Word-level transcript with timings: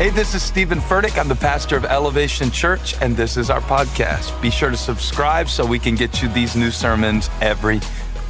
Hey, 0.00 0.08
this 0.08 0.34
is 0.34 0.42
Steven 0.42 0.78
Furtick. 0.78 1.18
I'm 1.18 1.28
the 1.28 1.34
pastor 1.34 1.76
of 1.76 1.84
Elevation 1.84 2.50
Church, 2.50 2.94
and 3.02 3.14
this 3.14 3.36
is 3.36 3.50
our 3.50 3.60
podcast. 3.60 4.40
Be 4.40 4.48
sure 4.48 4.70
to 4.70 4.76
subscribe 4.78 5.50
so 5.50 5.66
we 5.66 5.78
can 5.78 5.94
get 5.94 6.22
you 6.22 6.28
these 6.30 6.56
new 6.56 6.70
sermons 6.70 7.28
every 7.42 7.82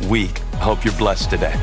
week. 0.09 0.41
I 0.55 0.57
hope 0.57 0.85
you're 0.85 0.93
blessed 0.95 1.31
today. 1.31 1.55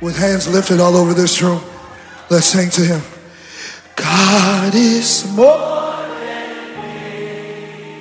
With 0.00 0.18
hands 0.18 0.48
lifted 0.52 0.80
all 0.80 0.96
over 0.96 1.14
this 1.14 1.40
room, 1.40 1.62
let's 2.28 2.46
sing 2.46 2.68
to 2.70 2.80
him. 2.80 3.02
God 3.94 4.74
is 4.74 5.24
more. 5.30 5.58
Than 6.18 6.58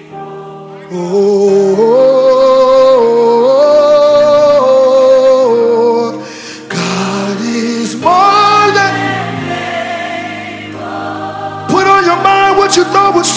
able. 0.10 0.18
Oh, 0.90 1.76
oh, 1.78 2.18
oh. 2.18 2.21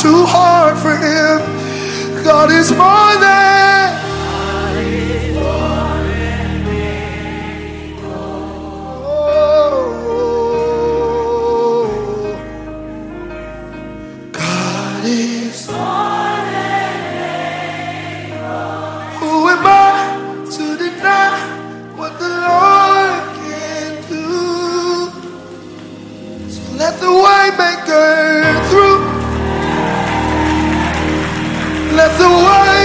Too 0.04 0.24
hard 0.26 0.76
for 0.76 0.94
Him. 0.94 1.40
God 2.24 2.50
is 2.50 2.70
more 2.72 3.16
than. 3.24 3.88
Oh, 9.06 9.48
God 14.30 14.84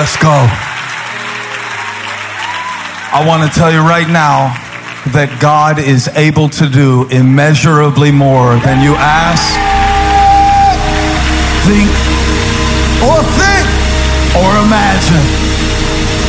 Let's 0.00 0.16
go. 0.16 0.32
I 3.12 3.20
want 3.28 3.44
to 3.44 3.52
tell 3.52 3.68
you 3.68 3.84
right 3.84 4.08
now 4.08 4.48
that 5.12 5.28
God 5.44 5.76
is 5.76 6.08
able 6.16 6.48
to 6.56 6.72
do 6.72 7.04
immeasurably 7.12 8.08
more 8.08 8.56
than 8.64 8.80
you 8.80 8.96
ask, 8.96 9.44
think, 11.68 11.92
or 13.04 13.20
think, 13.36 13.68
or 14.40 14.48
imagine, 14.64 15.20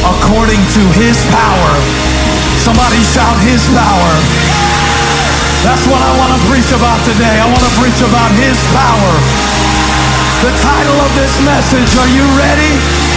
according 0.04 0.60
to 0.76 0.84
His 1.00 1.16
power. 1.32 1.72
Somebody 2.68 3.00
shout 3.16 3.40
His 3.40 3.64
power. 3.72 4.14
That's 5.64 5.88
what 5.88 6.04
I 6.04 6.12
want 6.20 6.36
to 6.36 6.42
preach 6.52 6.68
about 6.76 7.00
today. 7.08 7.40
I 7.40 7.48
want 7.48 7.64
to 7.64 7.74
preach 7.80 8.04
about 8.04 8.36
His 8.36 8.60
power. 8.76 9.14
The 10.44 10.52
title 10.60 10.98
of 11.08 11.12
this 11.16 11.40
message, 11.48 11.96
are 11.96 12.12
you 12.12 12.28
ready? 12.36 13.11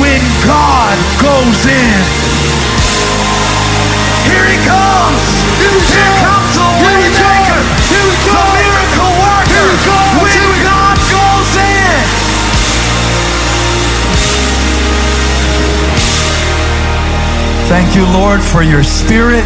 When 0.00 0.22
God 0.44 0.96
goes 1.20 1.60
in. 1.68 2.00
Here 4.24 4.46
he 4.48 4.58
comes. 4.64 5.22
Here, 5.60 5.76
he 5.76 6.08
comes 6.24 6.50
the 6.56 6.68
waymaker, 6.80 7.60
the 7.92 8.44
miracle 8.56 9.12
worker. 9.20 9.68
When 10.24 10.48
God 10.64 10.96
goes 11.12 11.52
in. 11.60 12.00
Thank 17.68 17.94
you, 17.96 18.04
Lord, 18.12 18.40
for 18.40 18.62
your 18.62 18.82
spirit. 18.82 19.44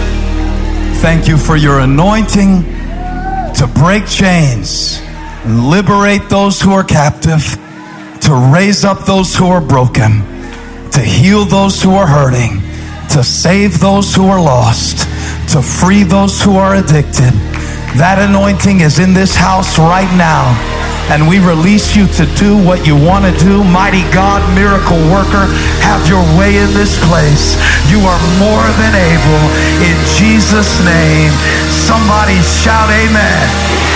Thank 1.01 1.29
you 1.29 1.37
for 1.37 1.57
your 1.57 1.81
anointing 1.81 2.63
to 3.55 3.67
break 3.75 4.07
chains 4.07 5.01
and 5.45 5.69
liberate 5.69 6.29
those 6.29 6.61
who 6.61 6.73
are 6.73 6.85
captive 6.85 7.59
to 8.29 8.35
raise 8.53 8.85
up 8.85 9.07
those 9.07 9.35
who 9.35 9.49
are 9.49 9.61
broken, 9.61 10.21
to 10.93 11.01
heal 11.01 11.47
those 11.47 11.83
who 11.83 11.95
are 11.95 12.07
hurting, 12.07 12.61
to 13.09 13.25
save 13.25 13.81
those 13.81 14.15
who 14.15 14.29
are 14.29 14.39
lost, 14.39 15.09
to 15.49 15.63
free 15.63 16.03
those 16.03 16.37
who 16.43 16.53
are 16.61 16.77
addicted. 16.77 17.33
That 17.97 18.21
anointing 18.21 18.85
is 18.85 18.99
in 18.99 19.15
this 19.17 19.33
house 19.33 19.79
right 19.79 20.13
now. 20.21 20.45
And 21.09 21.25
we 21.25 21.41
release 21.41 21.97
you 21.97 22.05
to 22.21 22.29
do 22.37 22.53
what 22.61 22.85
you 22.85 23.01
want 23.01 23.25
to 23.25 23.33
do. 23.41 23.65
Mighty 23.65 24.05
God, 24.13 24.45
miracle 24.53 25.01
worker, 25.09 25.49
have 25.81 26.05
your 26.05 26.21
way 26.37 26.61
in 26.61 26.69
this 26.77 27.01
place. 27.09 27.57
You 27.89 28.05
are 28.05 28.21
more 28.37 28.67
than 28.77 28.93
able. 28.93 29.45
In 29.81 29.97
Jesus' 30.21 30.77
name, 30.85 31.33
somebody 31.81 32.37
shout 32.45 32.93
amen. 32.93 33.89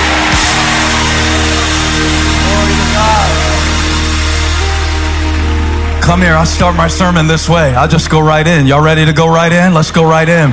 Come 6.02 6.20
here, 6.20 6.34
I'll 6.34 6.44
start 6.44 6.76
my 6.76 6.88
sermon 6.88 7.28
this 7.28 7.49
way. 7.49 7.76
I'll 7.76 7.87
just 7.87 8.10
go 8.10 8.20
right 8.20 8.44
in. 8.44 8.66
Y'all 8.66 8.82
ready 8.82 9.06
to 9.06 9.12
go 9.12 9.28
right 9.28 9.52
in? 9.52 9.72
Let's 9.72 9.93
go 9.93 10.02
right 10.02 10.28
in. 10.28 10.50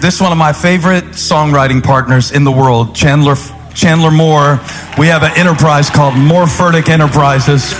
This 0.00 0.14
is 0.14 0.20
one 0.20 0.30
of 0.30 0.38
my 0.38 0.52
favorite 0.52 1.04
songwriting 1.06 1.82
partners 1.82 2.30
in 2.30 2.44
the 2.44 2.52
world, 2.52 2.94
Chandler 2.94 3.34
Chandler 3.74 4.12
Moore. 4.12 4.60
We 4.96 5.08
have 5.08 5.24
an 5.24 5.32
enterprise 5.36 5.90
called 5.90 6.14
Moore 6.16 6.44
Furtick 6.44 6.88
Enterprises. 6.88 7.74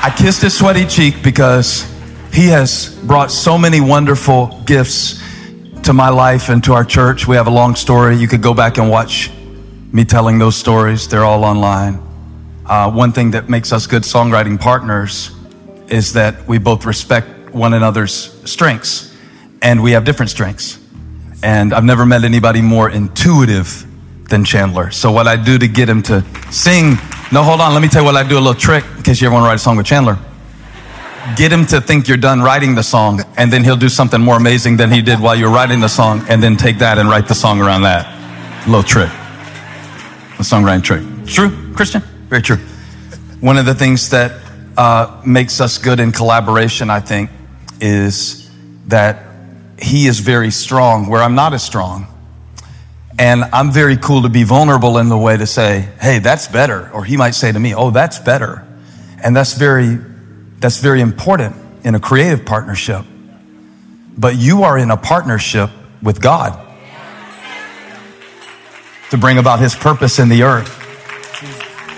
I 0.00 0.14
kissed 0.16 0.42
his 0.42 0.56
sweaty 0.56 0.86
cheek 0.86 1.20
because 1.24 1.92
he 2.32 2.46
has 2.46 2.96
brought 3.02 3.32
so 3.32 3.58
many 3.58 3.80
wonderful 3.80 4.62
gifts 4.64 5.20
to 5.82 5.92
my 5.92 6.08
life 6.08 6.50
and 6.50 6.62
to 6.64 6.72
our 6.72 6.84
church. 6.84 7.26
We 7.26 7.34
have 7.34 7.48
a 7.48 7.50
long 7.50 7.74
story. 7.74 8.16
You 8.16 8.28
could 8.28 8.42
go 8.42 8.54
back 8.54 8.78
and 8.78 8.88
watch 8.88 9.32
me 9.92 10.04
telling 10.04 10.38
those 10.38 10.54
stories. 10.54 11.08
They're 11.08 11.24
all 11.24 11.44
online. 11.44 12.03
Uh, 12.66 12.90
one 12.90 13.12
thing 13.12 13.32
that 13.32 13.48
makes 13.48 13.72
us 13.72 13.86
good 13.86 14.02
songwriting 14.02 14.58
partners 14.58 15.30
is 15.88 16.14
that 16.14 16.46
we 16.48 16.58
both 16.58 16.86
respect 16.86 17.52
one 17.54 17.74
another's 17.74 18.32
strengths 18.50 19.14
and 19.60 19.82
we 19.82 19.92
have 19.92 20.04
different 20.04 20.30
strengths. 20.30 20.78
And 21.42 21.74
I've 21.74 21.84
never 21.84 22.06
met 22.06 22.24
anybody 22.24 22.62
more 22.62 22.88
intuitive 22.88 23.86
than 24.30 24.44
Chandler. 24.44 24.90
So 24.90 25.12
what 25.12 25.28
I 25.28 25.36
do 25.36 25.58
to 25.58 25.68
get 25.68 25.88
him 25.88 26.02
to 26.04 26.24
sing, 26.50 26.92
no, 27.30 27.42
hold 27.42 27.60
on, 27.60 27.74
let 27.74 27.82
me 27.82 27.88
tell 27.88 28.02
you 28.02 28.06
what 28.06 28.16
I 28.16 28.26
do 28.26 28.38
a 28.38 28.40
little 28.40 28.54
trick 28.54 28.84
in 28.96 29.02
case 29.02 29.20
you 29.20 29.26
ever 29.26 29.34
want 29.34 29.44
to 29.44 29.48
write 29.48 29.56
a 29.56 29.58
song 29.58 29.76
with 29.76 29.86
Chandler. 29.86 30.18
Get 31.36 31.52
him 31.52 31.66
to 31.66 31.82
think 31.82 32.08
you're 32.08 32.16
done 32.16 32.40
writing 32.40 32.74
the 32.74 32.82
song 32.82 33.20
and 33.36 33.52
then 33.52 33.62
he'll 33.62 33.76
do 33.76 33.90
something 33.90 34.20
more 34.20 34.36
amazing 34.36 34.78
than 34.78 34.90
he 34.90 35.02
did 35.02 35.20
while 35.20 35.36
you're 35.36 35.50
writing 35.50 35.80
the 35.80 35.88
song 35.88 36.24
and 36.28 36.42
then 36.42 36.56
take 36.56 36.78
that 36.78 36.98
and 36.98 37.10
write 37.10 37.28
the 37.28 37.34
song 37.34 37.60
around 37.60 37.82
that. 37.82 38.08
Little 38.66 38.82
trick. 38.82 39.10
A 40.38 40.42
songwriting 40.42 40.82
trick. 40.82 41.02
True, 41.26 41.50
Christian? 41.74 42.02
Very 42.28 42.42
true. 42.42 42.56
One 43.40 43.58
of 43.58 43.66
the 43.66 43.74
things 43.74 44.10
that 44.10 44.40
uh, 44.76 45.22
makes 45.24 45.60
us 45.60 45.78
good 45.78 46.00
in 46.00 46.12
collaboration, 46.12 46.90
I 46.90 47.00
think, 47.00 47.30
is 47.80 48.50
that 48.86 49.26
he 49.78 50.06
is 50.06 50.20
very 50.20 50.50
strong 50.50 51.08
where 51.08 51.22
I'm 51.22 51.34
not 51.34 51.52
as 51.54 51.62
strong. 51.62 52.06
And 53.18 53.44
I'm 53.44 53.70
very 53.70 53.96
cool 53.96 54.22
to 54.22 54.28
be 54.28 54.42
vulnerable 54.42 54.98
in 54.98 55.08
the 55.08 55.16
way 55.16 55.36
to 55.36 55.46
say, 55.46 55.88
hey, 56.00 56.18
that's 56.18 56.48
better. 56.48 56.90
Or 56.90 57.04
he 57.04 57.16
might 57.16 57.32
say 57.32 57.52
to 57.52 57.60
me, 57.60 57.74
oh, 57.74 57.90
that's 57.90 58.18
better. 58.18 58.66
And 59.22 59.36
that's 59.36 59.54
very, 59.54 59.98
that's 60.58 60.80
very 60.80 61.00
important 61.00 61.54
in 61.84 61.94
a 61.94 62.00
creative 62.00 62.44
partnership. 62.44 63.04
But 64.16 64.36
you 64.36 64.64
are 64.64 64.78
in 64.78 64.90
a 64.90 64.96
partnership 64.96 65.70
with 66.02 66.20
God 66.20 66.60
to 69.10 69.18
bring 69.18 69.38
about 69.38 69.60
his 69.60 69.74
purpose 69.74 70.18
in 70.18 70.28
the 70.28 70.42
earth. 70.42 70.83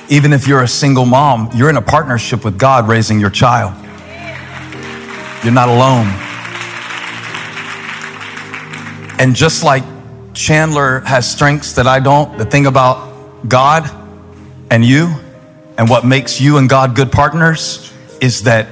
Even 0.09 0.33
if 0.33 0.47
you're 0.47 0.63
a 0.63 0.69
single 0.69 1.05
mom, 1.05 1.51
you're 1.55 1.69
in 1.69 1.77
a 1.77 1.83
partnership 1.83 2.45
with 2.45 2.59
God 2.59 2.87
raising 2.87 3.19
your 3.19 3.31
child. 3.31 3.75
You're 5.43 5.53
not 5.53 5.69
alone. 5.69 6.07
And 9.19 9.35
just 9.35 9.65
like 9.65 9.83
Chandler 10.33 11.01
has 11.01 11.31
strengths 11.31 11.73
that 11.73 11.87
I 11.87 11.99
don't, 11.99 12.39
the 12.39 12.45
thing 12.45 12.67
about 12.67 13.49
God 13.49 13.91
and 14.71 14.85
you 14.85 15.13
and 15.79 15.89
what 15.89 16.05
makes 16.05 16.41
you 16.41 16.59
and 16.59 16.69
God 16.69 16.95
good 16.95 17.11
partners 17.11 17.93
is 18.21 18.45
that 18.45 18.69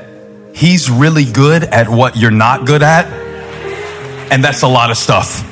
He's 0.55 0.89
really 0.89 1.25
good 1.25 1.65
at 1.65 1.89
what 1.89 2.17
you're 2.17 2.31
not 2.31 2.65
good 2.65 2.83
at. 2.83 3.07
And 4.31 4.43
that's 4.43 4.63
a 4.63 4.69
lot 4.69 4.91
of 4.93 4.97
stuff. 4.97 5.43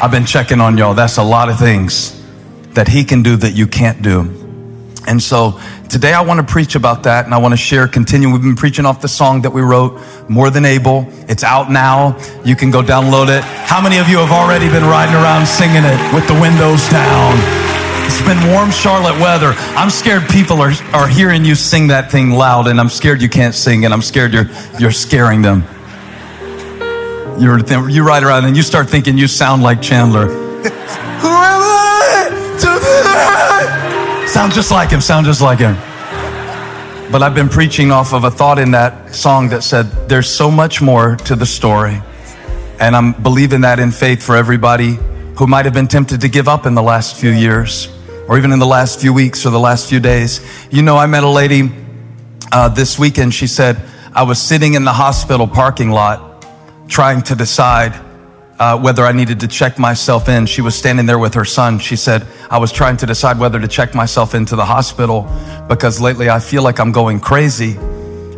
I've 0.00 0.12
been 0.12 0.26
checking 0.26 0.60
on 0.60 0.78
y'all. 0.78 0.94
That's 0.94 1.16
a 1.16 1.24
lot 1.24 1.48
of 1.48 1.58
things 1.58 2.17
that 2.78 2.86
He 2.86 3.02
can 3.02 3.24
do 3.24 3.34
that 3.34 3.54
you 3.54 3.66
can't 3.66 4.02
do. 4.02 4.20
And 5.08 5.20
so 5.20 5.58
today 5.88 6.12
I 6.12 6.20
want 6.20 6.38
to 6.38 6.46
preach 6.46 6.76
about 6.76 7.02
that 7.02 7.24
and 7.24 7.34
I 7.34 7.38
want 7.38 7.50
to 7.50 7.56
share, 7.56 7.88
continue. 7.88 8.30
We've 8.30 8.40
been 8.40 8.54
preaching 8.54 8.86
off 8.86 9.00
the 9.00 9.08
song 9.08 9.42
that 9.42 9.50
we 9.50 9.62
wrote, 9.62 10.00
More 10.28 10.48
Than 10.48 10.64
Able. 10.64 11.08
It's 11.28 11.42
out 11.42 11.72
now. 11.72 12.16
You 12.44 12.54
can 12.54 12.70
go 12.70 12.80
download 12.80 13.36
it. 13.36 13.42
How 13.42 13.82
many 13.82 13.98
of 13.98 14.08
you 14.08 14.18
have 14.18 14.30
already 14.30 14.68
been 14.68 14.84
riding 14.84 15.16
around 15.16 15.44
singing 15.46 15.82
it 15.82 16.14
with 16.14 16.28
the 16.28 16.34
windows 16.40 16.88
down? 16.88 17.34
It's 18.06 18.22
been 18.22 18.38
warm 18.52 18.70
Charlotte 18.70 19.20
weather. 19.20 19.54
I'm 19.74 19.90
scared 19.90 20.28
people 20.28 20.60
are, 20.60 20.70
are 20.92 21.08
hearing 21.08 21.44
you 21.44 21.56
sing 21.56 21.88
that 21.88 22.12
thing 22.12 22.30
loud 22.30 22.68
and 22.68 22.78
I'm 22.78 22.90
scared 22.90 23.20
you 23.20 23.28
can't 23.28 23.56
sing 23.56 23.86
and 23.86 23.92
I'm 23.92 24.02
scared 24.02 24.32
you're, 24.32 24.46
you're 24.78 24.92
scaring 24.92 25.42
them. 25.42 25.64
You're, 27.40 27.58
you 27.90 28.06
ride 28.06 28.22
around 28.22 28.44
and 28.44 28.56
you 28.56 28.62
start 28.62 28.88
thinking 28.88 29.18
you 29.18 29.26
sound 29.26 29.64
like 29.64 29.82
Chandler. 29.82 30.28
Sound 34.28 34.52
just 34.52 34.70
like 34.70 34.90
him, 34.90 35.00
sound 35.00 35.26
just 35.26 35.40
like 35.40 35.58
him. 35.58 35.74
But 37.10 37.22
I've 37.22 37.34
been 37.34 37.48
preaching 37.48 37.90
off 37.90 38.12
of 38.12 38.24
a 38.24 38.30
thought 38.30 38.58
in 38.58 38.72
that 38.72 39.14
song 39.14 39.48
that 39.48 39.62
said, 39.62 39.84
There's 40.08 40.28
so 40.28 40.50
much 40.50 40.82
more 40.82 41.16
to 41.16 41.34
the 41.34 41.46
story. 41.46 42.02
And 42.80 42.94
I'm 42.94 43.12
believing 43.12 43.62
that 43.62 43.80
in 43.80 43.90
faith 43.90 44.22
for 44.22 44.36
everybody 44.36 44.98
who 45.36 45.46
might 45.46 45.64
have 45.64 45.74
been 45.74 45.88
tempted 45.88 46.20
to 46.20 46.28
give 46.28 46.48
up 46.48 46.66
in 46.66 46.74
the 46.74 46.82
last 46.82 47.16
few 47.16 47.30
years, 47.30 47.88
or 48.28 48.36
even 48.38 48.52
in 48.52 48.58
the 48.58 48.66
last 48.66 49.00
few 49.00 49.12
weeks 49.12 49.46
or 49.46 49.50
the 49.50 49.58
last 49.58 49.88
few 49.88 50.00
days. 50.00 50.40
You 50.70 50.82
know, 50.82 50.96
I 50.96 51.06
met 51.06 51.24
a 51.24 51.28
lady 51.28 51.72
uh, 52.52 52.68
this 52.68 52.98
weekend. 52.98 53.34
She 53.34 53.46
said, 53.46 53.80
I 54.14 54.24
was 54.24 54.40
sitting 54.40 54.74
in 54.74 54.84
the 54.84 54.92
hospital 54.92 55.46
parking 55.48 55.90
lot 55.90 56.44
trying 56.88 57.22
to 57.22 57.34
decide 57.34 57.94
uh, 58.58 58.78
whether 58.78 59.04
I 59.04 59.12
needed 59.12 59.40
to 59.40 59.48
check 59.48 59.78
myself 59.78 60.28
in. 60.28 60.46
She 60.46 60.60
was 60.60 60.74
standing 60.74 61.06
there 61.06 61.18
with 61.18 61.34
her 61.34 61.44
son. 61.44 61.78
She 61.78 61.96
said, 61.96 62.26
I 62.50 62.58
was 62.58 62.72
trying 62.72 62.96
to 62.98 63.06
decide 63.06 63.38
whether 63.38 63.60
to 63.60 63.68
check 63.68 63.94
myself 63.94 64.34
into 64.34 64.56
the 64.56 64.64
hospital 64.64 65.30
because 65.68 66.00
lately 66.00 66.28
I 66.28 66.40
feel 66.40 66.62
like 66.62 66.80
I'm 66.80 66.92
going 66.92 67.20
crazy. 67.20 67.76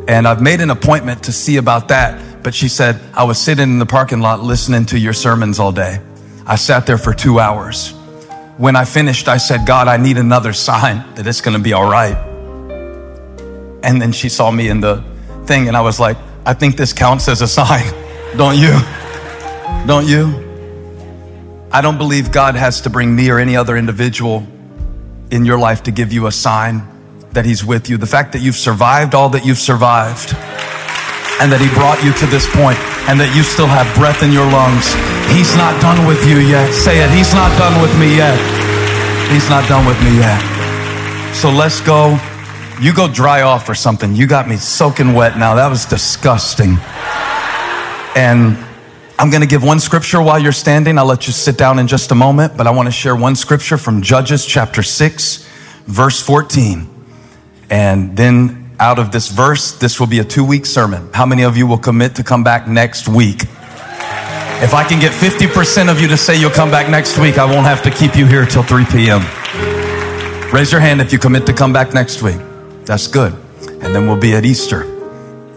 And 0.08 0.26
I've 0.26 0.42
made 0.42 0.60
an 0.60 0.70
appointment 0.70 1.24
to 1.24 1.32
see 1.32 1.56
about 1.56 1.88
that. 1.88 2.42
But 2.42 2.54
she 2.54 2.68
said, 2.68 3.00
I 3.14 3.24
was 3.24 3.38
sitting 3.38 3.70
in 3.70 3.78
the 3.78 3.86
parking 3.86 4.20
lot 4.20 4.40
listening 4.40 4.86
to 4.86 4.98
your 4.98 5.12
sermons 5.12 5.58
all 5.58 5.72
day. 5.72 6.00
I 6.46 6.56
sat 6.56 6.86
there 6.86 6.98
for 6.98 7.12
two 7.14 7.38
hours. 7.38 7.92
When 8.56 8.76
I 8.76 8.84
finished, 8.84 9.28
I 9.28 9.36
said, 9.36 9.66
God, 9.66 9.88
I 9.88 9.96
need 9.96 10.18
another 10.18 10.52
sign 10.52 11.04
that 11.14 11.26
it's 11.26 11.40
going 11.40 11.56
to 11.56 11.62
be 11.62 11.72
all 11.72 11.90
right. 11.90 12.16
And 13.82 14.00
then 14.00 14.12
she 14.12 14.28
saw 14.28 14.50
me 14.50 14.68
in 14.68 14.80
the 14.80 15.02
thing, 15.46 15.68
and 15.68 15.76
I 15.76 15.80
was 15.80 15.98
like, 15.98 16.18
I 16.44 16.52
think 16.52 16.76
this 16.76 16.92
counts 16.92 17.28
as 17.28 17.40
a 17.40 17.48
sign, 17.48 17.84
don't 18.36 18.58
you? 18.58 18.78
Don't 19.86 20.06
you? 20.06 20.48
I 21.72 21.80
don't 21.82 21.98
believe 21.98 22.32
God 22.32 22.56
has 22.56 22.80
to 22.82 22.90
bring 22.90 23.14
me 23.14 23.30
or 23.30 23.38
any 23.38 23.56
other 23.56 23.76
individual 23.76 24.46
in 25.30 25.44
your 25.44 25.58
life 25.58 25.84
to 25.84 25.90
give 25.90 26.12
you 26.12 26.26
a 26.26 26.32
sign 26.32 26.86
that 27.32 27.44
He's 27.44 27.64
with 27.64 27.88
you. 27.88 27.96
The 27.96 28.06
fact 28.06 28.32
that 28.32 28.40
you've 28.40 28.56
survived 28.56 29.14
all 29.14 29.28
that 29.30 29.46
you've 29.46 29.58
survived 29.58 30.34
and 31.40 31.52
that 31.52 31.60
He 31.60 31.68
brought 31.74 32.02
you 32.02 32.12
to 32.14 32.26
this 32.26 32.46
point 32.54 32.78
and 33.08 33.18
that 33.18 33.34
you 33.34 33.42
still 33.42 33.66
have 33.66 33.86
breath 33.94 34.22
in 34.22 34.32
your 34.32 34.46
lungs. 34.50 34.90
He's 35.30 35.54
not 35.56 35.80
done 35.80 36.06
with 36.06 36.26
you 36.26 36.38
yet. 36.38 36.74
Say 36.74 37.02
it. 37.02 37.10
He's 37.10 37.32
not 37.32 37.50
done 37.56 37.80
with 37.80 37.94
me 37.98 38.16
yet. 38.16 38.38
He's 39.30 39.48
not 39.48 39.66
done 39.68 39.86
with 39.86 39.98
me 40.02 40.18
yet. 40.18 40.42
So 41.34 41.50
let's 41.50 41.80
go. 41.80 42.18
You 42.80 42.92
go 42.92 43.06
dry 43.06 43.42
off 43.42 43.68
or 43.68 43.74
something. 43.74 44.14
You 44.14 44.26
got 44.26 44.48
me 44.48 44.56
soaking 44.56 45.14
wet 45.14 45.38
now. 45.38 45.54
That 45.54 45.68
was 45.68 45.86
disgusting. 45.86 46.78
And 48.16 48.58
I'm 49.20 49.28
going 49.28 49.42
to 49.42 49.46
give 49.46 49.62
one 49.62 49.80
scripture 49.80 50.22
while 50.22 50.38
you're 50.38 50.50
standing. 50.50 50.96
I'll 50.96 51.04
let 51.04 51.26
you 51.26 51.34
sit 51.34 51.58
down 51.58 51.78
in 51.78 51.86
just 51.86 52.10
a 52.10 52.14
moment, 52.14 52.56
but 52.56 52.66
I 52.66 52.70
want 52.70 52.86
to 52.86 52.90
share 52.90 53.14
one 53.14 53.36
scripture 53.36 53.76
from 53.76 54.00
Judges 54.00 54.46
chapter 54.46 54.82
6, 54.82 55.46
verse 55.84 56.22
14. 56.22 56.88
And 57.68 58.16
then 58.16 58.70
out 58.80 58.98
of 58.98 59.12
this 59.12 59.28
verse, 59.28 59.72
this 59.72 60.00
will 60.00 60.06
be 60.06 60.20
a 60.20 60.24
two 60.24 60.42
week 60.42 60.64
sermon. 60.64 61.10
How 61.12 61.26
many 61.26 61.42
of 61.42 61.58
you 61.58 61.66
will 61.66 61.76
commit 61.76 62.14
to 62.14 62.24
come 62.24 62.42
back 62.42 62.66
next 62.66 63.08
week? 63.08 63.42
If 64.62 64.72
I 64.72 64.86
can 64.88 64.98
get 64.98 65.12
50% 65.12 65.90
of 65.90 66.00
you 66.00 66.08
to 66.08 66.16
say 66.16 66.40
you'll 66.40 66.48
come 66.48 66.70
back 66.70 66.88
next 66.88 67.18
week, 67.18 67.36
I 67.36 67.44
won't 67.44 67.66
have 67.66 67.82
to 67.82 67.90
keep 67.90 68.16
you 68.16 68.24
here 68.24 68.46
till 68.46 68.62
3 68.62 68.86
p.m. 68.86 69.20
Raise 70.50 70.72
your 70.72 70.80
hand 70.80 71.02
if 71.02 71.12
you 71.12 71.18
commit 71.18 71.44
to 71.44 71.52
come 71.52 71.74
back 71.74 71.92
next 71.92 72.22
week. 72.22 72.40
That's 72.86 73.06
good. 73.06 73.34
And 73.82 73.94
then 73.94 74.06
we'll 74.06 74.18
be 74.18 74.32
at 74.32 74.46
Easter. 74.46 74.84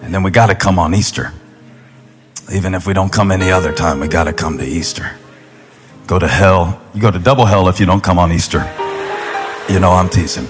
And 0.02 0.14
then 0.14 0.22
we 0.22 0.32
got 0.32 0.48
to 0.48 0.56
come 0.56 0.78
on 0.78 0.94
Easter. 0.94 1.32
Even 2.52 2.76
if 2.76 2.86
we 2.86 2.94
don't 2.94 3.12
come 3.12 3.32
any 3.32 3.52
other 3.52 3.74
time, 3.74 4.00
we 4.00 4.08
got 4.08 4.26
to 4.26 4.34
come 4.34 4.58
to 4.58 4.66
Easter. 4.66 5.12
Go 6.08 6.20
to 6.20 6.28
hell. 6.28 6.82
You 6.94 7.02
go 7.02 7.10
to 7.10 7.20
double 7.20 7.46
hell 7.46 7.70
if 7.70 7.80
you 7.80 7.86
don't 7.86 8.04
come 8.04 8.20
on 8.20 8.32
Easter. 8.32 8.60
You 9.70 9.80
know, 9.80 9.92
I'm 9.92 10.10
teasing. 10.10 10.48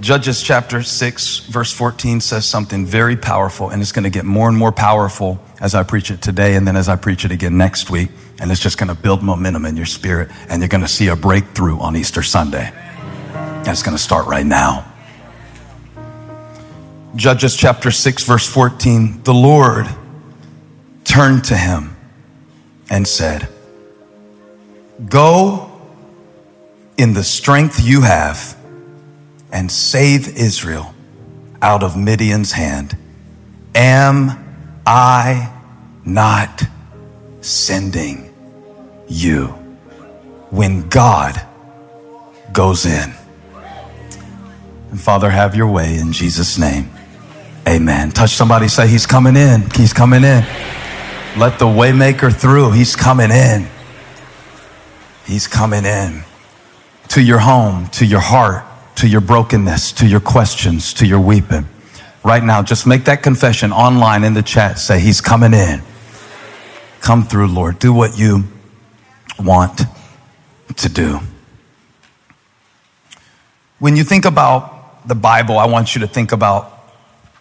Judges 0.00 0.42
chapter 0.42 0.82
6, 0.82 1.38
verse 1.40 1.72
14 1.72 2.20
says 2.20 2.44
something 2.44 2.86
very 2.86 3.16
powerful, 3.16 3.70
and 3.70 3.80
it's 3.80 3.92
going 3.92 4.04
to 4.04 4.10
get 4.10 4.24
more 4.24 4.48
and 4.48 4.56
more 4.56 4.72
powerful 4.72 5.38
as 5.60 5.74
I 5.74 5.84
preach 5.84 6.10
it 6.10 6.20
today 6.20 6.56
and 6.56 6.66
then 6.66 6.76
as 6.76 6.88
I 6.88 6.96
preach 6.96 7.24
it 7.24 7.30
again 7.30 7.56
next 7.56 7.88
week. 7.90 8.10
And 8.40 8.50
it's 8.50 8.60
just 8.60 8.78
going 8.78 8.88
to 8.88 8.94
build 8.94 9.22
momentum 9.22 9.64
in 9.64 9.76
your 9.76 9.86
spirit, 9.86 10.30
and 10.48 10.60
you're 10.60 10.68
going 10.68 10.82
to 10.82 10.88
see 10.88 11.08
a 11.08 11.16
breakthrough 11.16 11.78
on 11.78 11.94
Easter 11.94 12.22
Sunday. 12.22 12.72
And 13.34 13.68
it's 13.68 13.82
going 13.82 13.96
to 13.96 14.02
start 14.02 14.26
right 14.26 14.44
now. 14.44 14.90
Judges 17.14 17.56
chapter 17.56 17.90
6, 17.90 18.24
verse 18.24 18.46
14 18.46 19.22
The 19.22 19.34
Lord 19.34 19.86
turned 21.06 21.44
to 21.44 21.56
him 21.56 21.96
and 22.90 23.06
said, 23.06 23.48
Go 25.08 25.70
in 26.98 27.14
the 27.14 27.24
strength 27.24 27.80
you 27.82 28.02
have 28.02 28.56
and 29.52 29.70
save 29.70 30.36
Israel 30.36 30.94
out 31.62 31.82
of 31.82 31.96
Midian's 31.96 32.52
hand. 32.52 32.96
Am 33.74 34.30
I 34.84 35.52
not 36.04 36.62
sending 37.40 38.32
you 39.08 39.46
when 40.50 40.88
God 40.88 41.40
goes 42.52 42.86
in? 42.86 43.14
And 44.90 45.00
Father, 45.00 45.30
have 45.30 45.54
your 45.54 45.68
way 45.68 45.98
in 45.98 46.12
Jesus' 46.12 46.58
name. 46.58 46.90
Amen. 47.68 48.10
Touch 48.12 48.30
somebody, 48.30 48.68
say, 48.68 48.86
He's 48.86 49.06
coming 49.06 49.36
in. 49.36 49.68
He's 49.74 49.92
coming 49.92 50.24
in. 50.24 50.44
Let 51.36 51.58
the 51.58 51.66
waymaker 51.66 52.34
through. 52.34 52.72
He's 52.72 52.96
coming 52.96 53.30
in. 53.30 53.68
He's 55.26 55.46
coming 55.46 55.84
in 55.84 56.24
to 57.08 57.22
your 57.22 57.38
home, 57.38 57.88
to 57.88 58.06
your 58.06 58.20
heart, 58.20 58.64
to 58.96 59.08
your 59.08 59.20
brokenness, 59.20 59.92
to 59.92 60.06
your 60.06 60.20
questions, 60.20 60.94
to 60.94 61.06
your 61.06 61.20
weeping. 61.20 61.66
Right 62.24 62.42
now, 62.42 62.62
just 62.62 62.86
make 62.86 63.04
that 63.04 63.22
confession 63.22 63.70
online 63.70 64.24
in 64.24 64.32
the 64.32 64.42
chat. 64.42 64.78
Say, 64.78 64.98
He's 64.98 65.20
coming 65.20 65.52
in. 65.52 65.82
Come 67.00 67.22
through, 67.24 67.48
Lord. 67.48 67.78
Do 67.78 67.92
what 67.92 68.18
you 68.18 68.44
want 69.38 69.82
to 70.76 70.88
do. 70.88 71.20
When 73.78 73.94
you 73.94 74.04
think 74.04 74.24
about 74.24 75.06
the 75.06 75.14
Bible, 75.14 75.58
I 75.58 75.66
want 75.66 75.94
you 75.94 76.00
to 76.00 76.06
think 76.06 76.32
about 76.32 76.75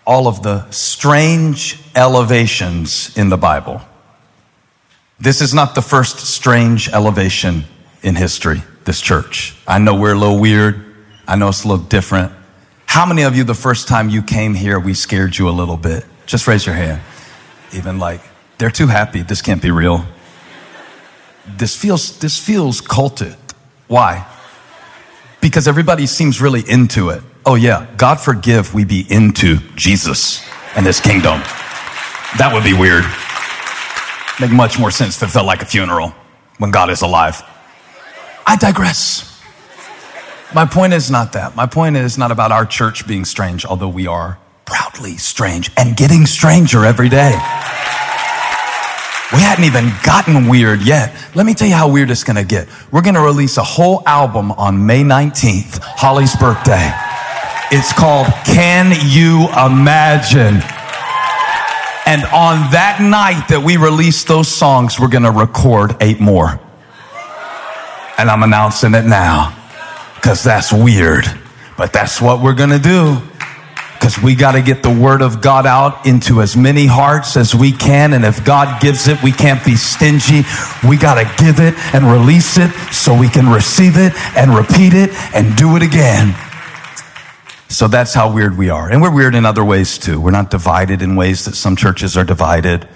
all 0.06 0.28
of 0.28 0.44
the 0.44 0.70
strange 0.72 1.80
elevations 1.96 3.16
in 3.18 3.30
the 3.30 3.38
Bible. 3.38 3.82
This 5.20 5.42
is 5.42 5.54
not 5.54 5.76
the 5.76 5.82
first 5.82 6.20
strange 6.20 6.90
elevation 6.90 7.64
in 8.04 8.16
history, 8.16 8.62
this 8.84 9.02
church. 9.02 9.56
I 9.68 9.80
know 9.80 9.96
we're 9.96 10.14
a 10.14 10.18
little 10.18 10.40
weird. 10.40 10.84
I 11.28 11.36
know 11.36 11.50
it's 11.50 11.64
a 11.64 11.68
little 11.68 11.86
different. 11.86 12.32
How 12.86 13.06
many 13.06 13.24
of 13.24 13.36
you, 13.36 13.44
the 13.44 13.56
first 13.56 13.88
time 13.88 14.10
you 14.10 14.22
came 14.22 14.54
here, 14.54 14.80
we 14.80 14.94
scared 14.94 15.38
you 15.38 15.50
a 15.50 15.52
little 15.52 15.78
bit? 15.78 16.06
Just 16.26 16.48
raise 16.48 16.66
your 16.66 16.76
hand. 16.76 17.02
Even 17.74 17.98
like, 17.98 18.22
they're 18.58 18.72
too 18.72 18.88
happy. 18.88 19.22
This 19.22 19.42
can't 19.42 19.62
be 19.62 19.72
real. 19.72 20.06
This 21.48 21.76
feels, 21.76 22.20
this 22.20 22.38
feels 22.38 22.80
culted. 22.80 23.36
Why? 23.88 24.26
Because 25.42 25.68
everybody 25.68 26.06
seems 26.06 26.42
really 26.42 26.62
into 26.68 27.10
it. 27.10 27.22
Oh 27.48 27.54
yeah, 27.54 27.86
God 27.98 28.16
forgive 28.16 28.74
we 28.74 28.86
be 28.86 29.06
into 29.08 29.58
Jesus 29.76 30.44
and 30.76 30.84
his 30.84 31.00
kingdom. 31.00 31.42
That 32.40 32.50
would 32.52 32.64
be 32.64 32.74
weird. 32.74 33.04
Make 34.42 34.52
much 34.52 34.80
more 34.80 34.90
sense 34.90 35.22
if 35.22 35.30
it 35.30 35.32
felt 35.32 35.46
like 35.46 35.62
a 35.62 35.66
funeral 35.66 36.14
when 36.58 36.72
God 36.72 36.90
is 36.90 37.04
alive. 37.04 37.44
I 38.48 38.56
digress. 38.56 39.32
My 40.56 40.66
point 40.66 40.94
is 40.94 41.12
not 41.12 41.34
that. 41.34 41.56
My 41.56 41.68
point 41.68 41.98
is 41.98 42.18
not 42.18 42.32
about 42.32 42.52
our 42.52 42.66
church 42.66 43.08
being 43.08 43.26
strange, 43.26 43.64
although 43.64 43.90
we 43.90 44.08
are 44.08 44.40
proudly 44.66 45.18
strange 45.18 45.70
and 45.78 45.96
getting 45.96 46.26
stranger 46.26 46.84
every 46.84 47.10
day. 47.10 47.32
We 49.34 49.42
hadn't 49.42 49.66
even 49.66 49.92
gotten 50.04 50.48
weird 50.48 50.82
yet. 50.82 51.16
Let 51.36 51.46
me 51.46 51.54
tell 51.54 51.68
you 51.68 51.76
how 51.76 51.90
weird 51.90 52.10
it's 52.10 52.24
gonna 52.24 52.44
get. 52.44 52.68
We're 52.92 53.02
gonna 53.02 53.24
release 53.24 53.58
a 53.58 53.64
whole 53.64 54.02
album 54.08 54.52
on 54.54 54.86
May 54.86 55.04
19th, 55.04 55.78
Holly's 55.80 56.36
birthday. 56.36 56.92
It's 57.72 57.92
called 57.92 58.28
Can 58.46 58.94
You 59.10 59.48
Imagine? 59.50 60.62
And 62.06 62.24
on 62.26 62.72
that 62.72 63.00
night 63.02 63.48
that 63.50 63.64
we 63.66 63.78
release 63.78 64.24
those 64.24 64.48
songs, 64.48 65.00
we're 65.00 65.08
gonna 65.08 65.32
record 65.32 65.98
eight 66.00 66.20
more. 66.20 66.60
And 68.18 68.30
I'm 68.30 68.44
announcing 68.44 68.94
it 68.94 69.06
now 69.06 69.56
because 70.16 70.44
that's 70.44 70.72
weird, 70.72 71.26
but 71.78 71.92
that's 71.92 72.22
what 72.22 72.42
we're 72.42 72.54
gonna 72.54 72.80
do. 72.80 73.20
Because 73.94 74.22
we 74.22 74.36
got 74.36 74.52
to 74.52 74.62
get 74.62 74.84
the 74.84 74.94
word 74.94 75.24
of 75.24 75.42
God 75.42 75.66
out 75.66 76.06
into 76.06 76.42
as 76.44 76.56
many 76.56 76.86
hearts 76.86 77.36
as 77.38 77.56
we 77.56 77.72
can. 77.72 78.14
And 78.14 78.24
if 78.24 78.46
God 78.46 78.80
gives 78.80 79.08
it, 79.08 79.24
we 79.24 79.32
can't 79.32 79.66
be 79.66 79.76
stingy. 79.76 80.44
We 80.88 80.96
got 80.96 81.16
to 81.16 81.44
give 81.44 81.60
it 81.60 81.74
and 81.92 82.06
release 82.06 82.58
it 82.60 82.70
so 82.94 83.18
we 83.18 83.30
can 83.30 83.50
receive 83.50 83.98
it 83.98 84.14
and 84.38 84.54
repeat 84.54 84.94
it 84.94 85.10
and 85.34 85.56
do 85.56 85.76
it 85.76 85.82
again. 85.82 86.36
So 87.76 87.90
that's 87.90 88.14
how 88.14 88.32
weird 88.32 88.58
we 88.58 88.70
are. 88.70 88.90
And 88.90 89.02
we're 89.02 89.14
weird 89.14 89.36
in 89.36 89.46
other 89.46 89.66
ways 89.66 89.98
too. 89.98 90.22
We're 90.22 90.32
not 90.32 90.50
divided 90.50 91.02
in 91.02 91.18
ways 91.18 91.44
that 91.44 91.56
some 91.56 91.76
churches 91.76 92.16
are 92.16 92.24
divided. 92.24 92.88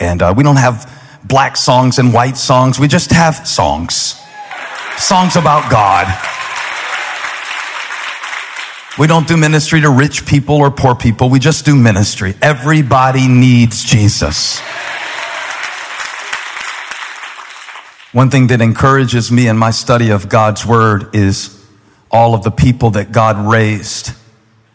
And 0.00 0.20
uh, 0.20 0.34
we 0.36 0.42
don't 0.42 0.56
have 0.56 0.92
black 1.22 1.56
songs 1.56 2.00
and 2.00 2.12
white 2.12 2.36
songs. 2.36 2.80
We 2.80 2.88
just 2.88 3.12
have 3.12 3.46
songs. 3.46 4.20
Songs 4.96 5.36
about 5.36 5.70
God. 5.70 6.08
We 8.98 9.06
don't 9.06 9.28
do 9.28 9.36
ministry 9.36 9.80
to 9.82 9.90
rich 9.90 10.26
people 10.26 10.56
or 10.56 10.68
poor 10.72 10.96
people. 10.96 11.30
We 11.30 11.38
just 11.38 11.64
do 11.64 11.76
ministry. 11.76 12.34
Everybody 12.42 13.28
needs 13.28 13.84
Jesus. 13.84 14.58
One 18.10 18.30
thing 18.30 18.48
that 18.48 18.60
encourages 18.60 19.30
me 19.30 19.46
in 19.46 19.56
my 19.56 19.70
study 19.70 20.10
of 20.10 20.28
God's 20.28 20.66
word 20.66 21.14
is 21.14 21.64
all 22.10 22.34
of 22.34 22.42
the 22.42 22.50
people 22.50 22.90
that 22.90 23.12
God 23.12 23.38
raised 23.38 24.12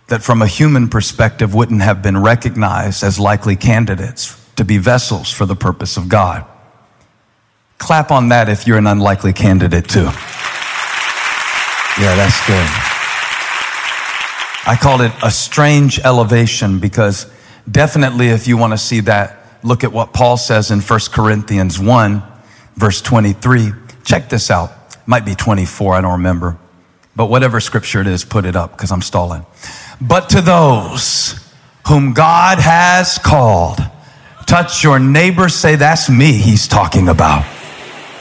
that 0.10 0.22
from 0.24 0.42
a 0.42 0.48
human 0.48 0.89
perspective 0.89 1.54
wouldn't 1.54 1.82
have 1.82 2.01
been 2.01 2.18
recognized 2.18 3.04
as 3.04 3.20
likely 3.20 3.56
candidates 3.56 4.36
to 4.56 4.66
be 4.66 4.78
vessels 4.78 5.32
for 5.32 5.46
the 5.46 5.56
purpose 5.56 5.98
of 5.98 6.10
God. 6.10 6.46
Clap 7.78 8.12
on 8.12 8.30
that 8.30 8.50
if 8.50 8.68
you're 8.68 8.78
an 8.78 8.88
unlikely 8.88 9.34
candidate 9.34 9.88
too. 9.88 10.10
Yeah, 12.00 12.16
that's 12.16 12.46
good. 12.46 12.68
I 14.66 14.78
called 14.80 15.01
it 15.01 15.12
a 15.24 15.32
strange 15.32 16.00
elevation 16.00 16.80
because 16.80 17.32
definitely 17.70 18.28
if 18.28 18.48
you 18.48 18.58
want 18.58 18.74
to 18.74 18.78
see 18.78 19.00
that, 19.01 19.38
look 19.63 19.84
at 19.84 19.92
what 19.92 20.13
Paul 20.13 20.38
says 20.38 20.72
in 20.72 20.82
1 20.82 21.00
Corinthians 21.12 21.80
1, 21.80 22.24
verse 22.75 23.01
23. 23.01 23.72
Check 24.04 24.30
this 24.30 24.51
out. 24.51 24.72
Might 25.08 25.25
be 25.25 25.36
24, 25.36 25.96
I 25.96 26.01
don't 26.01 26.12
remember. 26.12 26.58
But 27.16 27.30
whatever 27.30 27.60
scripture 27.60 28.01
it 28.01 28.08
is, 28.08 28.24
put 28.24 28.46
it 28.46 28.56
up 28.56 28.72
because 28.72 28.92
I'm 28.92 29.01
stalling. 29.01 29.46
But 30.01 30.29
to 30.29 30.41
those 30.41 31.39
whom 31.88 32.13
God 32.13 32.60
has 32.60 33.18
called, 33.18 33.79
touch 34.46 34.84
your 34.84 35.00
neighbor, 35.00 35.50
say, 35.50 35.75
That's 35.75 36.10
me 36.10 36.34
he's 36.34 36.68
talking 36.68 37.10
about. 37.10 37.46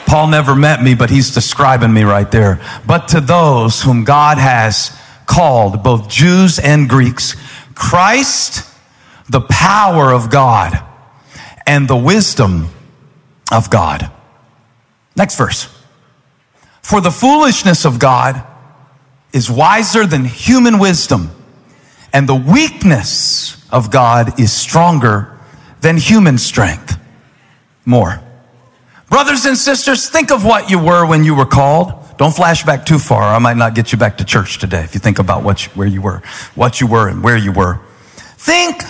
Paul 0.05 0.27
never 0.27 0.55
met 0.55 0.81
me, 0.81 0.95
but 0.95 1.09
he's 1.09 1.33
describing 1.33 1.93
me 1.93 2.03
right 2.03 2.29
there. 2.31 2.59
But 2.87 3.09
to 3.09 3.21
those 3.21 3.83
whom 3.83 4.03
God 4.03 4.39
has 4.39 4.97
called, 5.27 5.83
both 5.83 6.09
Jews 6.09 6.57
and 6.57 6.89
Greeks, 6.89 7.35
Christ, 7.75 8.67
the 9.29 9.41
power 9.41 10.11
of 10.11 10.31
God 10.31 10.83
and 11.67 11.87
the 11.87 11.95
wisdom 11.95 12.67
of 13.51 13.69
God. 13.69 14.11
Next 15.15 15.37
verse. 15.37 15.69
For 16.81 16.99
the 16.99 17.11
foolishness 17.11 17.85
of 17.85 17.99
God 17.99 18.43
is 19.31 19.51
wiser 19.51 20.07
than 20.07 20.25
human 20.25 20.79
wisdom, 20.79 21.29
and 22.13 22.27
the 22.27 22.35
weakness 22.35 23.55
of 23.71 23.91
God 23.91 24.39
is 24.39 24.51
stronger 24.51 25.37
than 25.81 25.97
human 25.97 26.37
strength. 26.37 26.99
More. 27.85 28.21
Brothers 29.09 29.45
and 29.45 29.57
sisters, 29.57 30.09
think 30.09 30.31
of 30.31 30.45
what 30.45 30.69
you 30.69 30.79
were 30.79 31.05
when 31.05 31.23
you 31.23 31.35
were 31.35 31.45
called. 31.45 31.93
Don't 32.17 32.35
flash 32.35 32.63
back 32.63 32.85
too 32.85 32.99
far. 32.99 33.23
I 33.23 33.39
might 33.39 33.57
not 33.57 33.75
get 33.75 33.91
you 33.91 33.97
back 33.97 34.17
to 34.17 34.25
church 34.25 34.59
today 34.59 34.83
if 34.83 34.93
you 34.93 34.99
think 34.99 35.19
about 35.19 35.43
what 35.43 35.65
you, 35.65 35.71
where 35.71 35.87
you 35.87 36.01
were, 36.01 36.21
what 36.53 36.81
you 36.81 36.87
were 36.87 37.07
and 37.07 37.23
where 37.23 37.37
you 37.37 37.51
were. 37.51 37.79
Think 38.37 38.83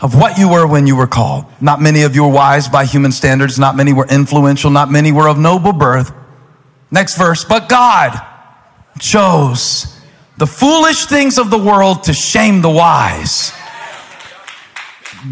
of 0.00 0.14
what 0.14 0.36
you 0.36 0.48
were 0.50 0.66
when 0.66 0.86
you 0.86 0.96
were 0.96 1.06
called. 1.06 1.46
Not 1.60 1.80
many 1.80 2.02
of 2.02 2.14
you 2.14 2.24
were 2.24 2.30
wise 2.30 2.68
by 2.68 2.84
human 2.84 3.12
standards. 3.12 3.58
Not 3.58 3.76
many 3.76 3.92
were 3.92 4.06
influential. 4.06 4.70
Not 4.70 4.90
many 4.90 5.12
were 5.12 5.28
of 5.28 5.38
noble 5.38 5.72
birth. 5.72 6.12
Next 6.90 7.16
verse. 7.16 7.44
But 7.44 7.68
God 7.68 8.20
chose 8.98 9.95
the 10.38 10.46
foolish 10.46 11.06
things 11.06 11.38
of 11.38 11.50
the 11.50 11.58
world 11.58 12.04
to 12.04 12.12
shame 12.12 12.60
the 12.60 12.70
wise. 12.70 13.52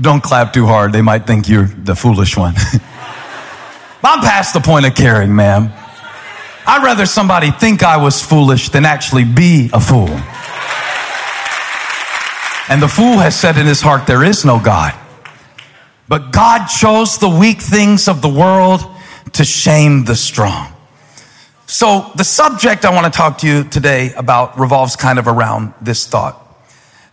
Don't 0.01 0.23
clap 0.23 0.53
too 0.53 0.67
hard. 0.67 0.93
They 0.93 1.03
might 1.03 1.27
think 1.27 1.49
you're 1.49 1.67
the 1.67 1.95
foolish 1.95 2.37
one. 2.37 2.55
I'm 4.03 4.21
past 4.21 4.55
the 4.55 4.61
point 4.61 4.87
of 4.87 4.95
caring, 4.95 5.35
ma'am. 5.35 5.73
I'd 6.67 6.83
rather 6.83 7.05
somebody 7.07 7.51
think 7.51 7.83
I 7.83 7.97
was 7.97 8.23
foolish 8.23 8.71
than 8.71 8.85
actually 8.85 9.25
be 9.25 9.71
a 9.73 9.81
fool. 9.81 10.09
And 12.69 12.81
the 12.81 12.89
fool 12.89 13.19
has 13.19 13.39
said 13.39 13.59
in 13.59 13.67
his 13.67 13.83
heart, 13.83 14.07
There 14.07 14.25
is 14.25 14.45
no 14.45 14.59
God. 14.59 14.95
But 16.09 16.33
God 16.33 16.67
chose 16.67 17.19
the 17.19 17.29
weak 17.29 17.61
things 17.61 18.09
of 18.09 18.23
the 18.23 18.29
world 18.29 18.81
to 19.33 19.45
shame 19.45 20.05
the 20.05 20.17
strong. 20.17 20.74
So 21.75 22.13
the 22.15 22.23
subject 22.23 22.85
I 22.85 22.95
want 22.95 23.13
to 23.13 23.17
talk 23.17 23.39
to 23.39 23.49
you 23.49 23.65
today 23.65 24.13
about 24.13 24.61
revolves 24.61 24.95
kind 24.95 25.19
of 25.19 25.27
around 25.27 25.75
this 25.81 26.07
thought. 26.07 26.41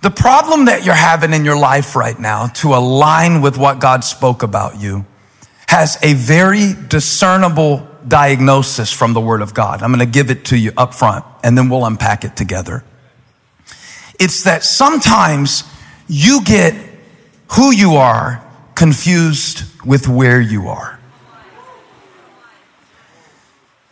The 0.03 0.11
problem 0.11 0.65
that 0.65 0.85
you're 0.85 0.93
having 0.93 1.33
in 1.33 1.43
your 1.43 1.57
life 1.57 1.95
right 1.95 2.17
now 2.19 2.45
to 2.61 2.75
align 2.75 3.41
with 3.41 3.57
what 3.57 3.79
God 3.79 4.03
spoke 4.03 4.43
about 4.43 4.79
you 4.79 5.03
has 5.67 5.97
a 6.03 6.13
very 6.13 6.73
discernible 6.89 7.87
diagnosis 8.07 8.93
from 8.93 9.13
the 9.13 9.19
Word 9.19 9.41
of 9.41 9.55
God. 9.55 9.81
I'm 9.81 9.89
going 9.89 9.97
to 9.97 10.05
give 10.05 10.29
it 10.29 10.45
to 10.45 10.55
you 10.55 10.73
up 10.77 10.93
front 10.93 11.25
and 11.43 11.57
then 11.57 11.67
we'll 11.67 11.83
unpack 11.83 12.23
it 12.23 12.35
together. 12.35 12.83
It's 14.19 14.43
that 14.43 14.63
sometimes 14.63 15.63
you 16.07 16.43
get 16.43 16.75
who 17.53 17.71
you 17.71 17.95
are 17.95 18.45
confused 18.75 19.63
with 19.83 20.07
where 20.07 20.39
you 20.39 20.67
are. 20.67 21.00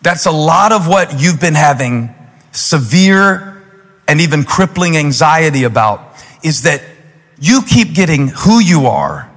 That's 0.02 0.26
a 0.26 0.32
lot 0.32 0.72
of 0.72 0.88
what 0.88 1.20
you've 1.20 1.40
been 1.40 1.56
having 1.56 2.14
severe 2.52 3.62
and 4.08 4.22
even 4.22 4.44
crippling 4.44 4.98
anxiety 4.98 5.64
about 5.64 6.16
is 6.44 6.64
that 6.64 6.82
you 7.40 7.62
keep 7.62 7.94
getting 7.94 8.30
who 8.30 8.60
you 8.60 8.88
are 8.88 9.30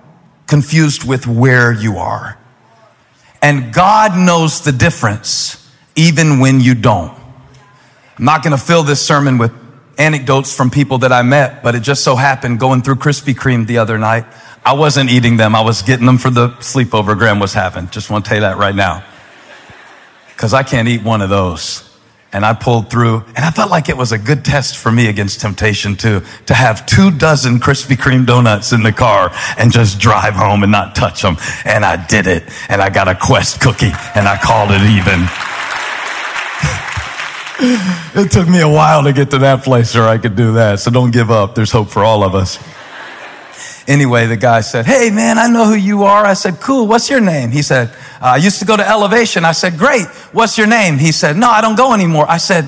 confused 0.47 1.07
with 1.07 1.26
where 1.26 1.73
you 1.73 1.99
are. 1.99 2.38
And 3.40 3.73
God 3.73 4.16
knows 4.16 4.62
the 4.62 4.73
difference 4.73 5.59
even 5.97 6.38
when 6.38 6.61
you 6.61 6.75
don't. 6.75 7.12
I'm 8.19 8.25
not 8.25 8.42
going 8.42 8.57
to 8.57 8.62
fill 8.62 8.83
this 8.83 9.04
sermon 9.04 9.38
with 9.38 9.52
anecdotes 9.99 10.54
from 10.54 10.71
people 10.71 10.99
that 10.99 11.12
I 11.12 11.23
met, 11.23 11.62
but 11.62 11.75
it 11.75 11.81
just 11.81 12.04
so 12.04 12.14
happened 12.14 12.61
going 12.61 12.83
through 12.83 12.97
Krispy 12.97 13.35
Kreme 13.35 13.66
the 13.66 13.78
other 13.78 13.99
night, 13.99 14.25
I 14.64 14.75
wasn't 14.75 15.11
eating 15.11 15.37
them. 15.37 15.57
I 15.57 15.61
was 15.61 15.83
getting 15.83 16.07
them 16.07 16.19
for 16.19 16.31
the 16.31 16.50
sleepover 16.61 17.19
Graham 17.19 17.40
was 17.40 17.52
having. 17.52 17.88
Just 17.90 18.11
want 18.11 18.25
to 18.25 18.28
tell 18.28 18.37
you 18.38 18.42
that 18.42 18.59
right 18.59 18.75
now 18.75 19.04
because 20.42 20.54
I 20.54 20.64
can't 20.64 20.88
eat 20.88 21.04
one 21.04 21.22
of 21.22 21.30
those. 21.30 21.88
And 22.32 22.44
I 22.44 22.52
pulled 22.52 22.90
through, 22.90 23.18
and 23.37 23.44
I 23.44 23.52
felt 23.52 23.70
like 23.70 23.88
it 23.88 23.96
was 23.96 24.11
a 24.11 24.18
good 24.18 24.44
test 24.44 24.76
for 24.76 24.90
me 24.90 25.06
against 25.06 25.40
temptation 25.40 25.94
too, 25.94 26.22
to 26.46 26.54
have 26.54 26.84
two 26.84 27.12
dozen 27.12 27.61
Krispy 27.61 27.94
Kreme 27.94 28.26
donuts 28.26 28.72
in 28.72 28.82
the 28.82 28.90
car 28.90 29.30
and 29.56 29.70
just 29.70 30.00
drive 30.00 30.34
home 30.34 30.64
and 30.64 30.72
not 30.72 30.96
touch 30.96 31.22
them. 31.22 31.37
And 31.64 31.84
I 31.84 32.04
did 32.08 32.26
it, 32.26 32.42
and 32.68 32.82
I 32.82 32.90
got 32.90 33.06
a 33.06 33.14
Quest 33.14 33.61
cookie, 33.61 33.92
and 34.16 34.26
I 34.26 34.37
called 34.37 34.70
it 34.72 34.82
even. 34.82 35.28
it 38.25 38.32
took 38.32 38.49
me 38.49 38.62
a 38.62 38.68
while 38.68 39.04
to 39.04 39.12
get 39.12 39.30
to 39.30 39.38
that 39.38 39.62
place 39.62 39.94
where 39.94 40.08
I 40.08 40.18
could 40.18 40.34
do 40.34 40.54
that, 40.54 40.80
so 40.80 40.90
don't 40.90 41.12
give 41.12 41.30
up. 41.30 41.54
There's 41.54 41.70
hope 41.70 41.88
for 41.88 42.02
all 42.02 42.25
of 42.25 42.34
us. 42.34 42.58
Anyway, 43.89 44.27
the 44.27 44.37
guy 44.37 44.61
said, 44.61 44.87
Hey 44.87 45.11
man, 45.11 45.39
I 45.39 45.49
know 45.49 45.67
who 45.67 45.75
you 45.75 46.05
are. 46.05 46.25
I 46.25 46.35
said, 46.35 46.61
Cool. 46.61 46.87
What's 46.87 47.11
your 47.11 47.21
name? 47.21 47.51
He 47.51 47.62
said, 47.62 47.89
uh, 48.21 48.27
I 48.27 48.37
used 48.37 48.61
to 48.61 48.65
go 48.65 48.77
to 48.77 48.89
Elevation. 48.89 49.45
I 49.45 49.53
said, 49.53 49.77
Great. 49.77 50.07
What's 50.33 50.57
your 50.57 50.69
name? 50.69 50.99
He 50.99 51.11
said, 51.12 51.37
No, 51.37 51.51
I 51.51 51.61
don't 51.61 51.77
go 51.77 51.93
anymore. 51.93 52.27
I 52.29 52.39
said, 52.39 52.67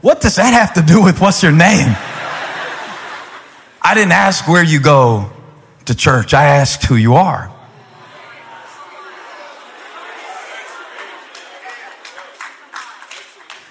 What 0.00 0.20
does 0.20 0.36
that 0.36 0.52
have 0.52 0.74
to 0.74 0.82
do 0.82 1.02
with 1.02 1.20
what's 1.20 1.42
your 1.42 1.52
name? 1.52 1.96
I 3.84 3.94
didn't 3.94 4.12
ask 4.12 4.46
where 4.46 4.62
you 4.62 4.80
go 4.80 5.30
to 5.86 5.94
church. 5.94 6.34
I 6.34 6.44
asked 6.44 6.84
who 6.84 6.94
you 6.94 7.14
are. 7.14 7.52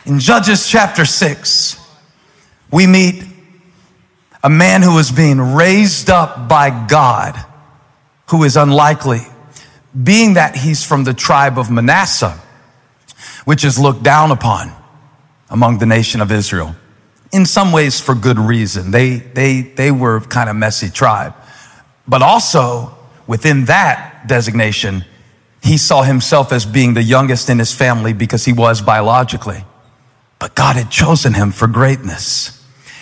In 0.06 0.20
Judges 0.20 0.68
chapter 0.68 1.06
6, 1.06 1.78
we 2.72 2.88
meet 2.88 3.24
a 4.44 4.50
man 4.50 4.82
who 4.82 4.98
is 4.98 5.12
being 5.12 5.40
raised 5.40 6.10
up 6.10 6.48
by 6.48 6.88
God, 6.88 7.36
who 8.30 8.44
is 8.44 8.58
unlikely, 8.58 9.22
being 10.04 10.34
that 10.36 10.56
he's 10.56 10.84
from 10.86 11.04
the 11.04 11.14
tribe 11.14 11.60
of 11.60 11.70
Manasseh, 11.70 12.40
which 13.46 13.64
is 13.64 13.78
looked 13.78 14.04
down 14.04 14.32
upon 14.32 14.72
among 15.50 15.78
the 15.78 15.86
nation 15.86 16.22
of 16.22 16.32
Israel. 16.32 16.76
In 17.32 17.46
some 17.46 17.72
ways 17.72 18.00
for 18.00 18.16
good 18.16 18.40
reason. 18.40 18.92
They, 18.92 19.18
they, 19.18 19.62
they 19.62 19.92
were 19.92 20.20
kind 20.22 20.50
of 20.50 20.56
messy 20.56 20.90
tribe. 20.90 21.34
But 22.08 22.22
also 22.22 22.98
within 23.28 23.66
that 23.66 24.28
designation, 24.28 25.06
he 25.64 25.78
saw 25.78 26.02
himself 26.02 26.52
as 26.52 26.66
being 26.66 26.94
the 26.94 27.04
youngest 27.04 27.50
in 27.50 27.60
his 27.60 27.74
family 27.74 28.14
because 28.14 28.44
he 28.44 28.54
was 28.54 28.82
biologically. 28.82 29.64
But 30.40 30.56
God 30.56 30.76
had 30.76 30.90
chosen 30.90 31.34
him 31.34 31.52
for 31.52 31.68
greatness. 31.68 32.61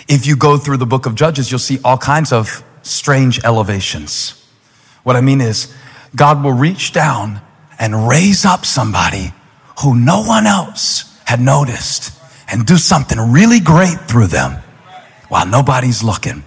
If 0.09 0.25
you 0.25 0.35
go 0.35 0.57
through 0.57 0.77
the 0.77 0.87
book 0.87 1.05
of 1.05 1.13
Judges, 1.13 1.51
you'll 1.51 1.59
see 1.59 1.79
all 1.85 1.97
kinds 1.97 2.33
of 2.33 2.63
strange 2.81 3.39
elevations. 3.45 4.43
What 5.03 5.15
I 5.15 5.21
mean 5.21 5.39
is, 5.39 5.71
God 6.15 6.43
will 6.43 6.53
reach 6.53 6.91
down 6.91 7.41
and 7.77 8.09
raise 8.09 8.43
up 8.43 8.65
somebody 8.65 9.33
who 9.83 9.95
no 9.95 10.23
one 10.23 10.47
else 10.47 11.15
had 11.25 11.39
noticed 11.39 12.11
and 12.51 12.65
do 12.65 12.77
something 12.77 13.19
really 13.31 13.59
great 13.59 13.99
through 14.07 14.27
them 14.27 14.63
while 15.27 15.45
nobody's 15.45 16.01
looking. 16.03 16.43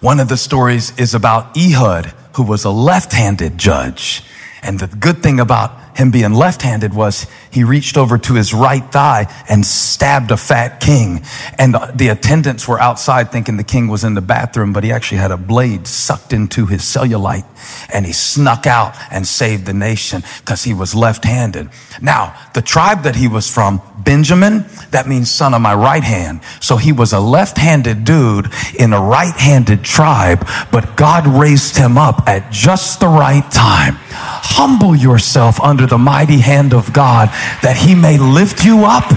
One 0.00 0.18
of 0.18 0.28
the 0.28 0.38
stories 0.38 0.98
is 0.98 1.14
about 1.14 1.56
Ehud, 1.58 2.06
who 2.36 2.42
was 2.42 2.64
a 2.64 2.70
left-handed 2.70 3.58
judge. 3.58 4.22
And 4.62 4.80
the 4.80 4.86
good 4.86 5.22
thing 5.22 5.40
about 5.40 5.78
him 5.96 6.10
being 6.10 6.34
left-handed 6.34 6.94
was 6.94 7.26
he 7.50 7.64
reached 7.64 7.96
over 7.96 8.18
to 8.18 8.34
his 8.34 8.52
right 8.52 8.84
thigh 8.92 9.32
and 9.48 9.64
stabbed 9.64 10.30
a 10.30 10.36
fat 10.36 10.78
king. 10.80 11.22
And 11.58 11.74
the 11.94 12.08
attendants 12.08 12.68
were 12.68 12.78
outside 12.78 13.32
thinking 13.32 13.56
the 13.56 13.64
king 13.64 13.88
was 13.88 14.04
in 14.04 14.14
the 14.14 14.20
bathroom, 14.20 14.72
but 14.72 14.84
he 14.84 14.92
actually 14.92 15.18
had 15.18 15.30
a 15.30 15.36
blade 15.36 15.86
sucked 15.86 16.32
into 16.32 16.66
his 16.66 16.82
cellulite 16.82 17.46
and 17.92 18.04
he 18.04 18.12
snuck 18.12 18.66
out 18.66 18.94
and 19.10 19.26
saved 19.26 19.66
the 19.66 19.72
nation 19.72 20.22
because 20.40 20.64
he 20.64 20.74
was 20.74 20.94
left-handed. 20.94 21.70
Now, 22.02 22.36
the 22.54 22.62
tribe 22.62 23.02
that 23.04 23.16
he 23.16 23.28
was 23.28 23.50
from, 23.50 23.80
Benjamin, 23.98 24.66
that 24.90 25.08
means 25.08 25.30
son 25.30 25.54
of 25.54 25.62
my 25.62 25.74
right 25.74 26.04
hand. 26.04 26.40
So 26.60 26.76
he 26.76 26.92
was 26.92 27.12
a 27.12 27.20
left-handed 27.20 28.04
dude 28.04 28.52
in 28.78 28.92
a 28.92 29.00
right-handed 29.00 29.82
tribe, 29.82 30.46
but 30.70 30.96
God 30.96 31.26
raised 31.26 31.76
him 31.76 31.96
up 31.96 32.28
at 32.28 32.52
just 32.52 33.00
the 33.00 33.08
right 33.08 33.48
time. 33.50 33.96
Humble 34.08 34.94
yourself 34.94 35.60
under 35.60 35.85
the 35.86 35.98
mighty 35.98 36.38
hand 36.38 36.74
of 36.74 36.92
God 36.92 37.28
that 37.62 37.76
he 37.76 37.94
may 37.94 38.18
lift 38.18 38.64
you 38.64 38.84
up 38.84 39.10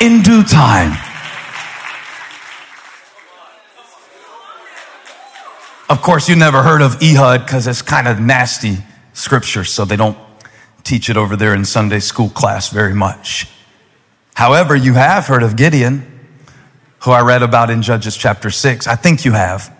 in 0.00 0.22
due 0.22 0.42
time. 0.42 0.96
Of 5.88 6.02
course, 6.02 6.28
you 6.28 6.36
never 6.36 6.62
heard 6.62 6.82
of 6.82 7.02
Ehud 7.02 7.44
because 7.44 7.66
it's 7.66 7.82
kind 7.82 8.06
of 8.06 8.20
nasty 8.20 8.78
scripture, 9.12 9.64
so 9.64 9.84
they 9.84 9.96
don't 9.96 10.16
teach 10.84 11.10
it 11.10 11.16
over 11.16 11.36
there 11.36 11.52
in 11.52 11.64
Sunday 11.64 11.98
school 11.98 12.30
class 12.30 12.70
very 12.70 12.94
much. 12.94 13.48
However, 14.34 14.76
you 14.76 14.94
have 14.94 15.26
heard 15.26 15.42
of 15.42 15.56
Gideon, 15.56 16.06
who 17.00 17.10
I 17.10 17.20
read 17.22 17.42
about 17.42 17.70
in 17.70 17.82
Judges 17.82 18.16
chapter 18.16 18.50
6. 18.50 18.86
I 18.86 18.94
think 18.94 19.24
you 19.24 19.32
have. 19.32 19.76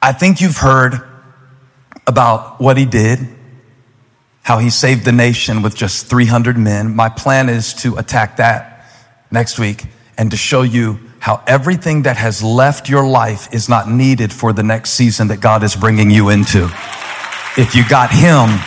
I 0.00 0.12
think 0.12 0.40
you've 0.40 0.56
heard 0.56 1.00
about 2.06 2.60
what 2.60 2.76
he 2.76 2.84
did, 2.84 3.20
how 4.44 4.58
he 4.58 4.70
saved 4.70 5.04
the 5.04 5.12
nation 5.12 5.62
with 5.62 5.74
just 5.74 6.06
300 6.06 6.56
men. 6.56 6.94
My 6.94 7.08
plan 7.08 7.48
is 7.48 7.72
to 7.74 7.96
attack 7.96 8.36
that 8.36 8.86
next 9.30 9.58
week 9.58 9.86
and 10.18 10.30
to 10.30 10.36
show 10.36 10.62
you 10.62 11.00
how 11.18 11.42
everything 11.46 12.02
that 12.02 12.18
has 12.18 12.42
left 12.42 12.86
your 12.86 13.06
life 13.06 13.52
is 13.54 13.70
not 13.70 13.88
needed 13.88 14.30
for 14.30 14.52
the 14.52 14.62
next 14.62 14.90
season 14.90 15.28
that 15.28 15.40
God 15.40 15.64
is 15.64 15.74
bringing 15.74 16.10
you 16.10 16.28
into. 16.28 16.64
If 17.56 17.74
you 17.74 17.88
got 17.88 18.10
him, 18.10 18.60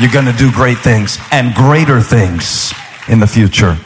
you're 0.00 0.10
going 0.10 0.24
to 0.24 0.38
do 0.38 0.50
great 0.50 0.78
things 0.78 1.18
and 1.30 1.54
greater 1.54 2.00
things 2.00 2.72
in 3.06 3.20
the 3.20 3.26
future. 3.26 3.76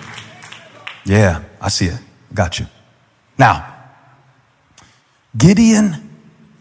Yeah, 1.04 1.42
I 1.60 1.68
see 1.68 1.86
it. 1.86 1.98
Got 2.32 2.60
you. 2.60 2.66
Now, 3.36 3.74
Gideon 5.36 6.10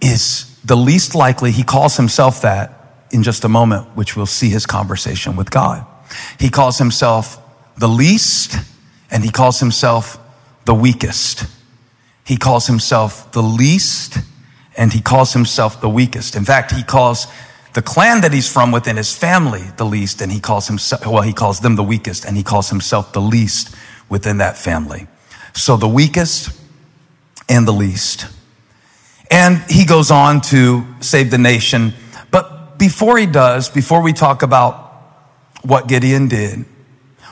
is 0.02 0.60
the 0.66 0.76
least 0.76 1.14
likely, 1.14 1.52
he 1.52 1.64
calls 1.64 1.96
himself 1.96 2.42
that 2.42 2.83
in 3.14 3.24
just 3.24 3.44
a 3.44 3.50
moment, 3.50 3.88
which 3.96 4.16
we'll 4.16 4.26
see 4.26 4.50
his 4.50 4.66
conversation 4.66 5.36
with 5.36 5.52
God. 5.52 5.86
He 6.40 6.50
calls 6.50 6.78
himself 6.78 7.40
the 7.78 7.88
least 7.88 8.56
and 9.12 9.24
he 9.24 9.30
calls 9.30 9.60
himself 9.60 10.18
the 10.66 10.74
weakest. 10.74 11.46
He 12.26 12.38
calls 12.38 12.68
himself 12.68 13.32
the 13.32 13.44
least 13.44 14.18
and 14.76 14.92
he 14.92 15.02
calls 15.02 15.34
himself 15.34 15.82
the 15.82 15.90
weakest. 15.90 16.36
In 16.36 16.46
fact, 16.46 16.72
he 16.72 16.84
calls 16.84 17.28
the 17.74 17.82
clan 17.82 18.22
that 18.22 18.34
he's 18.34 18.52
from 18.52 18.72
within 18.72 18.98
his 18.98 19.16
family 19.16 19.64
the 19.78 19.86
least 19.86 20.22
and 20.22 20.32
he 20.32 20.40
calls 20.40 20.68
himself, 20.68 21.06
well, 21.06 21.22
he 21.22 21.34
calls 21.34 21.60
them 21.60 21.76
the 21.76 21.84
weakest 21.84 22.26
and 22.26 22.38
he 22.38 22.44
calls 22.44 22.70
himself 22.70 23.14
the 23.14 23.22
least 23.22 23.76
within 24.10 24.38
that 24.38 24.58
family. 24.58 25.08
So 25.54 25.78
the 25.78 25.88
weakest 25.88 26.50
and 27.50 27.68
the 27.68 27.72
least. 27.72 28.28
And 29.30 29.58
he 29.70 29.86
goes 29.86 30.12
on 30.12 30.42
to 30.42 30.86
save 31.02 31.32
the 31.32 31.38
nation. 31.38 31.94
Before 32.84 33.18
he 33.18 33.26
does, 33.26 33.70
before 33.70 34.02
we 34.02 34.12
talk 34.12 34.44
about 34.44 34.92
what 35.62 35.88
Gideon 35.88 36.28
did, 36.28 36.66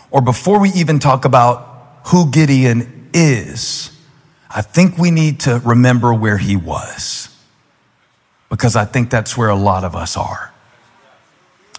or 0.09 0.21
before 0.21 0.61
we 0.61 0.69
even 0.69 0.97
talk 0.97 1.25
about 1.25 1.97
who 2.05 2.31
Gideon 2.31 3.09
is, 3.13 3.91
I 4.49 4.61
think 4.61 4.97
we 4.97 5.11
need 5.11 5.41
to 5.41 5.61
remember 5.65 6.13
where 6.13 6.37
he 6.37 6.55
was 6.55 7.27
because 8.49 8.77
I 8.77 8.85
think 8.85 9.09
that's 9.09 9.35
where 9.35 9.49
a 9.49 9.55
lot 9.55 9.83
of 9.83 9.93
us 9.93 10.15
are. 10.15 10.53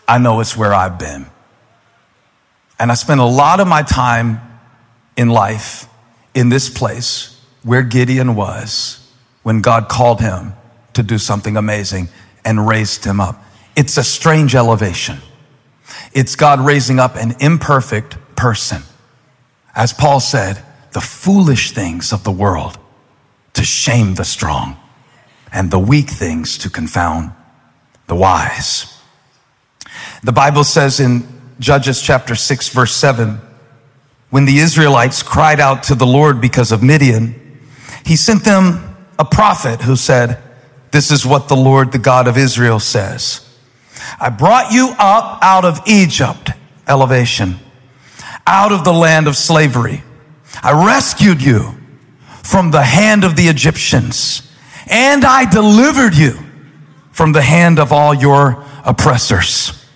I 0.07 0.19
know 0.19 0.41
it's 0.41 0.55
where 0.55 0.75
I've 0.75 0.99
been. 0.99 1.25
And 2.79 2.91
I 2.91 2.95
spent 2.95 3.23
a 3.23 3.25
lot 3.25 3.59
of 3.59 3.67
my 3.67 3.81
time 3.81 4.39
in 5.17 5.31
life 5.31 5.89
in 6.35 6.51
this 6.51 6.69
place 6.69 7.41
where 7.63 7.83
Gideon 7.83 8.35
was 8.35 9.11
when 9.43 9.63
God 9.63 9.89
called 9.89 10.21
him 10.21 10.53
to 10.93 11.03
do 11.03 11.17
something 11.17 11.57
amazing 11.57 12.11
and 12.45 12.69
raised 12.69 13.07
him 13.07 13.19
up. 13.19 13.43
It's 13.77 13.97
a 13.97 14.05
strange 14.05 14.55
elevation. 14.55 15.19
It's 16.13 16.37
God 16.37 16.61
raising 16.61 16.99
up 16.99 17.17
an 17.17 17.37
imperfect 17.41 18.17
person. 18.37 18.83
As 19.75 19.93
Paul 19.93 20.21
said, 20.21 20.63
the 20.93 21.01
foolish 21.01 21.73
things 21.73 22.13
of 22.13 22.25
the 22.25 22.31
world 22.31 22.79
to 23.55 23.65
shame 23.65 24.15
the 24.15 24.25
strong 24.25 24.77
and 25.53 25.71
the 25.71 25.79
weak 25.79 26.11
things 26.11 26.59
to 26.59 26.71
confound 26.71 27.33
the 28.07 28.15
wise. 28.15 29.01
The 30.23 30.33
Bible 30.33 30.65
says 30.65 31.01
in 31.01 31.27
Judges 31.59 32.01
chapter 32.01 32.35
6 32.35 32.69
verse 32.71 32.95
7, 32.95 33.41
when 34.31 34.47
the 34.47 34.59
Israelites 34.59 35.23
cried 35.23 35.61
out 35.61 35.85
to 35.85 35.95
the 35.95 36.07
Lord 36.07 36.41
because 36.41 36.73
of 36.73 36.83
Midian, 36.83 37.59
he 38.05 38.17
sent 38.17 38.45
them 38.45 38.97
a 39.19 39.25
prophet 39.25 39.83
who 39.83 39.97
said, 39.97 40.39
this 40.91 41.11
is 41.11 41.25
what 41.25 41.49
the 41.49 41.57
Lord, 41.57 41.93
the 41.93 41.99
God 41.99 42.29
of 42.29 42.37
Israel 42.37 42.81
says. 42.81 43.49
I 44.21 44.31
brought 44.31 44.73
you 44.73 44.95
up 44.99 45.38
out 45.43 45.65
of 45.65 45.81
Egypt, 45.87 46.51
elevation, 46.87 47.57
out 48.47 48.73
of 48.73 48.85
the 48.85 48.93
land 48.93 49.27
of 49.27 49.37
slavery. 49.37 50.03
I 50.62 50.87
rescued 50.87 51.43
you 51.43 51.75
from 52.43 52.71
the 52.71 52.83
hand 52.83 53.25
of 53.25 53.37
the 53.37 53.49
Egyptians 53.49 54.49
and 54.87 55.25
I 55.25 55.51
delivered 55.51 56.15
you 56.15 56.38
from 57.12 57.33
the 57.33 57.43
hand 57.43 57.79
of 57.79 57.93
all 57.93 58.15
your 58.15 58.65
oppressors. 58.85 59.87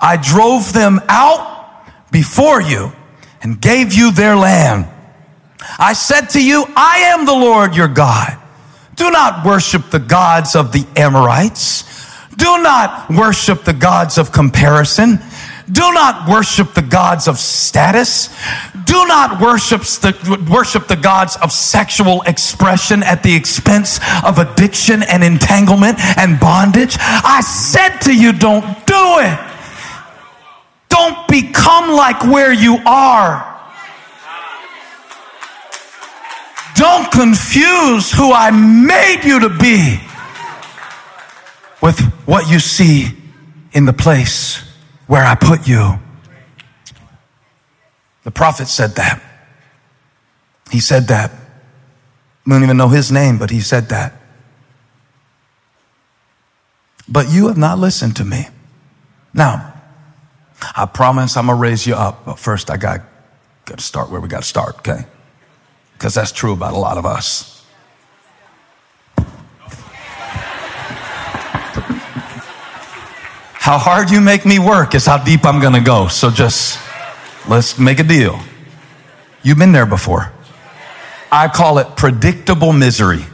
I 0.00 0.16
drove 0.16 0.72
them 0.72 1.00
out 1.08 1.84
before 2.10 2.60
you 2.60 2.92
and 3.42 3.60
gave 3.60 3.94
you 3.94 4.10
their 4.10 4.36
land. 4.36 4.88
I 5.78 5.92
said 5.92 6.30
to 6.30 6.44
you, 6.44 6.64
I 6.76 7.12
am 7.14 7.26
the 7.26 7.32
Lord 7.32 7.74
your 7.76 7.88
God. 7.88 8.36
Do 8.96 9.10
not 9.10 9.44
worship 9.44 9.90
the 9.90 9.98
gods 9.98 10.56
of 10.56 10.72
the 10.72 10.86
Amorites. 10.96 11.84
Do 12.38 12.62
not 12.62 13.10
worship 13.10 13.64
the 13.64 13.72
gods 13.72 14.16
of 14.16 14.30
comparison. 14.30 15.18
Do 15.70 15.92
not 15.92 16.28
worship 16.28 16.72
the 16.72 16.82
gods 16.82 17.26
of 17.26 17.36
status. 17.36 18.28
Do 18.84 19.06
not 19.06 19.40
worship 19.40 19.82
the, 19.82 20.46
worship 20.48 20.86
the 20.86 20.96
gods 20.96 21.36
of 21.42 21.50
sexual 21.50 22.22
expression 22.22 23.02
at 23.02 23.24
the 23.24 23.34
expense 23.34 23.98
of 24.24 24.38
addiction 24.38 25.02
and 25.02 25.24
entanglement 25.24 25.98
and 26.16 26.38
bondage. 26.38 26.96
I 27.00 27.40
said 27.40 27.98
to 28.02 28.14
you, 28.14 28.32
don't 28.32 28.64
do 28.86 29.18
it. 29.18 29.38
Don't 30.88 31.26
become 31.26 31.90
like 31.90 32.22
where 32.22 32.52
you 32.52 32.78
are. 32.86 33.44
Don't 36.76 37.10
confuse 37.10 38.12
who 38.12 38.32
I 38.32 38.52
made 38.52 39.24
you 39.24 39.40
to 39.40 39.48
be 39.48 40.00
with 41.82 41.98
what 42.28 42.46
you 42.46 42.58
see 42.58 43.06
in 43.72 43.86
the 43.86 43.92
place 43.94 44.62
where 45.06 45.24
I 45.24 45.34
put 45.34 45.66
you. 45.66 45.98
The 48.24 48.30
prophet 48.30 48.68
said 48.68 48.96
that. 48.96 49.22
He 50.70 50.78
said 50.78 51.08
that. 51.08 51.32
We 52.44 52.52
don't 52.52 52.62
even 52.64 52.76
know 52.76 52.88
his 52.88 53.10
name, 53.10 53.38
but 53.38 53.48
he 53.48 53.62
said 53.62 53.88
that. 53.88 54.12
But 57.08 57.30
you 57.30 57.48
have 57.48 57.56
not 57.56 57.78
listened 57.78 58.16
to 58.16 58.26
me. 58.26 58.46
Now, 59.32 59.72
I 60.76 60.84
promise 60.84 61.34
I'm 61.34 61.46
gonna 61.46 61.58
raise 61.58 61.86
you 61.86 61.94
up, 61.94 62.26
but 62.26 62.38
first 62.38 62.70
I 62.70 62.76
got, 62.76 63.00
got 63.64 63.78
to 63.78 63.84
start 63.84 64.10
where 64.10 64.20
we 64.20 64.28
got 64.28 64.42
to 64.42 64.46
start, 64.46 64.80
okay? 64.80 65.06
Because 65.94 66.12
that's 66.12 66.32
true 66.32 66.52
about 66.52 66.74
a 66.74 66.78
lot 66.78 66.98
of 66.98 67.06
us. 67.06 67.57
How 73.68 73.76
hard 73.76 74.10
you 74.10 74.22
make 74.22 74.46
me 74.46 74.58
work 74.58 74.94
is 74.94 75.04
how 75.04 75.22
deep 75.22 75.44
I'm 75.44 75.60
going 75.60 75.74
to 75.74 75.82
go. 75.82 76.08
So 76.08 76.30
just 76.30 76.78
let's 77.46 77.78
make 77.78 78.00
a 78.00 78.02
deal. 78.02 78.40
You've 79.42 79.58
been 79.58 79.72
there 79.72 79.84
before. 79.84 80.32
I 81.30 81.48
call 81.48 81.76
it 81.76 81.94
predictable 81.94 82.72
misery. 82.72 83.26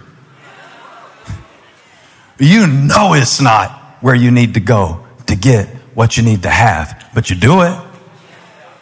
You 2.40 2.66
know 2.66 3.14
it's 3.14 3.40
not 3.40 3.70
where 4.00 4.16
you 4.16 4.32
need 4.32 4.54
to 4.54 4.60
go 4.60 5.06
to 5.28 5.36
get 5.36 5.68
what 5.94 6.16
you 6.16 6.24
need 6.24 6.42
to 6.42 6.50
have, 6.50 7.08
but 7.14 7.30
you 7.30 7.36
do 7.36 7.62
it. 7.62 7.80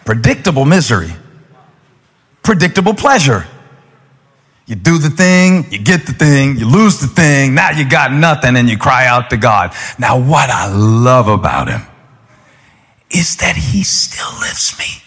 Predictable 0.06 0.64
misery. 0.64 1.12
Predictable 2.42 2.94
pleasure. 2.94 3.44
You 4.66 4.76
do 4.76 4.98
the 4.98 5.10
thing, 5.10 5.66
you 5.70 5.78
get 5.78 6.06
the 6.06 6.12
thing, 6.12 6.56
you 6.56 6.66
lose 6.66 7.00
the 7.00 7.08
thing, 7.08 7.54
now 7.54 7.70
you 7.70 7.88
got 7.88 8.12
nothing 8.12 8.56
and 8.56 8.68
you 8.70 8.78
cry 8.78 9.06
out 9.06 9.30
to 9.30 9.36
God. 9.36 9.74
Now 9.98 10.18
what 10.18 10.50
I 10.50 10.72
love 10.72 11.28
about 11.28 11.68
him 11.68 11.82
is 13.10 13.36
that 13.36 13.56
he 13.56 13.82
still 13.82 14.32
lifts 14.40 14.78
me. 14.78 15.02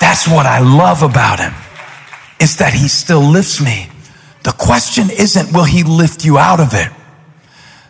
That's 0.00 0.26
what 0.26 0.46
I 0.46 0.60
love 0.60 1.02
about 1.02 1.38
him 1.38 1.54
is 2.40 2.56
that 2.56 2.72
he 2.72 2.88
still 2.88 3.20
lifts 3.20 3.62
me. 3.62 3.88
The 4.42 4.52
question 4.52 5.10
isn't 5.10 5.52
will 5.52 5.64
he 5.64 5.82
lift 5.82 6.24
you 6.24 6.38
out 6.38 6.58
of 6.58 6.72
it? 6.72 6.90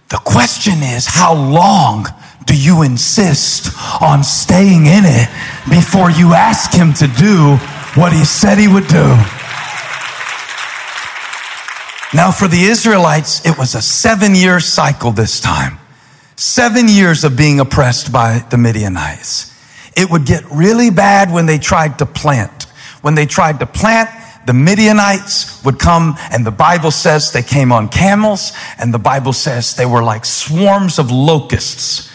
The 0.08 0.18
question 0.18 0.82
is 0.82 1.06
how 1.06 1.34
long 1.34 2.06
do 2.44 2.60
you 2.60 2.82
insist 2.82 3.70
on 4.02 4.24
staying 4.24 4.86
in 4.86 5.04
it 5.06 5.28
before 5.70 6.10
you 6.10 6.34
ask 6.34 6.72
him 6.72 6.92
to 6.94 7.06
do 7.06 7.58
what 7.94 8.12
he 8.12 8.24
said 8.24 8.58
he 8.58 8.68
would 8.68 8.86
do. 8.86 9.16
Now, 12.12 12.32
for 12.32 12.48
the 12.48 12.62
Israelites, 12.64 13.46
it 13.46 13.56
was 13.56 13.74
a 13.74 13.82
seven 13.82 14.34
year 14.34 14.60
cycle 14.60 15.12
this 15.12 15.40
time. 15.40 15.78
Seven 16.36 16.88
years 16.88 17.24
of 17.24 17.36
being 17.36 17.60
oppressed 17.60 18.12
by 18.12 18.44
the 18.50 18.58
Midianites. 18.58 19.46
It 19.96 20.10
would 20.10 20.24
get 20.24 20.44
really 20.50 20.90
bad 20.90 21.32
when 21.32 21.46
they 21.46 21.58
tried 21.58 21.98
to 21.98 22.06
plant. 22.06 22.64
When 23.02 23.14
they 23.14 23.26
tried 23.26 23.60
to 23.60 23.66
plant, 23.66 24.10
the 24.46 24.52
Midianites 24.52 25.62
would 25.64 25.78
come, 25.78 26.16
and 26.32 26.44
the 26.44 26.50
Bible 26.50 26.90
says 26.90 27.30
they 27.30 27.42
came 27.42 27.72
on 27.72 27.88
camels, 27.88 28.52
and 28.78 28.92
the 28.92 28.98
Bible 28.98 29.32
says 29.32 29.74
they 29.74 29.86
were 29.86 30.02
like 30.02 30.24
swarms 30.24 30.98
of 30.98 31.10
locusts 31.10 32.10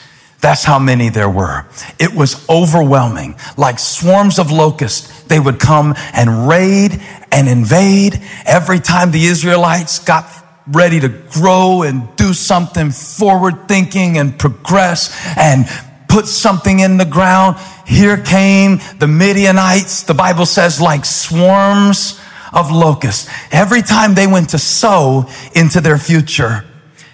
that's 0.45 0.63
how 0.63 0.77
many 0.77 1.09
there 1.09 1.27
were. 1.27 1.65
It 1.97 2.13
was 2.13 2.47
overwhelming. 2.47 3.33
Like 3.57 3.79
swarms 3.79 4.37
of 4.37 4.51
locusts, 4.51 5.14
they 5.27 5.39
would 5.39 5.59
come 5.59 5.95
and 6.13 6.47
raid 6.47 7.01
and 7.31 7.47
invade. 7.47 8.21
Every 8.45 8.79
time 8.79 9.11
the 9.11 9.25
Israelites 9.25 9.99
got 9.99 10.25
ready 10.67 10.99
to 10.99 11.09
grow 11.09 11.83
and 11.83 12.15
do 12.15 12.33
something 12.33 12.91
forward 12.91 13.67
thinking 13.67 14.17
and 14.17 14.37
progress 14.37 15.15
and 15.37 15.67
put 16.07 16.27
something 16.27 16.79
in 16.79 16.97
the 16.97 17.05
ground, 17.05 17.57
here 17.85 18.17
came 18.17 18.79
the 18.99 19.07
Midianites. 19.07 20.03
The 20.03 20.13
Bible 20.13 20.45
says 20.45 20.81
like 20.81 21.05
swarms 21.05 22.19
of 22.53 22.71
locusts. 22.71 23.29
Every 23.51 23.81
time 23.81 24.15
they 24.15 24.27
went 24.27 24.49
to 24.51 24.57
sow 24.57 25.29
into 25.53 25.81
their 25.81 25.97
future, 25.97 26.63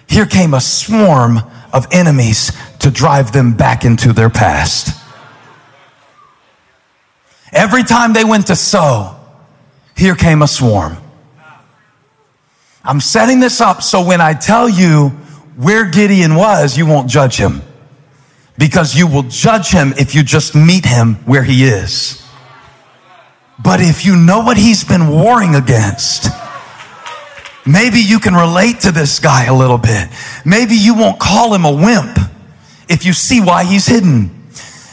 here 0.06 0.26
came 0.26 0.54
a 0.54 0.60
swarm 0.60 1.38
of 1.72 1.86
enemies 1.90 2.52
to 2.80 2.90
drive 2.90 3.32
them 3.32 3.54
back 3.54 3.84
into 3.84 4.12
their 4.12 4.30
past. 4.30 5.01
Every 7.52 7.82
time 7.82 8.12
they 8.12 8.24
went 8.24 8.46
to 8.46 8.56
sow, 8.56 9.16
here 9.96 10.14
came 10.14 10.42
a 10.42 10.48
swarm. 10.48 10.96
I'm 12.84 13.00
setting 13.00 13.40
this 13.40 13.60
up 13.60 13.82
so 13.82 14.04
when 14.04 14.20
I 14.20 14.34
tell 14.34 14.68
you 14.68 15.10
where 15.56 15.88
Gideon 15.88 16.34
was, 16.34 16.76
you 16.76 16.86
won't 16.86 17.08
judge 17.08 17.36
him. 17.36 17.62
Because 18.58 18.96
you 18.96 19.06
will 19.06 19.24
judge 19.24 19.70
him 19.70 19.92
if 19.98 20.14
you 20.14 20.22
just 20.22 20.54
meet 20.54 20.84
him 20.84 21.14
where 21.26 21.42
he 21.42 21.64
is. 21.64 22.22
But 23.62 23.80
if 23.80 24.04
you 24.04 24.16
know 24.16 24.40
what 24.40 24.56
he's 24.56 24.82
been 24.82 25.08
warring 25.08 25.54
against, 25.54 26.28
maybe 27.66 28.00
you 28.00 28.18
can 28.18 28.34
relate 28.34 28.80
to 28.80 28.92
this 28.92 29.18
guy 29.20 29.44
a 29.44 29.54
little 29.54 29.78
bit. 29.78 30.08
Maybe 30.44 30.74
you 30.74 30.94
won't 30.94 31.20
call 31.20 31.54
him 31.54 31.64
a 31.64 31.72
wimp 31.72 32.18
if 32.88 33.04
you 33.04 33.12
see 33.12 33.40
why 33.40 33.64
he's 33.64 33.86
hidden. 33.86 34.41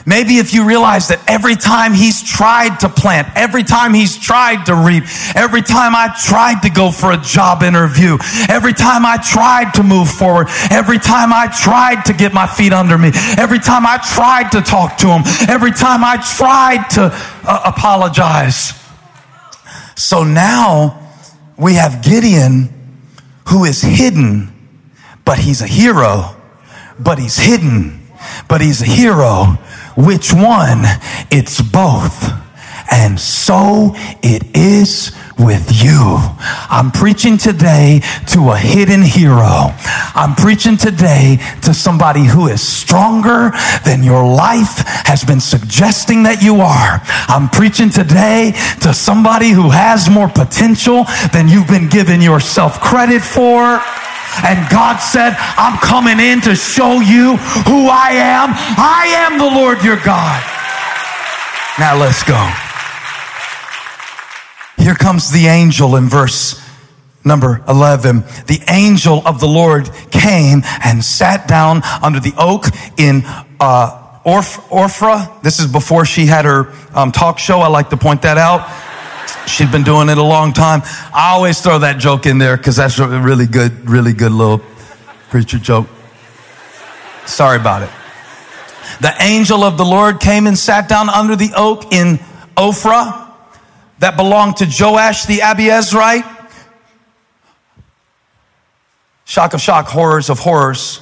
Maybe 0.06 0.38
if 0.38 0.54
you 0.54 0.66
realize 0.66 1.10
that 1.10 1.22
every 1.28 1.56
time 1.56 1.94
he's 1.94 2.24
tried 2.24 2.80
to 2.82 2.90
plant, 2.90 3.28
every 3.36 3.64
time 3.64 3.94
he's 3.94 4.18
tried 4.18 4.66
to 4.66 4.76
reap, 4.76 5.04
every 5.36 5.62
time 5.62 5.94
I 5.96 6.16
tried 6.18 6.62
to 6.62 6.70
go 6.70 6.90
for 6.92 7.12
a 7.12 7.18
job 7.18 7.64
interview, 7.64 8.18
every 8.50 8.74
time 8.74 9.06
I 9.06 9.18
tried 9.18 9.74
to 9.76 9.84
move 9.84 10.10
forward, 10.10 10.48
every 10.72 11.00
time 11.00 11.34
I 11.34 11.48
tried 11.48 12.06
to 12.06 12.14
get 12.14 12.34
my 12.34 12.48
feet 12.48 12.74
under 12.74 12.98
me, 12.98 13.12
every 13.38 13.60
time 13.60 13.86
I 13.86 13.98
tried 13.98 14.52
to 14.52 14.62
talk 14.62 14.98
to 14.98 15.08
him, 15.08 15.24
every 15.50 15.72
time 15.72 16.04
I 16.04 16.18
tried 16.18 16.90
to 16.92 17.12
uh, 17.12 17.62
apologize, 17.66 18.74
So 19.96 20.24
now 20.24 21.12
we 21.58 21.74
have 21.74 22.02
Gideon 22.02 22.70
who 23.50 23.66
is 23.66 23.82
hidden, 23.82 24.54
but 25.26 25.38
he's 25.38 25.62
a 25.62 25.68
hero, 25.68 26.36
but 27.00 27.20
he's 27.20 27.38
hidden, 27.38 28.08
but 28.48 28.62
he's 28.62 28.82
a 28.82 28.86
hero. 28.86 29.58
Which 30.00 30.34
one? 30.34 30.86
It's 31.30 31.62
both. 31.62 32.32
And 32.90 33.20
so 33.20 33.92
it 34.24 34.56
is 34.56 35.12
with 35.38 35.84
you. 35.84 36.18
I'm 36.70 36.92
preaching 36.92 37.38
today 37.38 38.00
to 38.28 38.52
a 38.52 38.58
hidden 38.58 39.02
hero. 39.02 39.76
I'm 40.16 40.36
preaching 40.36 40.78
today 40.78 41.40
to 41.64 41.74
somebody 41.74 42.24
who 42.24 42.48
is 42.48 42.66
stronger 42.66 43.52
than 43.84 44.02
your 44.02 44.24
life 44.24 44.84
has 45.06 45.26
been 45.26 45.42
suggesting 45.42 46.24
that 46.24 46.42
you 46.42 46.62
are. 46.62 47.02
I'm 47.28 47.50
preaching 47.50 47.90
today 47.90 48.54
to 48.82 48.94
somebody 48.94 49.50
who 49.50 49.70
has 49.70 50.10
more 50.10 50.30
potential 50.30 51.04
than 51.34 51.50
you've 51.50 51.68
been 51.68 51.90
giving 51.90 52.22
yourself 52.22 52.80
credit 52.80 53.22
for. 53.22 53.82
And 54.44 54.70
God 54.70 54.98
said, 54.98 55.36
I'm 55.38 55.78
coming 55.80 56.20
in 56.20 56.42
to 56.42 56.56
show 56.56 57.00
you 57.00 57.38
who 57.38 57.88
I 57.88 58.12
am. 58.14 58.50
I 58.78 59.06
am 59.26 59.38
the 59.38 59.46
Lord 59.46 59.84
your 59.84 59.98
God. 59.98 60.44
Now 61.78 61.98
let's 61.98 62.24
go. 62.24 62.40
Here 64.84 64.96
comes 64.96 65.32
the 65.32 65.48
angel 65.48 65.96
in 65.96 66.10
verse 66.10 66.62
number 67.26 67.64
11. 67.68 68.22
The 68.48 68.64
angel 68.70 69.22
of 69.26 69.40
the 69.40 69.48
Lord 69.48 69.90
came 70.12 70.62
and 70.84 71.04
sat 71.04 71.48
down 71.48 71.82
under 72.02 72.20
the 72.20 72.34
oak 72.38 72.66
in 72.98 73.22
uh, 73.60 74.00
Ophrah. 74.26 75.42
This 75.42 75.60
is 75.60 75.68
before 75.68 76.06
she 76.06 76.26
had 76.26 76.46
her 76.46 76.74
um, 76.94 77.12
talk 77.12 77.40
show. 77.40 77.60
I 77.60 77.68
like 77.68 77.90
to 77.90 77.98
point 77.98 78.22
that 78.24 78.38
out. 78.38 78.62
She'd 79.50 79.72
been 79.72 79.84
doing 79.84 80.10
it 80.10 80.18
a 80.18 80.24
long 80.24 80.54
time. 80.54 80.82
I 81.14 81.32
always 81.32 81.60
throw 81.60 81.80
that 81.80 81.98
joke 81.98 82.26
in 82.26 82.38
there 82.38 82.56
because 82.56 82.76
that's 82.76 83.00
a 83.00 83.08
really 83.08 83.48
good, 83.48 83.90
really 83.90 84.14
good 84.14 84.32
little 84.32 84.62
preacher 85.30 85.58
joke. 85.58 85.88
Sorry 87.26 87.58
about 87.58 87.82
it. 87.82 87.90
The 89.02 89.14
angel 89.20 89.64
of 89.64 89.78
the 89.78 89.86
Lord 89.86 90.20
came 90.20 90.48
and 90.48 90.58
sat 90.58 90.88
down 90.88 91.10
under 91.10 91.36
the 91.36 91.52
oak 91.56 91.92
in 91.92 92.20
Ophrah 92.56 93.32
that 94.00 94.16
belonged 94.16 94.58
to 94.58 94.66
Joash 94.66 95.26
the 95.26 95.40
Abiezrite. 95.40 96.38
Shock 99.26 99.54
of 99.54 99.62
shock, 99.62 99.88
horrors 99.88 100.30
of 100.30 100.40
horrors. 100.40 100.98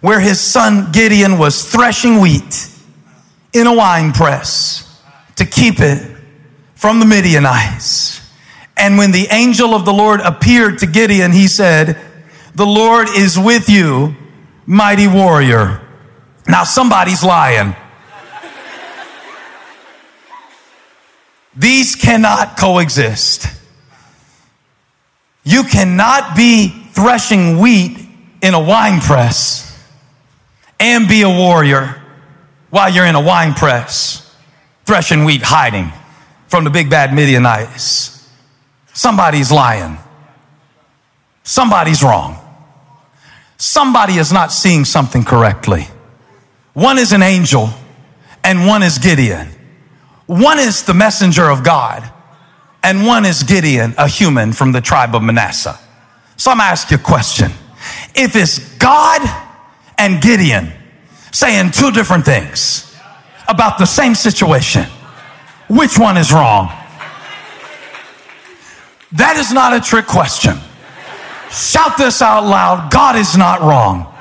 Where 0.00 0.20
his 0.20 0.40
son 0.40 0.90
Gideon 0.92 1.38
was 1.38 1.70
threshing 1.70 2.20
wheat 2.20 2.68
in 3.52 3.66
a 3.66 3.74
wine 3.74 4.12
press 4.12 5.00
to 5.36 5.44
keep 5.44 5.80
it 5.80 6.13
from 6.84 7.00
the 7.00 7.06
Midianites. 7.06 8.20
And 8.76 8.98
when 8.98 9.10
the 9.10 9.26
angel 9.30 9.74
of 9.74 9.86
the 9.86 9.92
Lord 9.94 10.20
appeared 10.20 10.80
to 10.80 10.86
Gideon, 10.86 11.32
he 11.32 11.48
said, 11.48 11.98
The 12.54 12.66
Lord 12.66 13.08
is 13.08 13.38
with 13.38 13.70
you, 13.70 14.14
mighty 14.66 15.08
warrior. 15.08 15.80
Now 16.46 16.64
somebody's 16.64 17.24
lying. 17.24 17.74
These 21.56 21.96
cannot 21.96 22.58
coexist. 22.58 23.46
You 25.42 25.64
cannot 25.64 26.36
be 26.36 26.68
threshing 26.68 27.60
wheat 27.60 27.96
in 28.42 28.52
a 28.52 28.60
wine 28.62 29.00
press 29.00 29.74
and 30.78 31.08
be 31.08 31.22
a 31.22 31.30
warrior 31.30 32.02
while 32.68 32.92
you're 32.92 33.06
in 33.06 33.14
a 33.14 33.22
wine 33.22 33.54
press, 33.54 34.36
threshing 34.84 35.24
wheat, 35.24 35.40
hiding 35.40 35.90
from 36.54 36.62
the 36.62 36.70
big 36.70 36.88
bad 36.88 37.12
Midianites. 37.12 38.30
Somebody's 38.92 39.50
lying. 39.50 39.98
Somebody's 41.42 42.00
wrong. 42.00 42.38
Somebody 43.56 44.18
is 44.18 44.32
not 44.32 44.52
seeing 44.52 44.84
something 44.84 45.24
correctly. 45.24 45.88
One 46.72 46.96
is 46.98 47.10
an 47.10 47.24
angel 47.24 47.70
and 48.44 48.68
one 48.68 48.84
is 48.84 48.98
Gideon. 48.98 49.48
One 50.26 50.60
is 50.60 50.84
the 50.84 50.94
messenger 50.94 51.50
of 51.50 51.64
God, 51.64 52.08
and 52.84 53.04
one 53.04 53.24
is 53.24 53.42
Gideon, 53.42 53.92
a 53.98 54.06
human 54.06 54.52
from 54.52 54.70
the 54.70 54.80
tribe 54.80 55.16
of 55.16 55.24
Manasseh. 55.24 55.76
So 56.36 56.52
I'm 56.52 56.58
gonna 56.58 56.70
ask 56.70 56.88
you 56.88 56.98
a 56.98 57.00
question. 57.00 57.50
If 58.14 58.36
it's 58.36 58.60
God 58.76 59.22
and 59.98 60.22
Gideon 60.22 60.72
saying 61.32 61.72
two 61.72 61.90
different 61.90 62.24
things 62.24 62.96
about 63.48 63.78
the 63.78 63.86
same 63.86 64.14
situation, 64.14 64.86
which 65.68 65.98
one 65.98 66.16
is 66.16 66.32
wrong? 66.32 66.72
That 69.12 69.36
is 69.36 69.52
not 69.52 69.72
a 69.72 69.80
trick 69.80 70.06
question. 70.06 70.58
Shout 71.50 71.96
this 71.96 72.20
out 72.20 72.44
loud 72.44 72.90
God 72.90 73.16
is 73.16 73.36
not 73.36 73.60
wrong. 73.60 74.12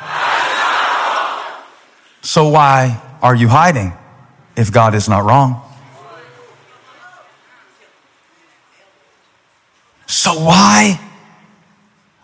So 2.21 2.47
why 2.49 3.01
are 3.21 3.35
you 3.35 3.47
hiding 3.47 3.93
if 4.55 4.71
God 4.71 4.95
is 4.95 5.09
not 5.09 5.23
wrong? 5.25 5.61
So 10.05 10.33
why 10.33 10.99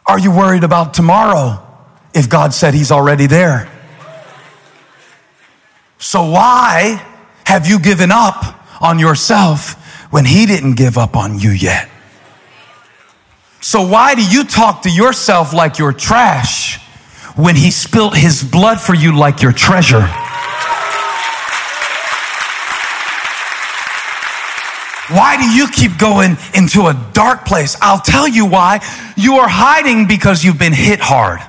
are 0.05 0.19
you 0.19 0.31
worried 0.31 0.63
about 0.63 0.93
tomorrow 0.93 1.65
if 2.13 2.29
God 2.29 2.53
said 2.53 2.73
He's 2.73 2.91
already 2.91 3.25
there? 3.25 3.69
So 5.97 6.29
why 6.31 7.03
have 7.45 7.67
you 7.67 7.79
given 7.79 8.11
up 8.11 8.58
on 8.79 8.99
yourself 8.99 9.73
when 10.11 10.25
He 10.25 10.45
didn't 10.45 10.75
give 10.75 10.97
up 10.97 11.15
on 11.15 11.39
you 11.39 11.51
yet? 11.51 11.89
So 13.61 13.81
why 13.81 14.15
do 14.15 14.25
you 14.25 14.43
talk 14.43 14.83
to 14.83 14.89
yourself 14.89 15.53
like 15.53 15.77
you're 15.77 15.93
trash 15.93 16.79
when 17.35 17.55
He 17.55 17.71
spilt 17.71 18.15
His 18.15 18.43
blood 18.43 18.79
for 18.79 18.93
you 18.93 19.15
like 19.17 19.41
your 19.41 19.51
treasure? 19.51 20.07
Why 25.09 25.37
do 25.37 25.49
you 25.49 25.67
keep 25.67 25.97
going 25.97 26.37
into 26.53 26.85
a 26.85 27.09
dark 27.13 27.43
place? 27.43 27.75
I'll 27.81 27.99
tell 27.99 28.27
you 28.27 28.45
why. 28.45 28.85
You 29.17 29.37
are 29.37 29.49
hiding 29.49 30.07
because 30.07 30.43
you've 30.43 30.59
been 30.59 30.73
hit 30.73 30.99
hard. 30.99 31.39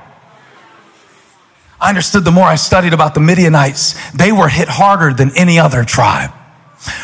I 1.78 1.90
understood 1.90 2.24
the 2.24 2.30
more 2.30 2.44
I 2.44 2.56
studied 2.56 2.94
about 2.94 3.14
the 3.14 3.20
Midianites, 3.20 4.12
they 4.12 4.32
were 4.32 4.48
hit 4.48 4.68
harder 4.68 5.12
than 5.12 5.36
any 5.36 5.58
other 5.58 5.84
tribe. 5.84 6.30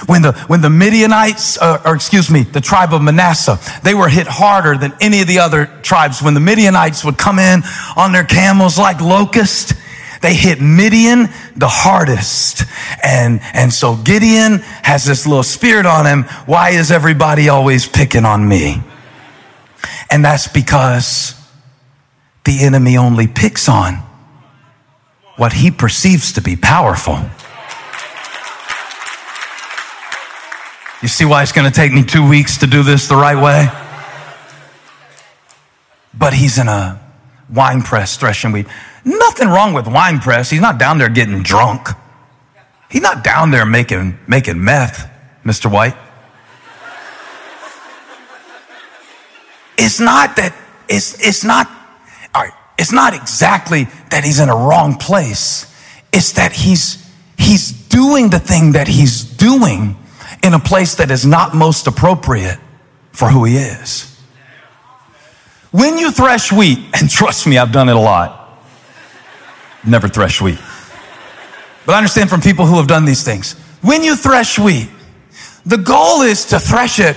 When 0.06 0.22
the, 0.22 0.32
when 0.46 0.62
the 0.62 0.70
Midianites, 0.70 1.58
uh, 1.58 1.82
or 1.84 1.94
excuse 1.94 2.30
me, 2.30 2.44
the 2.44 2.62
tribe 2.62 2.94
of 2.94 3.02
Manasseh, 3.02 3.58
they 3.82 3.92
were 3.92 4.08
hit 4.08 4.26
harder 4.26 4.76
than 4.78 4.94
any 5.00 5.20
of 5.20 5.26
the 5.26 5.40
other 5.40 5.66
tribes. 5.82 6.22
When 6.22 6.32
the 6.32 6.40
Midianites 6.40 7.04
would 7.04 7.18
come 7.18 7.38
in 7.38 7.62
on 7.94 8.12
their 8.12 8.24
camels 8.24 8.78
like 8.78 9.00
locusts, 9.02 9.74
they 10.22 10.34
hit 10.34 10.62
Midian 10.62 11.28
the 11.56 11.68
hardest. 11.68 12.64
And, 13.02 13.40
and 13.52 13.72
so 13.72 13.96
Gideon 13.96 14.60
has 14.82 15.04
this 15.04 15.26
little 15.26 15.42
spirit 15.42 15.84
on 15.84 16.06
him. 16.06 16.22
Why 16.46 16.70
is 16.70 16.90
everybody 16.90 17.50
always 17.50 17.86
picking 17.86 18.24
on 18.24 18.48
me? 18.48 18.82
And 20.10 20.24
that's 20.24 20.48
because 20.48 21.34
the 22.44 22.60
enemy 22.60 22.96
only 22.96 23.26
picks 23.26 23.68
on 23.68 23.96
what 25.36 25.52
he 25.52 25.70
perceives 25.70 26.32
to 26.32 26.40
be 26.40 26.56
powerful. 26.56 27.20
You 31.02 31.08
see 31.08 31.24
why 31.26 31.42
it's 31.42 31.52
going 31.52 31.70
to 31.70 31.74
take 31.74 31.92
me 31.92 32.02
two 32.02 32.26
weeks 32.26 32.58
to 32.58 32.66
do 32.66 32.82
this 32.82 33.06
the 33.06 33.16
right 33.16 33.40
way? 33.40 33.68
But 36.14 36.32
he's 36.32 36.58
in 36.58 36.68
a 36.68 37.00
wine 37.52 37.82
press 37.82 38.16
threshing 38.16 38.52
wheat. 38.52 38.66
Nothing 39.04 39.48
wrong 39.48 39.74
with 39.74 39.86
wine 39.86 40.20
press. 40.20 40.48
He's 40.48 40.60
not 40.60 40.78
down 40.78 40.98
there 40.98 41.10
getting 41.10 41.42
drunk. 41.42 41.88
He's 42.90 43.02
not 43.02 43.22
down 43.22 43.50
there 43.50 43.66
making, 43.66 44.18
making 44.26 44.62
meth, 44.62 45.10
Mr. 45.44 45.70
White. 45.70 45.96
It's 49.76 50.00
not 50.00 50.36
that, 50.36 50.56
it's, 50.88 51.20
it's 51.20 51.44
not, 51.44 51.68
all 52.34 52.42
right, 52.42 52.52
it's 52.78 52.92
not 52.92 53.14
exactly 53.14 53.84
that 54.10 54.24
he's 54.24 54.40
in 54.40 54.48
a 54.48 54.56
wrong 54.56 54.96
place. 54.96 55.72
It's 56.12 56.32
that 56.32 56.52
he's, 56.52 57.06
he's 57.36 57.72
doing 57.72 58.30
the 58.30 58.38
thing 58.38 58.72
that 58.72 58.88
he's 58.88 59.22
doing 59.22 59.96
in 60.42 60.54
a 60.54 60.58
place 60.58 60.96
that 60.96 61.10
is 61.10 61.26
not 61.26 61.54
most 61.54 61.86
appropriate 61.86 62.58
for 63.12 63.28
who 63.28 63.44
he 63.44 63.56
is. 63.56 64.12
When 65.70 65.98
you 65.98 66.10
thresh 66.10 66.52
wheat, 66.52 66.78
and 66.94 67.10
trust 67.10 67.46
me, 67.46 67.58
I've 67.58 67.72
done 67.72 67.88
it 67.88 67.96
a 67.96 68.00
lot 68.00 68.46
never 69.86 70.08
thresh 70.08 70.40
wheat. 70.40 70.58
But 71.86 71.94
I 71.94 71.98
understand 71.98 72.28
from 72.28 72.40
people 72.40 72.66
who 72.66 72.76
have 72.76 72.88
done 72.88 73.04
these 73.04 73.22
things. 73.22 73.52
When 73.80 74.02
you 74.02 74.16
thresh 74.16 74.58
wheat, 74.58 74.88
the 75.64 75.76
goal 75.76 76.22
is 76.22 76.46
to 76.46 76.58
thresh 76.58 76.98
it 76.98 77.16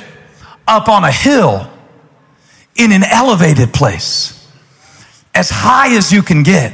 up 0.67 0.87
on 0.87 1.03
a 1.03 1.11
hill 1.11 1.69
in 2.75 2.91
an 2.91 3.03
elevated 3.03 3.73
place, 3.73 4.47
as 5.33 5.49
high 5.49 5.95
as 5.95 6.13
you 6.13 6.21
can 6.21 6.43
get. 6.43 6.73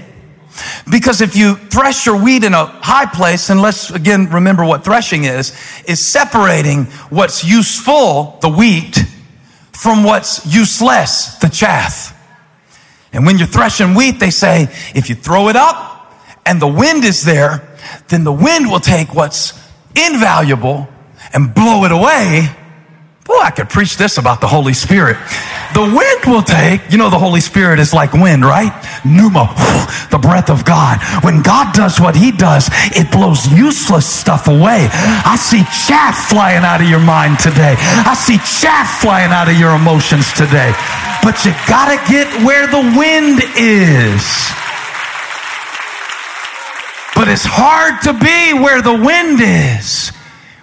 Because 0.90 1.22
if 1.22 1.36
you 1.36 1.56
thresh 1.56 2.06
your 2.06 2.22
wheat 2.22 2.44
in 2.44 2.54
a 2.54 2.66
high 2.66 3.06
place, 3.06 3.50
and 3.50 3.62
let's 3.62 3.92
again 3.92 4.30
remember 4.30 4.64
what 4.64 4.84
threshing 4.84 5.26
is, 5.26 5.52
is 5.88 6.00
separating 6.00 6.86
what's 7.10 7.44
useful, 7.44 8.38
the 8.42 8.50
wheat, 8.50 9.04
from 9.72 10.04
what's 10.04 10.46
useless, 10.46 11.36
the 11.38 11.50
chaff. 11.50 12.14
And 13.12 13.26
when 13.26 13.38
you're 13.38 13.48
threshing 13.48 13.96
wheat, 13.96 14.20
they 14.20 14.30
say, 14.30 14.64
if 14.94 15.10
you 15.10 15.16
throw 15.16 15.50
it 15.50 15.56
up 15.56 16.14
and 16.46 16.62
the 16.62 16.68
wind 16.68 17.04
is 17.04 17.24
there, 17.24 17.78
then 18.10 18.24
the 18.24 18.34
wind 18.34 18.70
will 18.70 18.80
take 18.80 19.14
what's 19.14 19.54
invaluable 19.96 20.88
and 21.34 21.54
blow 21.54 21.86
it 21.86 21.92
away. 21.92 22.50
Boy, 23.26 23.40
I 23.40 23.52
could 23.52 23.70
preach 23.70 23.98
this 23.98 24.18
about 24.18 24.42
the 24.42 24.48
Holy 24.48 24.74
Spirit. 24.74 25.18
The 25.76 25.84
wind 25.84 26.24
will 26.26 26.42
take, 26.42 26.90
you 26.90 26.98
know, 26.98 27.10
the 27.10 27.20
Holy 27.20 27.42
Spirit 27.42 27.82
is 27.82 27.94
like 27.94 28.14
wind, 28.14 28.46
right? 28.46 28.72
Pneuma, 29.04 29.52
the 30.10 30.18
breath 30.18 30.50
of 30.50 30.64
God. 30.64 31.00
When 31.22 31.42
God 31.42 31.76
does 31.76 32.00
what 32.00 32.16
he 32.16 32.32
does, 32.32 32.70
it 32.96 33.12
blows 33.12 33.46
useless 33.52 34.08
stuff 34.08 34.48
away. 34.48 34.88
I 34.90 35.36
see 35.36 35.66
chaff 35.86 36.30
flying 36.30 36.64
out 36.64 36.80
of 36.80 36.88
your 36.88 37.02
mind 37.02 37.40
today. 37.40 37.76
I 37.78 38.16
see 38.16 38.38
chaff 38.38 39.02
flying 39.02 39.34
out 39.34 39.50
of 39.50 39.60
your 39.60 39.76
emotions 39.76 40.32
today. 40.32 40.72
But 41.22 41.44
you 41.44 41.52
gotta 41.68 42.00
get 42.10 42.32
where 42.48 42.68
the 42.68 42.80
wind 42.96 43.44
is. 43.60 44.24
But 47.16 47.28
it's 47.28 47.44
hard 47.44 48.02
to 48.04 48.14
be 48.14 48.64
where 48.64 48.82
the 48.82 48.96
wind 48.96 49.42
is 49.44 50.16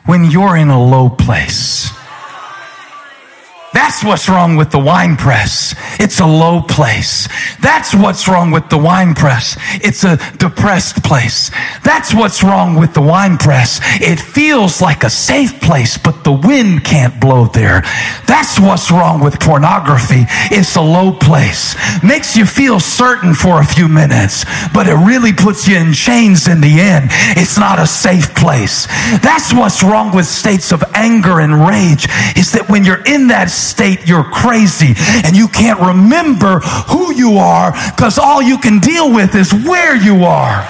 when 0.07 0.25
you're 0.25 0.57
in 0.57 0.70
a 0.70 0.83
low 0.83 1.11
place. 1.11 1.92
That's 3.73 4.05
what's 4.05 4.29
wrong 4.29 4.57
with 4.57 4.71
the 4.71 4.79
wine 4.79 5.17
press. 5.17 5.75
It's 5.99 6.21
a 6.21 6.27
low 6.27 6.61
place. 6.61 7.29
That's 7.61 7.95
what's 7.95 8.29
wrong 8.29 8.51
with 8.51 8.69
the 8.69 8.79
wine 8.79 9.15
press. 9.15 9.57
It's 9.83 10.05
a 10.05 10.19
depressed 10.37 11.03
place. 11.03 11.51
That's 11.83 12.15
what's 12.15 12.43
wrong 12.43 12.77
with 12.77 12.93
the 12.93 13.01
wine 13.01 13.39
press. 13.39 13.81
It 14.01 14.21
feels 14.21 14.83
like 14.83 15.05
a 15.05 15.11
safe 15.11 15.61
place, 15.61 15.97
but 15.97 16.25
the 16.25 16.33
wind 16.33 16.85
can't 16.85 17.21
blow 17.21 17.47
there. 17.47 17.83
That's 18.27 18.61
what's 18.61 18.91
wrong 18.91 19.21
with 19.23 19.41
pornography. 19.41 20.25
It's 20.51 20.77
a 20.77 20.83
low 20.83 21.13
place. 21.13 21.75
Makes 22.03 22.37
you 22.37 22.45
feel 22.45 22.81
certain 22.81 23.35
for 23.35 23.61
a 23.61 23.65
few 23.65 23.89
minutes, 23.89 24.45
but 24.75 24.87
it 24.87 24.95
really 24.95 25.33
puts 25.33 25.67
you 25.67 25.77
in 25.77 25.93
chains 25.93 26.47
in 26.47 26.61
the 26.61 26.81
end. 26.81 27.09
It's 27.37 27.59
not 27.59 27.79
a 27.79 27.87
safe 27.87 28.35
place. 28.35 28.87
That's 29.23 29.55
what's 29.55 29.83
wrong 29.83 30.15
with 30.15 30.27
states 30.27 30.73
of 30.73 30.83
anger 30.95 31.41
and 31.41 31.67
rage 31.67 32.07
is 32.37 32.53
that 32.53 32.69
when 32.69 32.85
you're 32.85 33.05
in 33.05 33.29
that 33.29 33.51
state, 33.62 34.07
you're 34.07 34.25
crazy 34.25 34.94
and 35.25 35.37
you 35.37 35.48
can't 35.48 35.81
remember 35.81 36.61
who 36.61 37.14
you 37.14 37.38
are 37.38 37.72
because 37.94 38.18
all 38.18 38.42
you 38.42 38.59
can 38.59 38.79
deal 38.79 39.12
with 39.12 39.35
is 39.35 39.53
where 39.53 39.96
you 39.96 40.25
are. 40.25 40.66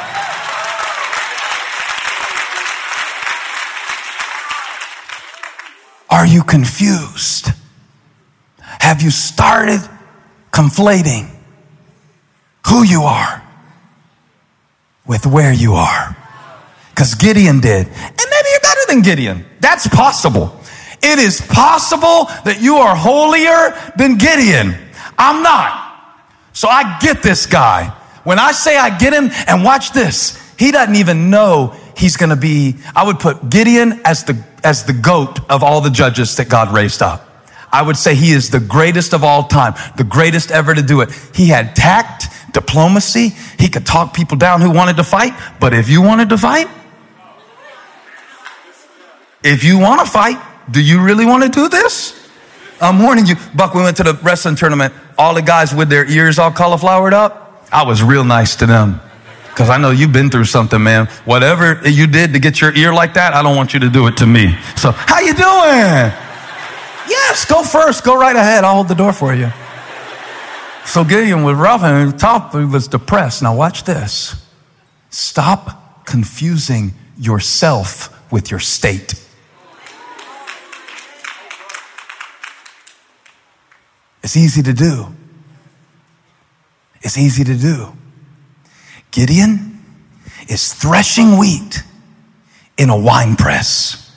Are 6.10 6.26
you 6.26 6.42
confused? 6.42 7.48
Have 8.60 9.00
you 9.00 9.10
started 9.10 9.80
conflating 10.50 11.30
who 12.66 12.84
you 12.84 13.02
are 13.02 13.42
with 15.06 15.26
where 15.26 15.52
you 15.52 15.72
are? 15.72 16.16
Because 16.90 17.14
Gideon 17.14 17.60
did. 17.60 17.86
And 17.86 18.16
maybe 18.16 18.48
you're 18.50 18.60
better 18.60 18.80
than 18.88 19.02
Gideon. 19.02 19.46
That's 19.60 19.88
possible. 19.88 20.61
It 21.02 21.18
is 21.18 21.40
possible 21.40 22.26
that 22.44 22.60
you 22.60 22.76
are 22.76 22.94
holier 22.94 23.74
than 23.96 24.18
Gideon. 24.18 24.74
I'm 25.18 25.42
not. 25.42 25.78
So 26.52 26.68
I 26.68 26.98
get 27.00 27.22
this 27.22 27.46
guy. 27.46 27.88
When 28.24 28.38
I 28.38 28.52
say 28.52 28.76
I 28.76 28.96
get 28.96 29.12
him, 29.12 29.30
and 29.48 29.64
watch 29.64 29.92
this, 29.92 30.38
he 30.58 30.70
doesn't 30.70 30.94
even 30.94 31.28
know 31.28 31.74
he's 31.96 32.16
going 32.16 32.30
to 32.30 32.36
be, 32.36 32.76
I 32.94 33.04
would 33.04 33.18
put 33.18 33.50
Gideon 33.50 34.00
as 34.04 34.24
the, 34.24 34.42
as 34.62 34.84
the 34.84 34.92
goat 34.92 35.40
of 35.50 35.64
all 35.64 35.80
the 35.80 35.90
judges 35.90 36.36
that 36.36 36.48
God 36.48 36.72
raised 36.72 37.02
up. 37.02 37.28
I 37.72 37.82
would 37.82 37.96
say 37.96 38.14
he 38.14 38.32
is 38.32 38.50
the 38.50 38.60
greatest 38.60 39.14
of 39.14 39.24
all 39.24 39.44
time, 39.44 39.74
the 39.96 40.04
greatest 40.04 40.50
ever 40.50 40.74
to 40.74 40.82
do 40.82 41.00
it. 41.00 41.10
He 41.34 41.46
had 41.46 41.74
tact, 41.74 42.26
diplomacy. 42.52 43.30
He 43.58 43.68
could 43.68 43.86
talk 43.86 44.14
people 44.14 44.36
down 44.36 44.60
who 44.60 44.70
wanted 44.70 44.96
to 44.96 45.04
fight. 45.04 45.32
But 45.58 45.72
if 45.72 45.88
you 45.88 46.02
wanted 46.02 46.28
to 46.28 46.38
fight, 46.38 46.68
if 49.42 49.64
you 49.64 49.78
want 49.78 50.00
to 50.00 50.06
fight, 50.06 50.38
do 50.72 50.82
you 50.82 51.02
really 51.02 51.24
want 51.24 51.42
to 51.44 51.48
do 51.48 51.68
this? 51.68 52.18
I'm 52.80 53.00
warning 53.00 53.26
you. 53.26 53.36
Buck, 53.54 53.74
we 53.74 53.82
went 53.82 53.96
to 53.98 54.02
the 54.02 54.14
wrestling 54.14 54.56
tournament. 54.56 54.92
All 55.16 55.34
the 55.34 55.42
guys 55.42 55.74
with 55.74 55.88
their 55.88 56.04
ears 56.10 56.38
all 56.38 56.50
cauliflowered 56.50 57.14
up. 57.14 57.66
I 57.70 57.84
was 57.84 58.02
real 58.02 58.24
nice 58.24 58.56
to 58.56 58.66
them. 58.66 59.00
Because 59.48 59.70
I 59.70 59.76
know 59.76 59.90
you've 59.90 60.12
been 60.12 60.30
through 60.30 60.46
something, 60.46 60.82
man. 60.82 61.06
Whatever 61.24 61.80
you 61.86 62.06
did 62.06 62.32
to 62.32 62.38
get 62.38 62.60
your 62.60 62.74
ear 62.74 62.92
like 62.92 63.14
that, 63.14 63.34
I 63.34 63.42
don't 63.42 63.54
want 63.54 63.74
you 63.74 63.80
to 63.80 63.88
do 63.90 64.06
it 64.06 64.16
to 64.16 64.26
me. 64.26 64.56
So, 64.76 64.92
how 64.92 65.20
you 65.20 65.34
doing? 65.34 66.12
Yes, 67.08 67.44
go 67.44 67.62
first. 67.62 68.02
Go 68.02 68.18
right 68.18 68.34
ahead. 68.34 68.64
I'll 68.64 68.74
hold 68.74 68.88
the 68.88 68.94
door 68.94 69.12
for 69.12 69.34
you. 69.34 69.52
So 70.84 71.04
Gideon 71.04 71.42
was 71.42 71.56
rough 71.56 71.82
and 71.82 72.18
top. 72.18 72.52
He 72.52 72.64
was 72.64 72.88
depressed. 72.88 73.42
Now 73.42 73.54
watch 73.54 73.84
this. 73.84 74.34
Stop 75.10 76.04
confusing 76.06 76.94
yourself 77.18 78.10
with 78.32 78.50
your 78.50 78.60
state. 78.60 79.14
It's 84.22 84.36
easy 84.36 84.62
to 84.62 84.72
do. 84.72 85.14
It's 87.02 87.18
easy 87.18 87.44
to 87.44 87.56
do. 87.56 87.92
Gideon 89.10 89.84
is 90.48 90.72
threshing 90.72 91.38
wheat 91.38 91.82
in 92.78 92.88
a 92.88 92.96
wine 92.96 93.36
press. 93.36 94.16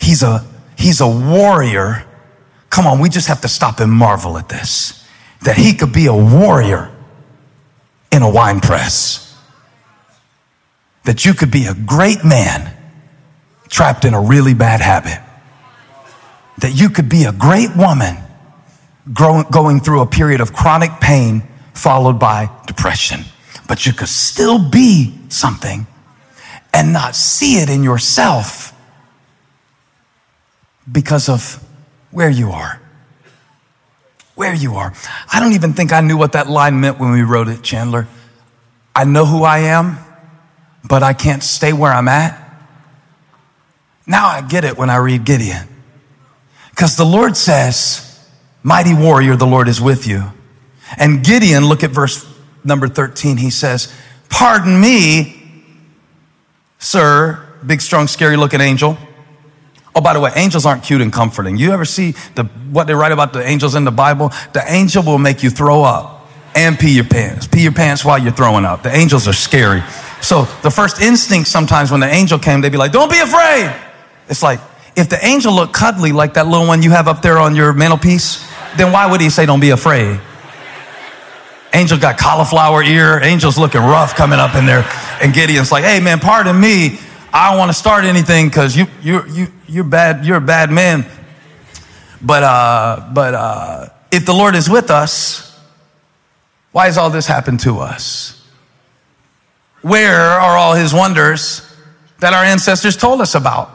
He's 0.00 0.22
a, 0.22 0.44
he's 0.76 1.00
a 1.00 1.08
warrior. 1.08 2.06
Come 2.70 2.86
on, 2.86 3.00
we 3.00 3.08
just 3.08 3.28
have 3.28 3.40
to 3.40 3.48
stop 3.48 3.80
and 3.80 3.90
marvel 3.90 4.38
at 4.38 4.48
this. 4.48 5.06
That 5.42 5.56
he 5.56 5.74
could 5.74 5.92
be 5.92 6.06
a 6.06 6.14
warrior 6.14 6.90
in 8.12 8.22
a 8.22 8.30
wine 8.30 8.60
press. 8.60 9.24
That 11.04 11.24
you 11.24 11.32
could 11.32 11.50
be 11.50 11.66
a 11.66 11.74
great 11.74 12.24
man 12.24 12.74
trapped 13.68 14.04
in 14.04 14.14
a 14.14 14.20
really 14.20 14.54
bad 14.54 14.80
habit. 14.80 15.20
That 16.58 16.72
you 16.72 16.90
could 16.90 17.08
be 17.08 17.24
a 17.24 17.32
great 17.32 17.74
woman 17.76 18.16
going 19.12 19.80
through 19.80 20.00
a 20.02 20.06
period 20.06 20.40
of 20.40 20.52
chronic 20.52 20.90
pain 21.00 21.42
followed 21.74 22.18
by 22.18 22.50
depression. 22.66 23.20
But 23.66 23.86
you 23.86 23.92
could 23.92 24.08
still 24.08 24.58
be 24.58 25.14
something 25.28 25.86
and 26.72 26.92
not 26.92 27.14
see 27.14 27.56
it 27.56 27.70
in 27.70 27.82
yourself 27.82 28.72
because 30.90 31.28
of 31.28 31.64
where 32.10 32.30
you 32.30 32.50
are. 32.50 32.80
Where 34.34 34.54
you 34.54 34.74
are. 34.74 34.92
I 35.32 35.40
don't 35.40 35.52
even 35.52 35.72
think 35.72 35.92
I 35.92 36.00
knew 36.00 36.16
what 36.16 36.32
that 36.32 36.48
line 36.48 36.80
meant 36.80 36.98
when 36.98 37.12
we 37.12 37.22
wrote 37.22 37.48
it, 37.48 37.62
Chandler. 37.62 38.06
I 38.94 39.04
know 39.04 39.26
who 39.26 39.42
I 39.42 39.58
am, 39.60 39.98
but 40.84 41.02
I 41.02 41.12
can't 41.12 41.42
stay 41.42 41.72
where 41.72 41.92
I'm 41.92 42.08
at. 42.08 42.44
Now 44.06 44.26
I 44.26 44.40
get 44.40 44.64
it 44.64 44.78
when 44.78 44.90
I 44.90 44.96
read 44.96 45.24
Gideon. 45.24 45.68
Because 46.70 46.96
the 46.96 47.04
Lord 47.04 47.36
says, 47.36 48.07
Mighty 48.68 48.92
warrior, 48.92 49.34
the 49.34 49.46
Lord 49.46 49.66
is 49.66 49.80
with 49.80 50.06
you. 50.06 50.24
And 50.98 51.24
Gideon, 51.24 51.64
look 51.64 51.82
at 51.82 51.90
verse 51.90 52.30
number 52.62 52.86
13. 52.86 53.38
He 53.38 53.48
says, 53.48 53.90
Pardon 54.28 54.78
me, 54.78 55.40
sir, 56.78 57.42
big, 57.66 57.80
strong, 57.80 58.08
scary 58.08 58.36
looking 58.36 58.60
angel. 58.60 58.98
Oh, 59.96 60.02
by 60.02 60.12
the 60.12 60.20
way, 60.20 60.32
angels 60.36 60.66
aren't 60.66 60.82
cute 60.82 61.00
and 61.00 61.10
comforting. 61.10 61.56
You 61.56 61.72
ever 61.72 61.86
see 61.86 62.10
the, 62.34 62.44
what 62.70 62.86
they 62.86 62.92
write 62.92 63.12
about 63.12 63.32
the 63.32 63.42
angels 63.42 63.74
in 63.74 63.84
the 63.84 63.90
Bible? 63.90 64.34
The 64.52 64.62
angel 64.66 65.02
will 65.02 65.16
make 65.16 65.42
you 65.42 65.48
throw 65.48 65.82
up 65.82 66.28
and 66.54 66.78
pee 66.78 66.94
your 66.94 67.04
pants. 67.04 67.46
Pee 67.46 67.62
your 67.62 67.72
pants 67.72 68.04
while 68.04 68.18
you're 68.18 68.32
throwing 68.32 68.66
up. 68.66 68.82
The 68.82 68.94
angels 68.94 69.26
are 69.26 69.32
scary. 69.32 69.82
So 70.20 70.42
the 70.60 70.70
first 70.70 71.00
instinct 71.00 71.48
sometimes 71.48 71.90
when 71.90 72.00
the 72.00 72.12
angel 72.12 72.38
came, 72.38 72.60
they'd 72.60 72.70
be 72.70 72.76
like, 72.76 72.92
don't 72.92 73.10
be 73.10 73.20
afraid. 73.20 73.74
It's 74.28 74.42
like, 74.42 74.60
if 74.94 75.08
the 75.08 75.24
angel 75.24 75.54
looked 75.54 75.72
cuddly 75.72 76.12
like 76.12 76.34
that 76.34 76.46
little 76.46 76.66
one 76.66 76.82
you 76.82 76.90
have 76.90 77.08
up 77.08 77.22
there 77.22 77.38
on 77.38 77.56
your 77.56 77.72
mantelpiece, 77.72 78.46
then 78.76 78.92
why 78.92 79.10
would 79.10 79.20
he 79.20 79.30
say 79.30 79.46
don't 79.46 79.60
be 79.60 79.70
afraid? 79.70 80.20
Angel 81.72 81.98
got 81.98 82.18
cauliflower 82.18 82.82
ear. 82.82 83.20
Angel's 83.20 83.58
looking 83.58 83.80
rough 83.80 84.14
coming 84.14 84.38
up 84.38 84.54
in 84.54 84.66
there. 84.66 84.84
And 85.20 85.34
Gideon's 85.34 85.70
like, 85.70 85.84
hey 85.84 86.00
man, 86.00 86.18
pardon 86.18 86.58
me. 86.58 86.98
I 87.32 87.50
don't 87.50 87.58
want 87.58 87.70
to 87.70 87.74
start 87.74 88.04
anything 88.04 88.48
because 88.48 88.76
you, 88.76 88.86
you, 89.02 89.26
you, 89.28 89.46
you're 89.66 89.84
bad. 89.84 90.24
You're 90.24 90.38
a 90.38 90.40
bad 90.40 90.70
man. 90.70 91.04
But, 92.22 92.42
uh, 92.42 93.10
but, 93.12 93.34
uh, 93.34 93.88
if 94.10 94.24
the 94.24 94.32
Lord 94.32 94.54
is 94.54 94.70
with 94.70 94.90
us, 94.90 95.44
why 96.72 96.86
has 96.86 96.96
all 96.96 97.10
this 97.10 97.26
happened 97.26 97.60
to 97.60 97.78
us? 97.78 98.34
Where 99.82 100.20
are 100.20 100.56
all 100.56 100.74
his 100.74 100.92
wonders 100.94 101.62
that 102.20 102.32
our 102.32 102.42
ancestors 102.42 102.96
told 102.96 103.20
us 103.20 103.34
about? 103.34 103.70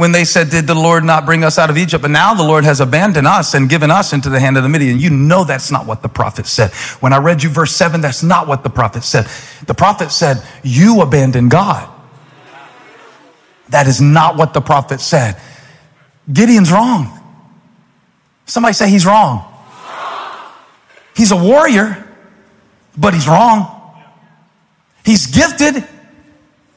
When 0.00 0.12
they 0.12 0.24
said, 0.24 0.48
Did 0.48 0.66
the 0.66 0.74
Lord 0.74 1.04
not 1.04 1.26
bring 1.26 1.44
us 1.44 1.58
out 1.58 1.68
of 1.68 1.76
Egypt? 1.76 2.00
But 2.00 2.10
now 2.10 2.32
the 2.32 2.42
Lord 2.42 2.64
has 2.64 2.80
abandoned 2.80 3.26
us 3.26 3.52
and 3.52 3.68
given 3.68 3.90
us 3.90 4.14
into 4.14 4.30
the 4.30 4.40
hand 4.40 4.56
of 4.56 4.62
the 4.62 4.68
Midian. 4.70 4.98
You 4.98 5.10
know 5.10 5.44
that's 5.44 5.70
not 5.70 5.84
what 5.84 6.00
the 6.00 6.08
prophet 6.08 6.46
said. 6.46 6.70
When 7.02 7.12
I 7.12 7.18
read 7.18 7.42
you 7.42 7.50
verse 7.50 7.76
7, 7.76 8.00
that's 8.00 8.22
not 8.22 8.48
what 8.48 8.64
the 8.64 8.70
prophet 8.70 9.04
said. 9.04 9.26
The 9.66 9.74
prophet 9.74 10.10
said, 10.10 10.42
You 10.62 11.02
abandoned 11.02 11.50
God. 11.50 11.86
That 13.68 13.86
is 13.88 14.00
not 14.00 14.38
what 14.38 14.54
the 14.54 14.62
prophet 14.62 15.02
said. 15.02 15.38
Gideon's 16.32 16.72
wrong. 16.72 17.20
Somebody 18.46 18.72
say 18.72 18.88
he's 18.88 19.04
wrong. 19.04 19.44
He's 21.14 21.30
a 21.30 21.36
warrior, 21.36 22.08
but 22.96 23.12
he's 23.12 23.28
wrong. 23.28 23.92
He's 25.04 25.26
gifted, 25.26 25.86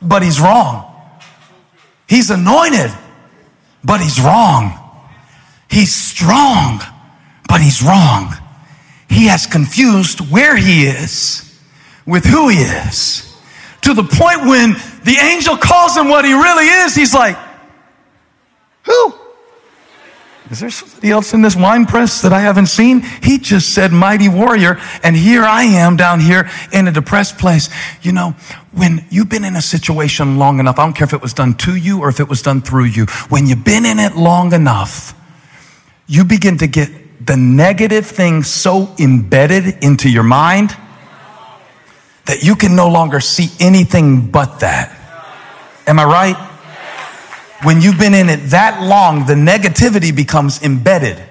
but 0.01 0.23
he's 0.23 0.41
wrong. 0.41 0.89
He's 2.05 2.29
anointed, 2.29 2.91
but 3.83 4.01
he's 4.01 4.19
wrong. 4.19 4.79
He's 5.69 5.93
strong, 5.93 6.81
but 7.47 7.61
he's 7.61 7.81
wrong. 7.81 8.33
He 9.09 9.27
has 9.27 9.45
confused 9.45 10.19
where 10.31 10.55
he 10.55 10.85
is 10.85 11.59
with 12.05 12.25
who 12.25 12.49
he 12.49 12.57
is. 12.57 13.35
To 13.81 13.93
the 13.93 14.03
point 14.03 14.41
when 14.41 14.73
the 15.03 15.17
angel 15.21 15.57
calls 15.57 15.97
him 15.97 16.07
what 16.07 16.25
he 16.25 16.33
really 16.33 16.65
is, 16.65 16.95
he's 16.95 17.13
like, 17.13 17.37
Who? 18.83 19.13
Is 20.53 20.59
there 20.59 20.69
somebody 20.69 21.09
else 21.09 21.33
in 21.33 21.41
this 21.41 21.55
wine 21.55 21.87
press 21.87 22.21
that 22.21 22.31
I 22.31 22.39
haven't 22.39 22.67
seen? 22.67 23.01
He 23.23 23.39
just 23.39 23.73
said 23.73 23.91
mighty 23.91 24.29
warrior, 24.29 24.79
and 25.01 25.15
here 25.15 25.41
I 25.41 25.63
am 25.63 25.97
down 25.97 26.19
here 26.19 26.47
in 26.71 26.87
a 26.87 26.91
depressed 26.91 27.39
place. 27.39 27.71
You 28.03 28.11
know, 28.11 28.35
when 28.71 29.03
you've 29.09 29.29
been 29.29 29.45
in 29.45 29.55
a 29.55 29.63
situation 29.63 30.37
long 30.37 30.59
enough, 30.59 30.77
I 30.77 30.85
don't 30.85 30.93
care 30.93 31.05
if 31.05 31.13
it 31.13 31.23
was 31.23 31.33
done 31.33 31.55
to 31.55 31.75
you 31.75 32.01
or 32.01 32.09
if 32.09 32.19
it 32.19 32.29
was 32.29 32.43
done 32.43 32.61
through 32.61 32.83
you, 32.83 33.07
when 33.29 33.47
you've 33.47 33.63
been 33.63 33.83
in 33.83 33.97
it 33.97 34.15
long 34.15 34.53
enough, 34.53 35.19
you 36.05 36.23
begin 36.23 36.59
to 36.59 36.67
get 36.67 37.25
the 37.25 37.35
negative 37.35 38.05
things 38.05 38.47
so 38.47 38.93
embedded 38.99 39.83
into 39.83 40.07
your 40.07 40.21
mind 40.21 40.69
that 42.25 42.43
you 42.43 42.55
can 42.55 42.75
no 42.75 42.89
longer 42.89 43.19
see 43.19 43.49
anything 43.59 44.29
but 44.29 44.59
that. 44.59 44.95
Am 45.87 45.97
I 45.97 46.03
right? 46.03 46.52
When 47.63 47.81
you've 47.81 47.97
been 47.97 48.13
in 48.13 48.29
it 48.29 48.49
that 48.49 48.81
long, 48.83 49.25
the 49.25 49.35
negativity 49.35 50.13
becomes 50.13 50.61
embedded. 50.61 51.21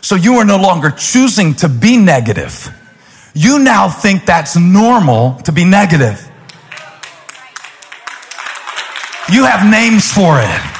So 0.00 0.14
you 0.14 0.34
are 0.34 0.44
no 0.44 0.58
longer 0.58 0.90
choosing 0.90 1.54
to 1.54 1.68
be 1.68 1.96
negative. 1.96 2.72
You 3.34 3.58
now 3.58 3.88
think 3.88 4.24
that's 4.24 4.56
normal 4.56 5.34
to 5.42 5.50
be 5.50 5.64
negative. 5.64 6.22
You 9.32 9.44
have 9.44 9.68
names 9.68 10.12
for 10.12 10.38
it. 10.40 10.76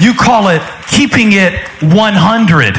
You 0.00 0.14
call 0.14 0.48
it 0.48 0.60
keeping 0.90 1.32
it 1.32 1.54
100. 1.80 2.76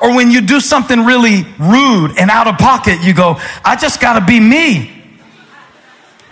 Or 0.00 0.16
when 0.16 0.30
you 0.30 0.40
do 0.40 0.60
something 0.60 1.04
really 1.04 1.44
rude 1.58 2.18
and 2.18 2.30
out 2.30 2.46
of 2.46 2.56
pocket, 2.56 3.02
you 3.02 3.12
go, 3.12 3.36
I 3.62 3.76
just 3.76 4.00
got 4.00 4.18
to 4.18 4.24
be 4.24 4.40
me. 4.40 4.90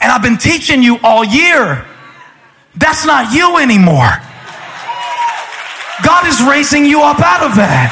And 0.01 0.11
I've 0.11 0.22
been 0.22 0.39
teaching 0.39 0.82
you 0.82 0.99
all 1.03 1.22
year 1.22 1.84
that's 2.76 3.04
not 3.04 3.32
you 3.32 3.58
anymore. 3.58 4.20
God 6.04 6.26
is 6.28 6.42
raising 6.44 6.84
you 6.84 7.02
up 7.02 7.20
out 7.20 7.42
of 7.42 7.56
that. 7.56 7.88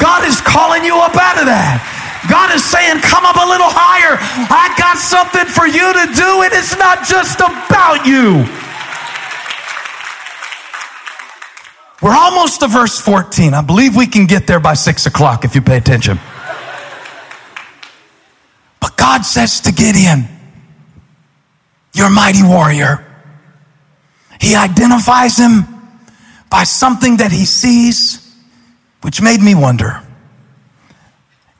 God 0.00 0.22
is 0.28 0.40
calling 0.40 0.84
you 0.84 0.94
up 1.00 1.16
out 1.16 1.40
of 1.40 1.46
that. 1.48 1.80
God 2.28 2.54
is 2.54 2.62
saying, 2.62 3.00
Come 3.00 3.24
up 3.24 3.40
a 3.40 3.48
little 3.48 3.72
higher. 3.72 4.20
I 4.52 4.68
got 4.76 5.00
something 5.00 5.48
for 5.48 5.66
you 5.66 5.86
to 5.96 6.04
do, 6.12 6.30
and 6.44 6.52
it's 6.52 6.76
not 6.76 7.08
just 7.08 7.40
about 7.40 8.04
you. 8.04 8.44
We're 12.02 12.14
almost 12.14 12.60
to 12.60 12.68
verse 12.68 13.00
14. 13.00 13.54
I 13.54 13.62
believe 13.62 13.96
we 13.96 14.06
can 14.06 14.26
get 14.26 14.46
there 14.46 14.60
by 14.60 14.74
six 14.74 15.06
o'clock 15.06 15.44
if 15.44 15.54
you 15.54 15.62
pay 15.62 15.78
attention. 15.78 16.20
But 18.80 18.96
God 18.96 19.22
says 19.22 19.60
to 19.62 19.72
Gideon, 19.72 20.28
You're 21.94 22.06
a 22.06 22.10
mighty 22.10 22.42
warrior. 22.42 23.07
He 24.40 24.54
identifies 24.54 25.36
him 25.36 25.62
by 26.50 26.64
something 26.64 27.18
that 27.18 27.32
he 27.32 27.44
sees, 27.44 28.34
which 29.02 29.20
made 29.20 29.40
me 29.40 29.54
wonder 29.54 30.02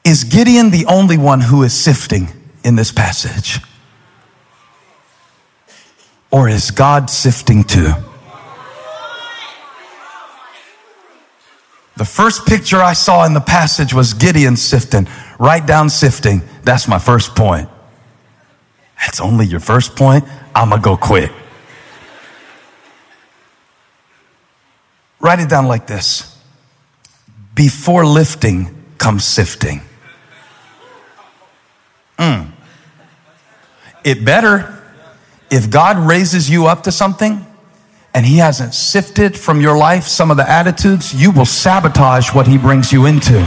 is 0.04 0.24
Gideon 0.24 0.70
the 0.70 0.86
only 0.86 1.18
one 1.18 1.42
who 1.42 1.62
is 1.64 1.74
sifting 1.74 2.28
in 2.64 2.76
this 2.76 2.90
passage? 2.90 3.60
Or 6.30 6.48
is 6.48 6.70
God 6.70 7.10
sifting 7.10 7.62
too? 7.62 7.92
The 11.98 12.04
first 12.06 12.46
picture 12.46 12.78
I 12.78 12.92
saw 12.94 13.26
in 13.26 13.34
the 13.34 13.40
passage 13.40 13.92
was 13.92 14.14
Gideon 14.14 14.56
sifting. 14.56 15.08
Write 15.38 15.66
down 15.66 15.90
sifting. 15.90 16.42
That's 16.62 16.88
my 16.88 16.98
first 16.98 17.34
point. 17.34 17.68
That's 19.00 19.20
only 19.20 19.46
your 19.46 19.60
first 19.60 19.96
point. 19.96 20.24
I'm 20.54 20.70
going 20.70 20.80
to 20.80 20.84
go 20.84 20.96
quick. 20.96 21.32
Write 25.20 25.40
it 25.40 25.48
down 25.48 25.66
like 25.66 25.86
this 25.86 26.36
Before 27.54 28.06
lifting 28.06 28.74
comes 28.98 29.24
sifting. 29.24 29.80
Mm. 32.18 32.50
It 34.04 34.24
better. 34.24 34.74
If 35.50 35.70
God 35.70 35.98
raises 35.98 36.50
you 36.50 36.66
up 36.66 36.82
to 36.82 36.92
something 36.92 37.44
and 38.12 38.26
He 38.26 38.38
hasn't 38.38 38.74
sifted 38.74 39.38
from 39.38 39.60
your 39.60 39.78
life 39.78 40.04
some 40.04 40.30
of 40.30 40.36
the 40.36 40.48
attitudes, 40.48 41.14
you 41.14 41.30
will 41.30 41.46
sabotage 41.46 42.34
what 42.34 42.46
He 42.46 42.58
brings 42.58 42.92
you 42.92 43.06
into. 43.06 43.40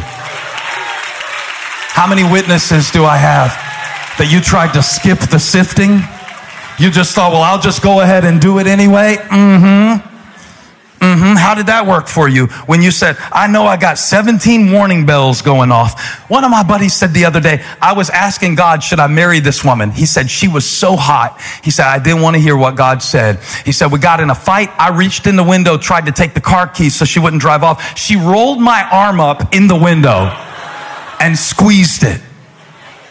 How 1.93 2.07
many 2.07 2.23
witnesses 2.23 2.89
do 2.89 3.03
I 3.03 3.17
have 3.17 3.49
that 4.17 4.31
you 4.31 4.39
tried 4.39 4.73
to 4.73 4.81
skip 4.81 5.19
the 5.19 5.39
sifting? 5.39 6.01
You 6.79 6.89
just 6.89 7.13
thought, 7.13 7.31
well, 7.31 7.43
I'll 7.43 7.61
just 7.61 7.83
go 7.83 8.01
ahead 8.01 8.25
and 8.25 8.41
do 8.41 8.57
it 8.59 8.65
anyway? 8.65 9.17
Mm 9.17 9.99
hmm. 9.99 10.10
Mm-hmm. 11.01 11.35
How 11.35 11.55
did 11.55 11.65
that 11.65 11.87
work 11.87 12.07
for 12.07 12.29
you 12.29 12.45
when 12.69 12.83
you 12.83 12.91
said, 12.91 13.17
I 13.31 13.47
know 13.47 13.65
I 13.65 13.75
got 13.75 13.97
17 13.97 14.71
warning 14.71 15.07
bells 15.07 15.41
going 15.41 15.71
off? 15.71 16.29
One 16.29 16.43
of 16.43 16.51
my 16.51 16.61
buddies 16.61 16.93
said 16.93 17.11
the 17.11 17.25
other 17.25 17.39
day, 17.39 17.63
I 17.81 17.93
was 17.93 18.11
asking 18.11 18.53
God, 18.53 18.83
should 18.83 18.99
I 18.99 19.07
marry 19.07 19.39
this 19.39 19.65
woman? 19.65 19.89
He 19.89 20.05
said, 20.05 20.29
she 20.29 20.47
was 20.47 20.63
so 20.63 20.95
hot. 20.95 21.41
He 21.63 21.71
said, 21.71 21.87
I 21.87 21.97
didn't 21.97 22.21
want 22.21 22.35
to 22.35 22.39
hear 22.39 22.55
what 22.55 22.75
God 22.75 23.01
said. 23.01 23.39
He 23.65 23.71
said, 23.71 23.91
we 23.91 23.97
got 23.97 24.19
in 24.19 24.29
a 24.29 24.35
fight. 24.35 24.69
I 24.77 24.95
reached 24.95 25.25
in 25.25 25.35
the 25.35 25.43
window, 25.43 25.75
tried 25.75 26.05
to 26.05 26.11
take 26.11 26.35
the 26.35 26.41
car 26.41 26.67
keys 26.67 26.93
so 26.93 27.03
she 27.03 27.19
wouldn't 27.19 27.41
drive 27.41 27.63
off. 27.63 27.97
She 27.97 28.15
rolled 28.15 28.61
my 28.61 28.87
arm 28.91 29.19
up 29.19 29.55
in 29.55 29.65
the 29.65 29.75
window 29.75 30.29
and 31.19 31.35
squeezed 31.35 32.03
it 32.03 32.21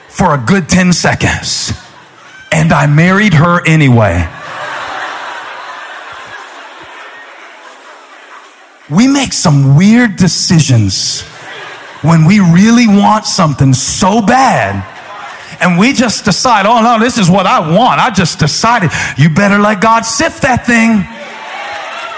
for 0.08 0.32
a 0.32 0.38
good 0.38 0.68
10 0.68 0.92
seconds. 0.92 1.72
And 2.52 2.72
I 2.72 2.86
married 2.86 3.34
her 3.34 3.66
anyway. 3.66 4.28
We 8.88 9.06
make 9.06 9.32
some 9.32 9.76
weird 9.76 10.16
decisions 10.16 11.22
when 12.02 12.24
we 12.24 12.40
really 12.40 12.88
want 12.88 13.26
something 13.26 13.74
so 13.74 14.22
bad. 14.22 14.86
And 15.60 15.78
we 15.78 15.92
just 15.92 16.24
decide, 16.24 16.64
oh 16.64 16.80
no, 16.80 16.98
this 16.98 17.18
is 17.18 17.28
what 17.28 17.46
I 17.46 17.60
want. 17.60 18.00
I 18.00 18.10
just 18.10 18.38
decided, 18.38 18.90
you 19.18 19.28
better 19.28 19.58
let 19.58 19.80
God 19.82 20.02
sift 20.06 20.42
that 20.42 20.64
thing. 20.64 21.04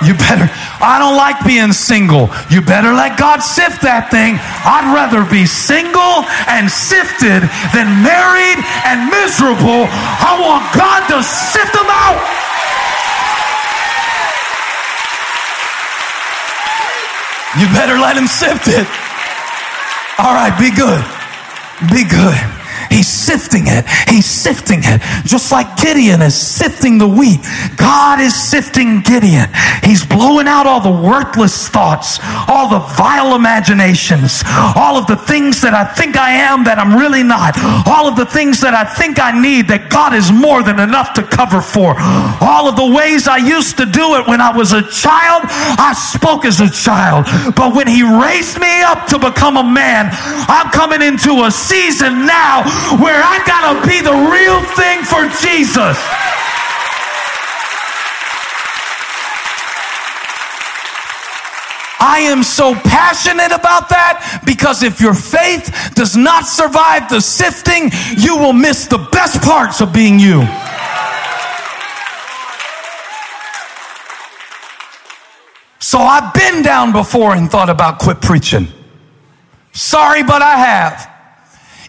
You 0.06 0.14
better, 0.18 0.50
I 0.82 0.98
don't 0.98 1.14
like 1.14 1.46
being 1.46 1.70
single. 1.70 2.26
You 2.50 2.58
better 2.58 2.90
let 2.90 3.18
God 3.18 3.38
sift 3.38 3.82
that 3.86 4.10
thing. 4.10 4.34
I'd 4.66 4.90
rather 4.90 5.22
be 5.22 5.46
single 5.46 6.26
and 6.50 6.66
sifted 6.66 7.46
than 7.70 7.86
married 8.02 8.58
and 8.82 9.06
miserable. 9.10 9.86
I 9.86 10.38
want 10.42 10.66
God 10.74 11.06
to 11.14 11.22
sift 11.22 11.70
them 11.70 11.86
out. 11.86 12.18
You 17.58 17.66
better 17.68 17.98
let 17.98 18.16
him 18.16 18.26
sift 18.26 18.68
it. 18.68 18.86
All 20.18 20.32
right, 20.32 20.56
be 20.58 20.70
good. 20.70 21.04
Be 21.92 22.04
good. 22.08 22.51
He's 22.92 23.08
sifting 23.08 23.64
it. 23.66 23.86
He's 24.06 24.26
sifting 24.26 24.80
it. 24.82 25.00
Just 25.24 25.50
like 25.50 25.78
Gideon 25.78 26.20
is 26.20 26.36
sifting 26.36 26.98
the 26.98 27.08
wheat. 27.08 27.40
God 27.76 28.20
is 28.20 28.34
sifting 28.34 29.00
Gideon. 29.00 29.48
He's 29.82 30.04
blowing 30.04 30.46
out 30.46 30.66
all 30.66 30.80
the 30.80 30.92
worthless 30.92 31.68
thoughts, 31.68 32.18
all 32.48 32.68
the 32.68 32.80
vile 32.94 33.34
imaginations, 33.34 34.42
all 34.76 34.98
of 34.98 35.06
the 35.06 35.16
things 35.16 35.62
that 35.62 35.72
I 35.72 35.84
think 35.84 36.16
I 36.16 36.32
am 36.32 36.64
that 36.64 36.78
I'm 36.78 36.94
really 36.94 37.22
not, 37.22 37.56
all 37.88 38.06
of 38.06 38.16
the 38.16 38.26
things 38.26 38.60
that 38.60 38.74
I 38.74 38.84
think 38.84 39.18
I 39.18 39.32
need 39.32 39.68
that 39.68 39.88
God 39.88 40.12
is 40.12 40.30
more 40.30 40.62
than 40.62 40.78
enough 40.78 41.14
to 41.14 41.22
cover 41.22 41.62
for, 41.62 41.96
all 42.44 42.68
of 42.68 42.76
the 42.76 42.92
ways 42.94 43.26
I 43.26 43.38
used 43.38 43.78
to 43.78 43.86
do 43.86 44.16
it 44.16 44.28
when 44.28 44.42
I 44.42 44.54
was 44.54 44.72
a 44.72 44.82
child. 44.82 45.48
I 45.80 45.94
spoke 45.96 46.44
as 46.44 46.60
a 46.60 46.68
child. 46.68 47.24
But 47.56 47.74
when 47.74 47.88
He 47.88 48.02
raised 48.02 48.60
me 48.60 48.82
up 48.82 49.06
to 49.08 49.18
become 49.18 49.56
a 49.56 49.64
man, 49.64 50.10
I'm 50.12 50.68
coming 50.70 51.00
into 51.00 51.44
a 51.44 51.50
season 51.50 52.26
now 52.26 52.68
where 53.00 53.22
I 53.22 53.42
got 53.46 53.62
to 53.72 53.86
be 53.86 54.00
the 54.00 54.12
real 54.12 54.60
thing 54.74 55.02
for 55.04 55.28
Jesus. 55.40 55.98
I 62.04 62.18
am 62.26 62.42
so 62.42 62.74
passionate 62.74 63.52
about 63.52 63.88
that 63.90 64.42
because 64.44 64.82
if 64.82 65.00
your 65.00 65.14
faith 65.14 65.92
does 65.94 66.16
not 66.16 66.46
survive 66.46 67.08
the 67.08 67.20
sifting, 67.20 67.90
you 68.16 68.36
will 68.36 68.52
miss 68.52 68.86
the 68.86 68.98
best 69.12 69.40
parts 69.40 69.80
of 69.80 69.92
being 69.92 70.18
you. 70.18 70.42
So 75.78 75.98
I've 75.98 76.34
been 76.34 76.62
down 76.62 76.90
before 76.90 77.34
and 77.34 77.48
thought 77.48 77.70
about 77.70 78.00
quit 78.00 78.20
preaching. 78.20 78.66
Sorry, 79.72 80.22
but 80.22 80.42
I 80.42 80.56
have. 80.56 81.11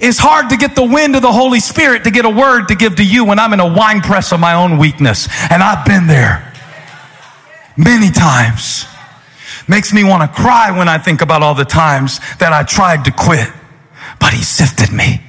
It's 0.05 0.19
hard 0.19 0.49
to 0.49 0.57
get 0.57 0.75
the 0.75 0.83
wind 0.83 1.15
of 1.15 1.21
the 1.21 1.31
Holy 1.31 1.61
Spirit 1.61 2.03
to 2.03 2.11
get 2.11 2.25
a 2.25 2.29
word 2.29 2.67
to 2.67 2.75
give 2.75 2.97
to 2.97 3.05
you 3.05 3.23
when 3.23 3.39
I'm 3.39 3.53
in 3.53 3.61
a 3.61 3.73
wine 3.73 4.01
press 4.01 4.33
of 4.33 4.39
my 4.41 4.53
own 4.53 4.77
weakness. 4.77 5.29
And 5.49 5.63
I've 5.63 5.85
been 5.85 6.07
there 6.07 6.53
many 7.77 8.11
times. 8.11 8.85
Makes 9.65 9.93
me 9.93 10.03
want 10.03 10.21
to 10.29 10.41
cry 10.41 10.77
when 10.77 10.89
I 10.89 10.97
think 10.97 11.21
about 11.21 11.41
all 11.41 11.55
the 11.55 11.63
times 11.63 12.19
that 12.39 12.51
I 12.51 12.63
tried 12.63 13.05
to 13.05 13.11
quit, 13.11 13.47
but 14.19 14.33
he 14.33 14.43
sifted 14.43 14.91
me. 14.91 15.21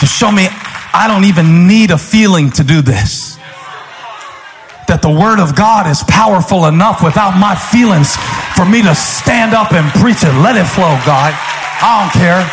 To 0.00 0.06
show 0.06 0.32
me 0.32 0.48
I 0.94 1.06
don't 1.06 1.24
even 1.24 1.66
need 1.66 1.90
a 1.90 1.98
feeling 1.98 2.50
to 2.52 2.64
do 2.64 2.82
this. 2.82 3.31
That 4.92 5.00
the 5.00 5.08
word 5.08 5.40
of 5.40 5.56
God 5.56 5.88
is 5.88 6.04
powerful 6.04 6.68
enough 6.68 7.00
without 7.00 7.32
my 7.40 7.56
feelings 7.56 8.12
for 8.52 8.68
me 8.68 8.84
to 8.84 8.92
stand 8.92 9.56
up 9.56 9.72
and 9.72 9.88
preach 9.96 10.20
it. 10.20 10.36
Let 10.44 10.52
it 10.60 10.68
flow, 10.68 10.92
God. 11.08 11.32
I 11.80 12.04
don't 12.04 12.12
care. 12.12 12.44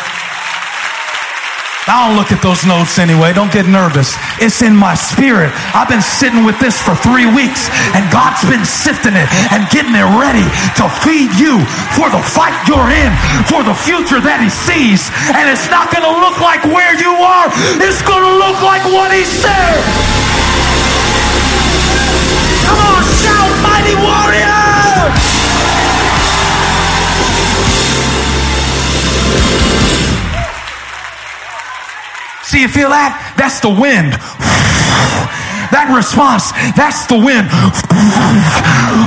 I 1.84 2.08
don't 2.08 2.16
look 2.16 2.32
at 2.32 2.40
those 2.40 2.64
notes 2.64 2.96
anyway. 2.96 3.36
Don't 3.36 3.52
get 3.52 3.68
nervous. 3.68 4.16
It's 4.40 4.64
in 4.64 4.72
my 4.72 4.96
spirit. 4.96 5.52
I've 5.76 5.92
been 5.92 6.00
sitting 6.00 6.40
with 6.48 6.56
this 6.56 6.80
for 6.80 6.96
three 7.04 7.28
weeks, 7.28 7.68
and 7.92 8.08
God's 8.08 8.40
been 8.48 8.64
sifting 8.64 9.20
it 9.20 9.28
and 9.52 9.68
getting 9.68 9.92
it 9.92 10.08
ready 10.16 10.48
to 10.80 10.88
feed 11.04 11.36
you 11.36 11.60
for 11.92 12.08
the 12.08 12.24
fight 12.24 12.56
you're 12.64 12.88
in, 12.88 13.12
for 13.52 13.60
the 13.60 13.76
future 13.76 14.16
that 14.16 14.40
He 14.40 14.48
sees. 14.48 15.12
And 15.36 15.44
it's 15.44 15.68
not 15.68 15.92
going 15.92 16.08
to 16.08 16.16
look 16.24 16.40
like 16.40 16.64
where 16.72 16.96
you 16.96 17.12
are, 17.20 17.52
it's 17.84 18.00
going 18.00 18.24
to 18.24 18.34
look 18.40 18.64
like 18.64 18.80
what 18.88 19.12
He 19.12 19.28
said. 19.28 20.59
Come 22.66 22.80
on, 22.80 23.02
shout, 23.20 23.52
mighty 23.62 23.96
warrior! 23.96 24.58
See, 32.50 32.62
you 32.62 32.68
feel 32.68 32.90
that? 32.90 33.14
That's 33.38 33.60
the 33.60 33.70
wind. 33.70 34.18
That 35.70 35.86
response, 35.94 36.50
that's 36.74 37.06
the 37.06 37.14
wind. 37.14 37.46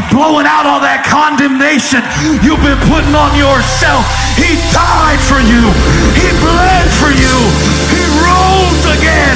Blowing 0.07 0.47
out 0.47 0.63
all 0.63 0.79
that 0.79 1.03
condemnation 1.03 1.99
you've 2.39 2.63
been 2.63 2.79
putting 2.87 3.11
on 3.11 3.35
yourself. 3.35 4.07
He 4.39 4.55
died 4.71 5.19
for 5.27 5.43
you. 5.43 5.75
He 6.15 6.31
bled 6.39 6.87
for 7.03 7.11
you. 7.11 7.35
He 7.91 8.01
rose 8.15 8.83
again. 8.95 9.35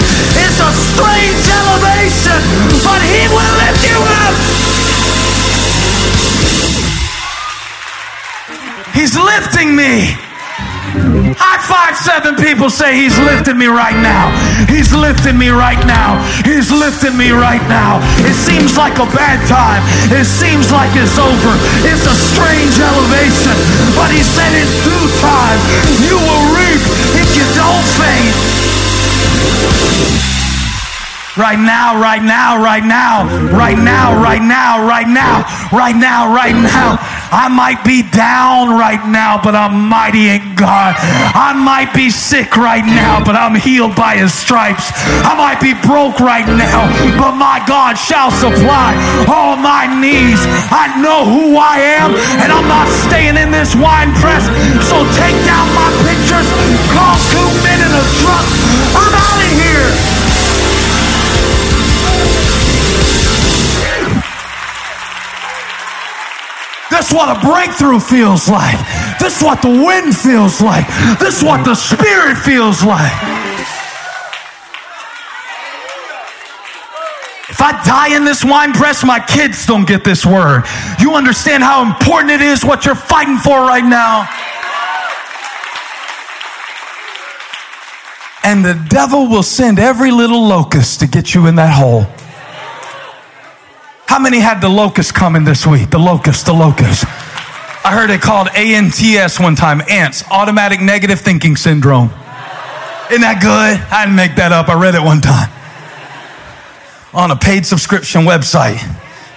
It's 0.57 0.65
a 0.65 0.73
strange 0.73 1.45
elevation, 1.53 2.41
but 2.81 2.97
he 3.05 3.29
will 3.29 3.53
lift 3.61 3.81
you 3.85 3.99
up. 4.25 4.33
He's 8.97 9.13
lifting 9.13 9.77
me. 9.77 10.17
High 11.37 11.61
five 11.61 11.93
seven 11.93 12.33
people 12.41 12.73
say 12.73 12.97
he's 12.97 13.13
lifting 13.21 13.61
me 13.61 13.69
right 13.69 14.01
now. 14.01 14.33
He's 14.65 14.89
lifting 14.97 15.37
me 15.37 15.53
right 15.53 15.77
now. 15.85 16.25
He's 16.41 16.73
lifting 16.73 17.13
me 17.13 17.29
right 17.29 17.61
now. 17.69 18.01
It 18.25 18.33
seems 18.33 18.73
like 18.73 18.97
a 18.97 19.05
bad 19.13 19.37
time. 19.45 19.85
It 20.09 20.25
seems 20.25 20.73
like 20.73 20.89
it's 20.97 21.21
over. 21.21 21.53
It's 21.85 22.09
a 22.09 22.17
strange 22.33 22.81
elevation. 22.81 23.53
But 23.93 24.09
he 24.09 24.25
said 24.25 24.57
in 24.57 24.65
due 24.81 25.05
time, 25.21 25.61
you 26.01 26.17
will 26.17 26.45
reap 26.57 26.81
if 27.13 27.29
you 27.37 27.45
don't 27.53 27.85
faint. 27.93 28.46
Right 31.37 31.61
now, 31.61 32.01
right 32.01 32.23
now, 32.23 32.57
right 32.57 32.83
now, 32.83 33.29
right 33.53 33.77
now, 33.77 34.17
right 34.17 34.41
now, 34.41 34.81
right 34.81 35.05
now, 35.05 35.45
right 35.69 35.93
now, 35.95 36.33
right 36.33 36.57
now. 36.57 36.97
I 37.29 37.45
might 37.45 37.85
be 37.85 38.01
down 38.01 38.73
right 38.73 39.05
now, 39.05 39.37
but 39.37 39.53
I'm 39.53 39.85
mighty 39.85 40.33
in 40.33 40.57
God. 40.57 40.97
I 40.97 41.53
might 41.53 41.93
be 41.93 42.09
sick 42.09 42.57
right 42.57 42.81
now, 42.81 43.21
but 43.21 43.37
I'm 43.37 43.53
healed 43.53 43.93
by 43.93 44.17
his 44.17 44.33
stripes. 44.33 44.89
I 45.21 45.37
might 45.37 45.61
be 45.61 45.77
broke 45.85 46.17
right 46.17 46.49
now, 46.49 46.89
but 47.21 47.37
my 47.37 47.61
God 47.69 48.01
shall 48.01 48.33
supply 48.33 48.97
all 49.29 49.61
my 49.61 49.85
needs. 49.85 50.41
I 50.73 50.89
know 50.97 51.21
who 51.21 51.61
I 51.61 52.01
am, 52.01 52.17
and 52.41 52.49
I'm 52.49 52.65
not 52.65 52.89
staying 53.05 53.37
in 53.37 53.53
this 53.53 53.77
wine 53.77 54.09
press. 54.17 54.41
So 54.89 55.05
take 55.13 55.37
down 55.45 55.69
my 55.77 55.93
pictures, 56.01 56.49
call 56.97 57.13
two 57.29 57.49
men 57.61 57.77
in 57.77 57.93
a 57.93 58.05
truck. 58.25 58.45
I'm 58.97 59.13
out 59.13 59.37
of 59.37 59.53
here. 59.53 60.16
This 66.97 67.11
is 67.11 67.13
what 67.13 67.29
a 67.29 67.39
breakthrough 67.45 67.99
feels 67.99 68.49
like. 68.49 68.79
This 69.19 69.37
is 69.37 69.43
what 69.43 69.61
the 69.61 69.69
wind 69.69 70.17
feels 70.17 70.59
like. 70.59 70.87
This 71.19 71.37
is 71.37 71.43
what 71.43 71.63
the 71.63 71.75
spirit 71.75 72.35
feels 72.37 72.83
like. 72.83 73.13
If 77.49 77.61
I 77.61 77.79
die 77.85 78.15
in 78.15 78.25
this 78.25 78.43
wine 78.43 78.73
press, 78.73 79.05
my 79.05 79.19
kids 79.19 79.67
don't 79.67 79.87
get 79.87 80.03
this 80.03 80.25
word. 80.25 80.63
You 80.99 81.13
understand 81.13 81.61
how 81.61 81.85
important 81.85 82.31
it 82.31 82.41
is 82.41 82.65
what 82.65 82.83
you're 82.83 82.95
fighting 82.95 83.37
for 83.37 83.59
right 83.59 83.85
now? 83.85 84.27
And 88.43 88.65
the 88.65 88.73
devil 88.89 89.27
will 89.27 89.43
send 89.43 89.77
every 89.77 90.09
little 90.09 90.47
locust 90.47 91.01
to 91.01 91.07
get 91.07 91.35
you 91.35 91.45
in 91.45 91.57
that 91.57 91.73
hole. 91.75 92.07
How 94.07 94.19
many 94.19 94.39
had 94.39 94.61
the 94.61 94.69
locust 94.69 95.13
coming 95.13 95.43
this 95.43 95.67
week? 95.67 95.89
The 95.89 95.99
locust, 95.99 96.45
the 96.45 96.53
locust. 96.53 97.03
I 97.85 97.91
heard 97.93 98.09
it 98.09 98.21
called 98.21 98.47
ANTS 98.49 99.39
one 99.39 99.55
time, 99.55 99.81
ants, 99.89 100.23
automatic 100.31 100.81
negative 100.81 101.19
thinking 101.19 101.55
syndrome. 101.55 102.09
Isn't 103.09 103.21
that 103.21 103.39
good? 103.41 103.79
I 103.91 104.05
didn't 104.05 104.15
make 104.15 104.35
that 104.35 104.51
up. 104.51 104.69
I 104.69 104.79
read 104.79 104.95
it 104.95 105.01
one 105.01 105.21
time 105.21 105.49
on 107.13 107.31
a 107.31 107.35
paid 107.35 107.65
subscription 107.65 108.21
website 108.21 108.79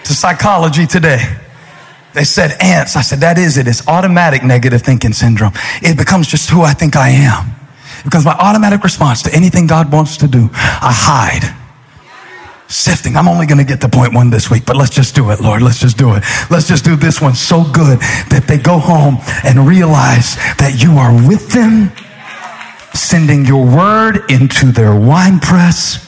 to 0.04 0.14
Psychology 0.14 0.86
Today. 0.86 1.36
They 2.14 2.24
said 2.24 2.56
ants. 2.60 2.96
I 2.96 3.02
said, 3.02 3.20
that 3.20 3.38
is 3.38 3.56
it. 3.56 3.68
It's 3.68 3.86
automatic 3.86 4.42
negative 4.42 4.82
thinking 4.82 5.12
syndrome. 5.12 5.52
It 5.82 5.96
becomes 5.96 6.26
just 6.26 6.50
who 6.50 6.62
I 6.62 6.74
think 6.74 6.96
I 6.96 7.10
am. 7.10 7.54
Becomes 8.04 8.24
my 8.24 8.34
automatic 8.34 8.82
response 8.82 9.22
to 9.22 9.34
anything 9.34 9.66
God 9.66 9.92
wants 9.92 10.16
to 10.18 10.28
do. 10.28 10.48
I 10.52 10.92
hide 10.94 11.56
sifting. 12.70 13.16
I'm 13.16 13.28
only 13.28 13.46
going 13.46 13.58
to 13.58 13.64
get 13.64 13.80
to 13.82 13.88
point 13.88 14.14
one 14.14 14.30
this 14.30 14.50
week, 14.50 14.64
but 14.64 14.76
let's 14.76 14.94
just 14.94 15.14
do 15.14 15.30
it, 15.30 15.40
Lord. 15.40 15.62
Let's 15.62 15.80
just 15.80 15.98
do 15.98 16.14
it. 16.14 16.22
Let's 16.50 16.68
just 16.68 16.84
do 16.84 16.96
this 16.96 17.20
one 17.20 17.34
so 17.34 17.64
good 17.64 17.98
that 18.30 18.44
they 18.46 18.58
go 18.58 18.78
home 18.78 19.18
and 19.44 19.66
realize 19.66 20.36
that 20.58 20.82
you 20.82 20.92
are 20.92 21.12
with 21.12 21.50
them, 21.50 21.92
sending 22.94 23.44
your 23.44 23.64
word 23.64 24.30
into 24.30 24.72
their 24.72 24.94
wine 24.94 25.40
press. 25.40 26.06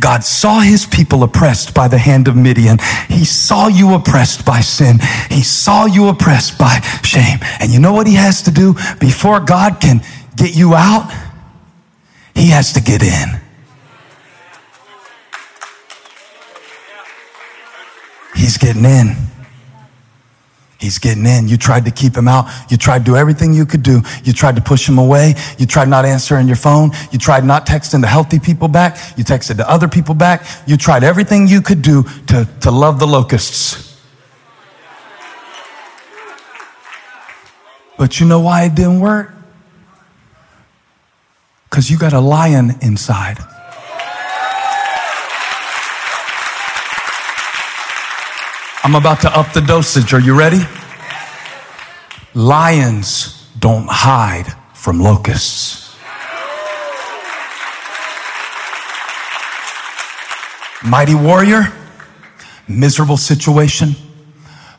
God 0.00 0.24
saw 0.24 0.60
his 0.60 0.86
people 0.86 1.22
oppressed 1.22 1.74
by 1.74 1.88
the 1.88 1.98
hand 1.98 2.28
of 2.28 2.36
Midian. 2.36 2.78
He 3.08 3.24
saw 3.24 3.68
you 3.68 3.94
oppressed 3.94 4.44
by 4.44 4.60
sin. 4.60 4.98
He 5.28 5.42
saw 5.42 5.86
you 5.86 6.08
oppressed 6.08 6.58
by 6.58 6.80
shame. 7.02 7.38
And 7.60 7.70
you 7.70 7.80
know 7.80 7.92
what 7.92 8.06
he 8.06 8.14
has 8.14 8.42
to 8.42 8.50
do 8.50 8.74
before 8.98 9.40
God 9.40 9.80
can 9.80 10.00
get 10.36 10.54
you 10.56 10.74
out? 10.74 11.12
He 12.34 12.50
has 12.50 12.72
to 12.74 12.80
get 12.80 13.02
in. 13.02 13.40
He's 18.38 18.56
getting 18.56 18.84
in. 18.84 19.16
He's 20.78 20.98
getting 20.98 21.26
in. 21.26 21.48
You 21.48 21.56
tried 21.56 21.86
to 21.86 21.90
keep 21.90 22.16
him 22.16 22.28
out. 22.28 22.46
You 22.70 22.76
tried 22.76 23.00
to 23.00 23.04
do 23.04 23.16
everything 23.16 23.52
you 23.52 23.66
could 23.66 23.82
do. 23.82 24.00
You 24.22 24.32
tried 24.32 24.54
to 24.54 24.62
push 24.62 24.88
him 24.88 24.96
away. 24.96 25.34
You 25.58 25.66
tried 25.66 25.88
not 25.88 26.04
answering 26.04 26.46
your 26.46 26.56
phone. 26.56 26.92
You 27.10 27.18
tried 27.18 27.44
not 27.44 27.66
texting 27.66 28.00
the 28.00 28.06
healthy 28.06 28.38
people 28.38 28.68
back. 28.68 28.96
You 29.18 29.24
texted 29.24 29.56
the 29.56 29.68
other 29.68 29.88
people 29.88 30.14
back. 30.14 30.46
You 30.68 30.76
tried 30.76 31.02
everything 31.02 31.48
you 31.48 31.60
could 31.60 31.82
do 31.82 32.04
to, 32.28 32.48
to 32.60 32.70
love 32.70 33.00
the 33.00 33.08
locusts. 33.08 33.98
But 37.96 38.20
you 38.20 38.26
know 38.26 38.38
why 38.38 38.66
it 38.66 38.76
didn't 38.76 39.00
work? 39.00 39.34
Because 41.68 41.90
you 41.90 41.98
got 41.98 42.12
a 42.12 42.20
lion 42.20 42.76
inside. 42.82 43.38
I'm 48.84 48.94
about 48.94 49.20
to 49.22 49.36
up 49.36 49.52
the 49.52 49.60
dosage. 49.60 50.14
Are 50.14 50.20
you 50.20 50.38
ready? 50.38 50.60
Lions 52.34 53.48
don't 53.58 53.88
hide 53.88 54.46
from 54.72 55.00
locusts. 55.00 55.96
Mighty 60.84 61.14
warrior, 61.14 61.72
miserable 62.68 63.16
situation, 63.16 63.96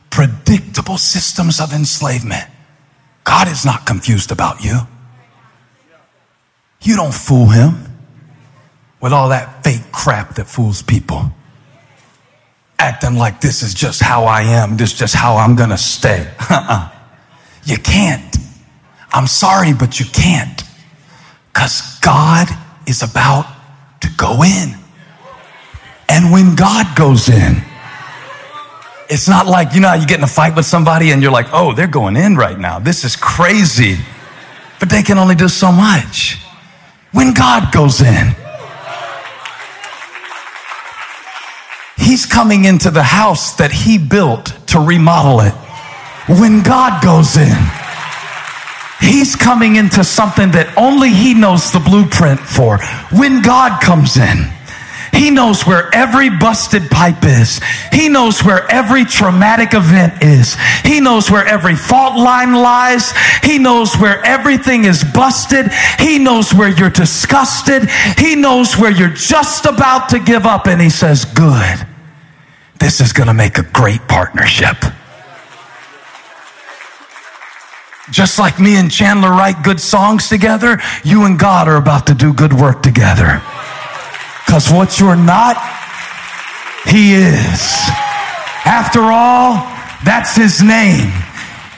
predictable 0.10 0.98
systems 0.98 1.60
of 1.60 1.74
enslavement. 1.74 2.46
God 3.26 3.50
is 3.50 3.66
not 3.66 3.86
confused 3.86 4.32
about 4.32 4.64
you. 4.64 4.80
You 6.82 6.96
don't 6.96 7.14
fool 7.14 7.48
him 7.48 7.98
with 9.02 9.12
all 9.12 9.30
that 9.30 9.64
fake 9.64 9.92
crap 9.92 10.36
that 10.36 10.46
fools 10.48 10.82
people. 10.82 11.34
Acting 12.80 13.16
like 13.18 13.42
this 13.42 13.62
is 13.62 13.74
just 13.74 14.02
how 14.02 14.24
I 14.24 14.42
am, 14.42 14.78
this 14.78 14.94
is 14.94 15.00
just 15.00 15.16
how 15.16 15.36
I'm 15.36 15.56
gonna 15.56 15.78
stay. 15.78 16.28
Uh-uh. 16.50 16.90
You 17.66 17.78
can't. 17.78 18.38
I'm 19.12 19.28
sorry, 19.28 19.74
but 19.74 20.00
you 20.00 20.06
can't. 20.06 20.64
Because 21.54 22.00
God 22.00 22.48
is 22.88 23.04
about 23.04 23.46
to 24.02 24.10
go 24.18 24.44
in. 24.44 24.76
And 26.08 26.32
when 26.32 26.56
God 26.56 26.96
goes 26.96 27.30
in, 27.30 27.62
it's 29.10 29.28
not 29.28 29.48
like, 29.48 29.74
you 29.74 29.82
know, 29.82 29.94
you 29.94 30.08
get 30.08 30.20
in 30.20 30.24
a 30.24 30.28
fight 30.28 30.56
with 30.56 30.66
somebody 30.66 31.12
and 31.12 31.22
you're 31.22 31.32
like, 31.32 31.48
oh, 31.52 31.74
they're 31.74 31.88
going 31.88 32.16
in 32.16 32.36
right 32.36 32.58
now. 32.58 32.80
This 32.80 33.04
is 33.04 33.16
crazy. 33.16 33.98
But 34.80 34.90
they 34.90 35.04
can 35.04 35.18
only 35.18 35.36
do 35.36 35.48
so 35.48 35.72
much. 35.72 36.38
When 37.12 37.34
God 37.34 37.74
goes 37.74 38.02
in, 38.02 38.36
He's 42.00 42.26
coming 42.26 42.66
into 42.66 42.90
the 42.90 43.04
house 43.04 43.54
that 43.58 43.72
He 43.72 43.98
built 43.98 44.54
to 44.68 44.80
remodel 44.80 45.42
it. 45.42 45.54
When 46.40 46.64
God 46.64 47.04
goes 47.04 47.38
in, 47.38 47.58
He's 49.02 49.36
coming 49.36 49.76
into 49.76 50.04
something 50.04 50.52
that 50.52 50.74
only 50.78 51.10
He 51.10 51.34
knows 51.34 51.72
the 51.72 51.80
blueprint 51.80 52.40
for. 52.40 52.80
When 53.12 53.42
God 53.42 53.82
comes 53.82 54.18
in, 54.18 54.48
He 55.12 55.30
knows 55.32 55.66
where 55.66 55.94
every 55.94 56.30
busted 56.30 56.90
pipe 56.90 57.24
is. 57.24 57.60
He 57.92 58.10
knows 58.10 58.44
where 58.44 58.70
every 58.72 59.06
traumatic 59.06 59.74
event 59.74 60.22
is. 60.24 60.56
He 60.84 61.00
knows 61.00 61.32
where 61.32 61.46
every 61.46 61.76
fault 61.76 62.16
line 62.18 62.54
lies. 62.54 63.12
He 63.44 63.58
knows 63.58 63.96
where 63.96 64.24
everything 64.26 64.86
is 64.86 65.04
busted. 65.04 65.72
He 66.00 66.20
knows 66.20 66.54
where 66.54 66.70
you're 66.70 66.90
disgusted. 66.90 67.90
He 68.18 68.36
knows 68.36 68.78
where 68.78 68.92
you're 68.92 69.10
just 69.10 69.66
about 69.66 70.10
to 70.10 70.20
give 70.20 70.46
up. 70.46 70.68
And 70.68 70.80
He 70.82 70.90
says, 70.90 71.26
Good. 71.26 71.89
This 72.80 73.02
is 73.02 73.14
going 73.14 73.28
to 73.28 73.34
make 73.34 73.58
a 73.58 73.64
great 73.64 74.02
partnership. 74.08 74.78
Just 78.12 78.40
like 78.40 78.60
me 78.60 78.76
and 78.76 78.90
Chandler 78.90 79.30
write 79.30 79.64
good 79.64 79.80
songs 79.80 80.30
together, 80.30 80.80
you 81.04 81.26
and 81.26 81.38
God 81.38 81.68
are 81.68 81.76
about 81.76 82.08
to 82.08 82.16
do 82.16 82.34
good 82.34 82.54
work 82.54 82.82
together. 82.82 83.42
Because 84.46 84.72
what 84.72 85.00
you're 85.00 85.16
not, 85.16 85.58
He 86.88 87.14
is. 87.14 87.62
After 88.66 89.02
all, 89.02 89.64
that's 90.04 90.36
His 90.36 90.64
name. 90.64 91.12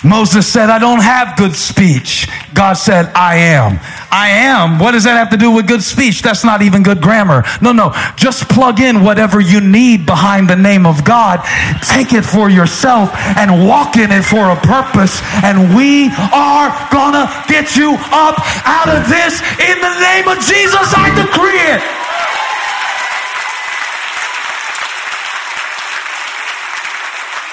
Moses 0.04 0.52
said, 0.52 0.70
I 0.70 0.80
don't 0.80 1.02
have 1.02 1.38
good 1.38 1.56
speech. 1.56 2.28
God 2.56 2.74
said, 2.74 3.06
I 3.14 3.54
am. 3.54 3.80
I 4.10 4.30
am. 4.49 4.80
What 4.80 4.91
does 4.91 5.04
that 5.04 5.14
have 5.14 5.30
to 5.30 5.38
do 5.38 5.52
with 5.52 5.68
good 5.68 5.84
speech? 5.84 6.24
That's 6.24 6.43
not 6.43 6.64
even 6.64 6.82
good 6.82 7.02
grammar. 7.02 7.43
No, 7.62 7.72
no. 7.72 7.93
Just 8.16 8.49
plug 8.49 8.80
in 8.80 9.04
whatever 9.04 9.39
you 9.39 9.62
need 9.62 10.08
behind 10.08 10.49
the 10.49 10.56
name 10.56 10.88
of 10.88 11.06
God. 11.06 11.45
Take 11.86 12.14
it 12.14 12.24
for 12.26 12.49
yourself 12.49 13.14
and 13.38 13.68
walk 13.68 13.95
in 13.95 14.12
it 14.12 14.26
for 14.26 14.49
a 14.49 14.58
purpose. 14.58 15.22
And 15.45 15.76
we 15.76 16.10
are 16.34 16.74
gonna 16.89 17.30
get 17.47 17.76
you 17.76 17.93
up 18.10 18.41
out 18.66 18.89
of 18.89 19.08
this 19.08 19.38
in 19.62 19.78
the 19.80 19.93
name 20.02 20.28
of 20.28 20.41
Jesus. 20.41 20.93
I 20.97 21.14
decree 21.14 21.62
it. 21.78 21.82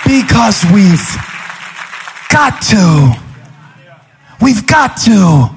Because 0.08 0.64
we've 0.72 1.37
got 2.28 2.62
to. 2.62 3.14
We've 4.40 4.66
got 4.66 4.96
to. 4.98 5.50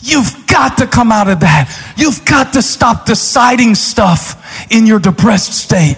You've 0.00 0.46
got 0.46 0.78
to 0.78 0.86
come 0.86 1.10
out 1.10 1.28
of 1.28 1.40
that. 1.40 1.94
You've 1.96 2.24
got 2.24 2.52
to 2.54 2.62
stop 2.62 3.06
deciding 3.06 3.74
stuff 3.74 4.70
in 4.70 4.86
your 4.86 4.98
depressed 4.98 5.54
state. 5.54 5.96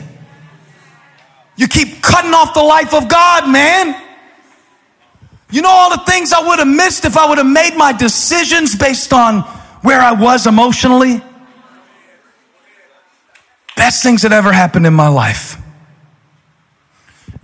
You 1.56 1.66
keep 1.66 2.02
cutting 2.02 2.32
off 2.32 2.54
the 2.54 2.62
life 2.62 2.94
of 2.94 3.08
God, 3.08 3.50
man. 3.50 4.00
You 5.50 5.62
know 5.62 5.70
all 5.70 5.90
the 5.90 6.04
things 6.04 6.32
I 6.32 6.46
would 6.46 6.58
have 6.58 6.68
missed 6.68 7.04
if 7.04 7.16
I 7.16 7.28
would 7.28 7.38
have 7.38 7.46
made 7.46 7.76
my 7.76 7.92
decisions 7.92 8.76
based 8.76 9.12
on 9.12 9.40
where 9.82 10.00
I 10.00 10.12
was 10.12 10.46
emotionally? 10.46 11.22
Best 13.76 14.02
things 14.02 14.22
that 14.22 14.32
ever 14.32 14.52
happened 14.52 14.86
in 14.86 14.94
my 14.94 15.08
life. 15.08 15.56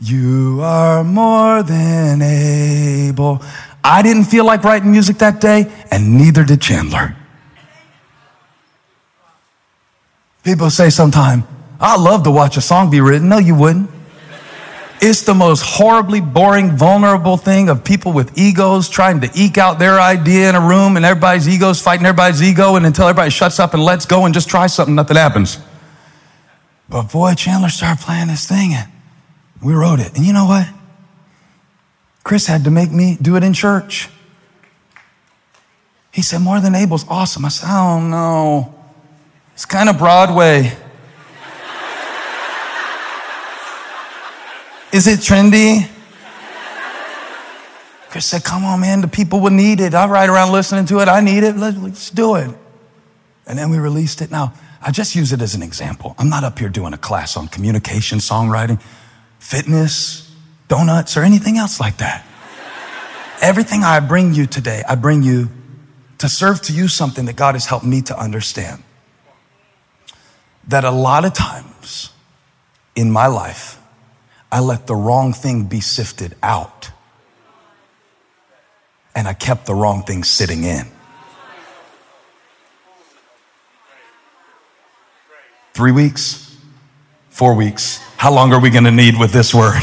You 0.04 0.58
are 0.62 1.04
more 1.04 1.62
than 1.62 2.22
able. 2.22 3.40
I 3.84 4.02
didn't 4.02 4.24
feel 4.24 4.44
like 4.44 4.64
writing 4.64 4.90
music 4.90 5.18
that 5.18 5.40
day, 5.40 5.70
and 5.92 6.18
neither 6.18 6.42
did 6.44 6.60
Chandler. 6.60 7.14
People 10.42 10.70
say 10.70 10.90
sometimes, 10.90 11.44
I 11.78 11.96
love 11.96 12.24
to 12.24 12.32
watch 12.32 12.56
a 12.56 12.60
song 12.60 12.90
be 12.90 13.00
written. 13.00 13.28
No, 13.28 13.38
you 13.38 13.54
wouldn't. 13.54 13.90
It's 15.00 15.22
the 15.22 15.34
most 15.34 15.62
horribly 15.62 16.20
boring, 16.20 16.76
vulnerable 16.76 17.36
thing 17.36 17.68
of 17.68 17.84
people 17.84 18.12
with 18.12 18.36
egos 18.36 18.88
trying 18.88 19.20
to 19.20 19.30
eke 19.36 19.56
out 19.56 19.78
their 19.78 20.00
idea 20.00 20.48
in 20.48 20.56
a 20.56 20.60
room 20.60 20.96
and 20.96 21.04
everybody's 21.04 21.48
egos 21.48 21.80
fighting 21.80 22.06
everybody's 22.06 22.42
ego 22.42 22.74
and 22.74 22.84
until 22.86 23.06
everybody 23.06 23.30
shuts 23.30 23.60
up 23.60 23.72
and 23.72 23.84
lets 23.84 24.04
go 24.04 24.24
and 24.24 24.34
just 24.34 24.48
try 24.48 24.66
something, 24.66 24.96
nothing 24.96 25.16
happens. 25.16 25.58
But 26.88 27.04
boy, 27.12 27.34
Chandler 27.34 27.68
started 27.68 28.02
playing 28.02 28.26
this 28.28 28.48
thing 28.48 28.74
and 28.74 28.91
we 29.62 29.74
wrote 29.74 30.00
it. 30.00 30.16
And 30.16 30.26
you 30.26 30.32
know 30.32 30.46
what? 30.46 30.68
Chris 32.24 32.46
had 32.46 32.64
to 32.64 32.70
make 32.70 32.90
me 32.90 33.16
do 33.20 33.36
it 33.36 33.44
in 33.44 33.52
church. 33.52 34.08
He 36.12 36.22
said, 36.22 36.40
More 36.40 36.60
than 36.60 36.74
able's 36.74 37.06
awesome. 37.08 37.44
I 37.44 37.48
said, 37.48 37.68
don't 37.68 38.10
know. 38.10 38.74
It's 39.54 39.64
kind 39.64 39.88
of 39.88 39.98
Broadway. 39.98 40.60
Is 44.92 45.06
it 45.06 45.20
trendy? 45.20 45.88
Chris 48.08 48.26
said, 48.26 48.44
Come 48.44 48.64
on, 48.64 48.80
man, 48.80 49.00
the 49.00 49.08
people 49.08 49.40
will 49.40 49.50
need 49.50 49.80
it. 49.80 49.94
I 49.94 50.06
ride 50.06 50.28
around 50.28 50.52
listening 50.52 50.86
to 50.86 51.00
it. 51.00 51.08
I 51.08 51.20
need 51.20 51.44
it. 51.44 51.56
Let's, 51.56 51.78
let's 51.78 52.10
do 52.10 52.34
it. 52.36 52.50
And 53.46 53.58
then 53.58 53.70
we 53.70 53.78
released 53.78 54.20
it. 54.20 54.30
Now, 54.30 54.52
I 54.80 54.90
just 54.90 55.14
use 55.14 55.32
it 55.32 55.40
as 55.40 55.54
an 55.54 55.62
example. 55.62 56.14
I'm 56.18 56.28
not 56.28 56.44
up 56.44 56.58
here 56.58 56.68
doing 56.68 56.92
a 56.92 56.98
class 56.98 57.36
on 57.36 57.48
communication, 57.48 58.18
songwriting 58.18 58.80
fitness, 59.42 60.32
donuts, 60.68 61.16
or 61.16 61.22
anything 61.22 61.58
else 61.58 61.80
like 61.80 61.96
that. 61.98 62.24
Everything 63.42 63.82
I 63.82 63.98
bring 63.98 64.34
you 64.34 64.46
today, 64.46 64.84
I 64.88 64.94
bring 64.94 65.24
you 65.24 65.50
to 66.18 66.28
serve 66.28 66.62
to 66.62 66.72
you 66.72 66.86
something 66.86 67.24
that 67.26 67.34
God 67.34 67.56
has 67.56 67.66
helped 67.66 67.84
me 67.84 68.02
to 68.02 68.18
understand. 68.18 68.84
That 70.68 70.84
a 70.84 70.92
lot 70.92 71.24
of 71.24 71.34
times 71.34 72.10
in 72.94 73.10
my 73.10 73.26
life, 73.26 73.80
I 74.52 74.60
let 74.60 74.86
the 74.86 74.94
wrong 74.94 75.32
thing 75.32 75.64
be 75.64 75.80
sifted 75.80 76.36
out. 76.40 76.92
And 79.16 79.26
I 79.26 79.34
kept 79.34 79.66
the 79.66 79.74
wrong 79.74 80.04
thing 80.04 80.22
sitting 80.22 80.62
in. 80.62 80.86
Three 85.74 85.92
weeks, 85.92 86.56
four 87.30 87.54
weeks, 87.54 87.98
how 88.22 88.32
long 88.32 88.52
are 88.52 88.60
we 88.60 88.70
going 88.70 88.84
to 88.84 88.92
need 88.92 89.18
with 89.18 89.32
this 89.32 89.52
word? 89.52 89.82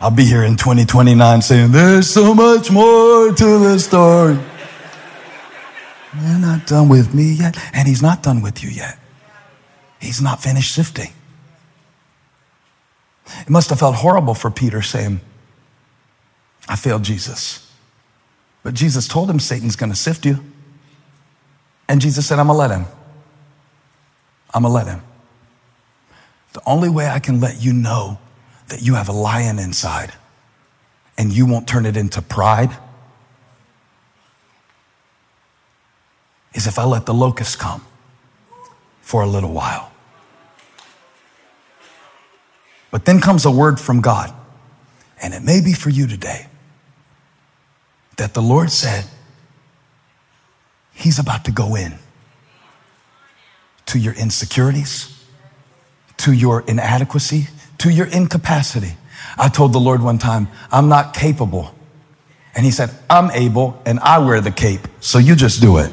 I'll 0.00 0.10
be 0.10 0.24
here 0.24 0.42
in 0.42 0.56
2029 0.56 1.42
saying, 1.42 1.70
There's 1.70 2.08
so 2.08 2.34
much 2.34 2.70
more 2.70 3.34
to 3.34 3.58
the 3.58 3.78
story. 3.78 4.38
You're 6.18 6.38
not 6.38 6.66
done 6.66 6.88
with 6.88 7.12
me 7.12 7.32
yet. 7.34 7.58
And 7.74 7.86
he's 7.86 8.00
not 8.00 8.22
done 8.22 8.40
with 8.40 8.64
you 8.64 8.70
yet. 8.70 8.98
He's 10.00 10.22
not 10.22 10.42
finished 10.42 10.74
sifting. 10.74 11.12
It 13.42 13.50
must 13.50 13.68
have 13.68 13.78
felt 13.78 13.96
horrible 13.96 14.32
for 14.32 14.50
Peter 14.50 14.80
saying, 14.80 15.20
I 16.66 16.76
failed 16.76 17.02
Jesus. 17.02 17.70
But 18.62 18.72
Jesus 18.72 19.06
told 19.06 19.28
him 19.28 19.38
Satan's 19.38 19.76
going 19.76 19.92
to 19.92 19.98
sift 19.98 20.24
you. 20.24 20.42
And 21.90 22.00
Jesus 22.00 22.26
said, 22.26 22.38
I'm 22.38 22.46
going 22.46 22.54
to 22.54 22.58
let 22.58 22.70
him. 22.70 22.86
I'm 24.54 24.62
going 24.62 24.70
to 24.70 24.74
let 24.74 24.86
him. 24.86 25.02
The 26.56 26.62
only 26.64 26.88
way 26.88 27.06
I 27.06 27.18
can 27.18 27.38
let 27.38 27.62
you 27.62 27.74
know 27.74 28.18
that 28.68 28.80
you 28.80 28.94
have 28.94 29.10
a 29.10 29.12
lion 29.12 29.58
inside 29.58 30.14
and 31.18 31.30
you 31.30 31.44
won't 31.44 31.68
turn 31.68 31.84
it 31.84 31.98
into 31.98 32.22
pride 32.22 32.70
is 36.54 36.66
if 36.66 36.78
I 36.78 36.84
let 36.84 37.04
the 37.04 37.12
locust 37.12 37.58
come 37.58 37.84
for 39.02 39.20
a 39.20 39.26
little 39.26 39.52
while. 39.52 39.92
But 42.90 43.04
then 43.04 43.20
comes 43.20 43.44
a 43.44 43.50
word 43.50 43.78
from 43.78 44.00
God, 44.00 44.32
and 45.20 45.34
it 45.34 45.42
may 45.42 45.60
be 45.60 45.74
for 45.74 45.90
you 45.90 46.06
today 46.06 46.46
that 48.16 48.32
the 48.32 48.40
Lord 48.40 48.70
said, 48.70 49.04
He's 50.94 51.18
about 51.18 51.44
to 51.44 51.50
go 51.50 51.74
in 51.74 51.98
to 53.84 53.98
your 53.98 54.14
insecurities 54.14 55.15
to 56.18 56.32
your 56.32 56.62
inadequacy, 56.62 57.48
to 57.78 57.90
your 57.90 58.06
incapacity. 58.06 58.96
I 59.38 59.48
told 59.48 59.72
the 59.72 59.80
Lord 59.80 60.02
one 60.02 60.18
time, 60.18 60.48
I'm 60.72 60.88
not 60.88 61.14
capable. 61.14 61.74
And 62.54 62.64
he 62.64 62.70
said, 62.70 62.90
I'm 63.10 63.30
able 63.32 63.80
and 63.84 64.00
I 64.00 64.18
wear 64.18 64.40
the 64.40 64.50
cape. 64.50 64.80
So 65.00 65.18
you 65.18 65.36
just 65.36 65.60
do 65.60 65.76
it. 65.78 65.92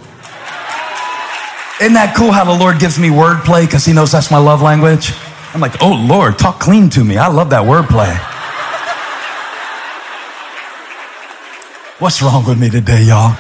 Isn't 1.82 1.94
that 1.94 2.14
cool 2.16 2.32
how 2.32 2.46
the 2.46 2.58
Lord 2.58 2.80
gives 2.80 2.98
me 2.98 3.10
wordplay 3.10 3.66
because 3.66 3.84
he 3.84 3.92
knows 3.92 4.12
that's 4.12 4.32
my 4.32 4.38
love 4.38 4.62
language? 4.62 5.12
I'm 5.54 5.60
like, 5.60 5.82
oh 5.82 5.94
Lord, 5.94 6.40
talk 6.40 6.60
clean 6.60 6.90
to 6.92 7.04
me. 7.04 7.18
I 7.18 7.28
love 7.28 7.50
that 7.50 7.64
wordplay. 7.64 8.16
What's 12.00 12.22
wrong 12.22 12.46
with 12.48 12.60
me 12.60 12.70
today, 12.70 13.04
y'all? 13.04 13.36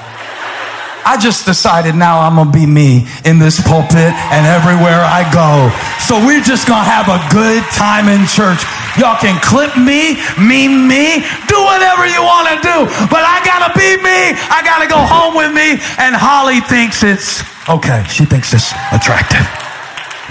I 1.06 1.18
just 1.20 1.46
decided 1.46 1.96
now 1.96 2.20
I'm 2.20 2.36
gonna 2.36 2.52
be 2.52 2.66
me 2.66 3.08
in 3.26 3.40
this 3.40 3.60
pulpit 3.60 4.16
and 4.32 4.44
everywhere 4.48 5.04
I 5.04 5.28
go. 5.36 5.68
So 6.00 6.16
we're 6.24 6.44
just 6.44 6.68
gonna 6.68 6.88
have 6.88 7.12
a 7.12 7.20
good 7.28 7.64
time 7.76 8.08
in 8.08 8.24
church. 8.28 8.64
Y'all 8.96 9.20
can 9.20 9.36
clip 9.44 9.76
me, 9.76 10.16
meme 10.40 10.88
me, 10.88 11.20
do 11.52 11.60
whatever 11.60 12.08
you 12.08 12.24
wanna 12.24 12.56
do, 12.64 12.88
but 13.12 13.24
I 13.24 13.44
gotta 13.44 13.76
be 13.76 14.00
me. 14.00 14.32
I 14.48 14.62
gotta 14.64 14.88
go 14.88 15.00
home 15.00 15.36
with 15.36 15.52
me. 15.52 15.76
And 16.00 16.16
Holly 16.16 16.62
thinks 16.62 17.04
it's 17.04 17.44
okay. 17.68 18.06
She 18.08 18.24
thinks 18.24 18.54
it's 18.54 18.72
attractive. 18.92 19.44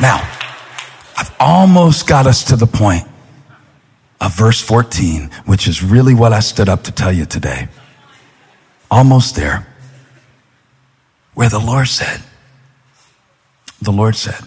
Now, 0.00 0.24
I've 1.18 1.34
almost 1.38 2.06
got 2.06 2.26
us 2.26 2.44
to 2.44 2.56
the 2.56 2.66
point 2.66 3.04
of 4.20 4.34
verse 4.34 4.60
14, 4.60 5.30
which 5.44 5.68
is 5.68 5.82
really 5.82 6.14
what 6.14 6.32
I 6.32 6.40
stood 6.40 6.68
up 6.68 6.84
to 6.84 6.92
tell 6.92 7.12
you 7.12 7.26
today. 7.26 7.68
Almost 8.90 9.36
there 9.36 9.66
where 11.34 11.48
the 11.48 11.58
Lord 11.58 11.88
said, 11.88 12.22
the 13.80 13.92
Lord 13.92 14.16
said, 14.16 14.40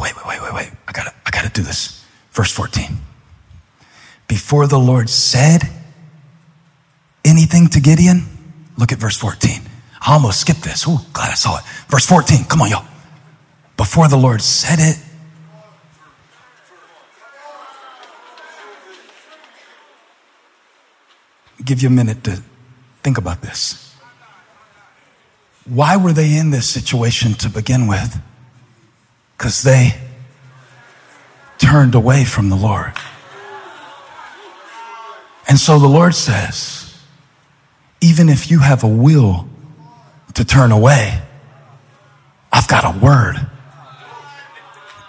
wait, 0.00 0.14
wait, 0.16 0.26
wait, 0.26 0.42
wait, 0.42 0.54
wait. 0.54 0.70
I 0.86 0.92
gotta, 0.92 1.12
I 1.26 1.30
gotta 1.30 1.50
do 1.50 1.62
this. 1.62 2.04
Verse 2.32 2.52
14. 2.52 2.98
Before 4.26 4.66
the 4.66 4.78
Lord 4.78 5.08
said 5.08 5.62
anything 7.24 7.68
to 7.68 7.80
Gideon, 7.80 8.26
look 8.76 8.92
at 8.92 8.98
verse 8.98 9.16
14. 9.16 9.60
I 10.00 10.12
almost 10.12 10.40
skipped 10.40 10.62
this. 10.62 10.86
Ooh, 10.86 10.98
glad 11.12 11.30
I 11.30 11.34
saw 11.34 11.58
it. 11.58 11.64
Verse 11.88 12.06
14. 12.06 12.44
Come 12.44 12.62
on, 12.62 12.70
y'all. 12.70 12.84
Before 13.76 14.08
the 14.08 14.16
Lord 14.16 14.42
said 14.42 14.78
it, 14.78 14.98
give 21.64 21.82
you 21.82 21.88
a 21.88 21.92
minute 21.92 22.22
to 22.24 22.42
think 23.04 23.18
about 23.18 23.42
this. 23.42 23.94
Why 25.66 25.96
were 25.96 26.12
they 26.12 26.36
in 26.36 26.50
this 26.50 26.68
situation 26.68 27.34
to 27.34 27.48
begin 27.48 27.86
with? 27.86 28.20
Because 29.36 29.62
they 29.62 29.94
turned 31.58 31.94
away 31.94 32.24
from 32.24 32.48
the 32.48 32.56
Lord. 32.56 32.94
And 35.46 35.58
so 35.58 35.78
the 35.78 35.86
Lord 35.86 36.14
says, 36.14 36.98
even 38.00 38.28
if 38.28 38.50
you 38.50 38.60
have 38.60 38.82
a 38.82 38.88
will 38.88 39.46
to 40.34 40.44
turn 40.44 40.72
away, 40.72 41.22
I've 42.52 42.68
got 42.68 42.84
a 42.84 42.98
word 42.98 43.36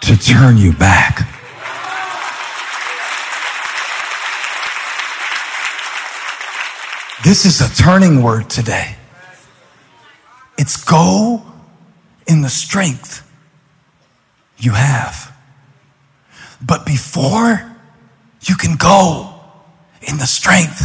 to 0.02 0.16
turn 0.16 0.58
you 0.58 0.72
back. 0.72 1.35
This 7.26 7.44
is 7.44 7.60
a 7.60 7.74
turning 7.74 8.22
word 8.22 8.48
today. 8.48 8.94
It's 10.56 10.76
go 10.76 11.42
in 12.28 12.42
the 12.42 12.48
strength 12.48 13.28
you 14.58 14.70
have. 14.70 15.36
But 16.64 16.86
before 16.86 17.68
you 18.42 18.54
can 18.54 18.76
go 18.76 19.40
in 20.02 20.18
the 20.18 20.26
strength 20.28 20.84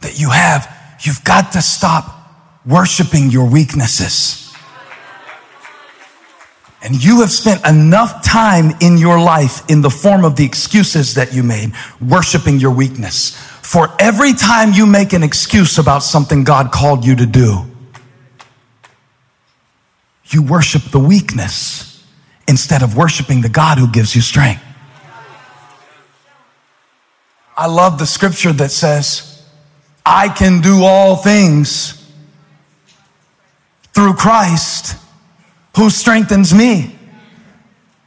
that 0.00 0.18
you 0.18 0.30
have, 0.30 0.66
you've 1.02 1.22
got 1.24 1.52
to 1.52 1.60
stop 1.60 2.26
worshiping 2.64 3.30
your 3.30 3.46
weaknesses. 3.46 4.50
And 6.80 7.04
you 7.04 7.20
have 7.20 7.30
spent 7.30 7.66
enough 7.66 8.24
time 8.24 8.70
in 8.80 8.96
your 8.96 9.18
life 9.18 9.68
in 9.68 9.82
the 9.82 9.90
form 9.90 10.24
of 10.24 10.36
the 10.36 10.44
excuses 10.46 11.16
that 11.16 11.34
you 11.34 11.42
made, 11.42 11.72
worshiping 12.00 12.60
your 12.60 12.72
weakness. 12.72 13.36
For 13.66 13.92
every 13.98 14.32
time 14.32 14.74
you 14.74 14.86
make 14.86 15.12
an 15.12 15.24
excuse 15.24 15.76
about 15.78 16.04
something 16.04 16.44
God 16.44 16.70
called 16.70 17.04
you 17.04 17.16
to 17.16 17.26
do, 17.26 17.64
you 20.26 20.44
worship 20.44 20.82
the 20.92 21.00
weakness 21.00 22.06
instead 22.46 22.84
of 22.84 22.96
worshiping 22.96 23.40
the 23.40 23.48
God 23.48 23.78
who 23.78 23.90
gives 23.90 24.14
you 24.14 24.22
strength. 24.22 24.62
I 27.56 27.66
love 27.66 27.98
the 27.98 28.06
scripture 28.06 28.52
that 28.52 28.70
says, 28.70 29.44
I 30.06 30.28
can 30.28 30.60
do 30.60 30.84
all 30.84 31.16
things 31.16 32.08
through 33.92 34.14
Christ 34.14 34.96
who 35.76 35.90
strengthens 35.90 36.54
me. 36.54 36.96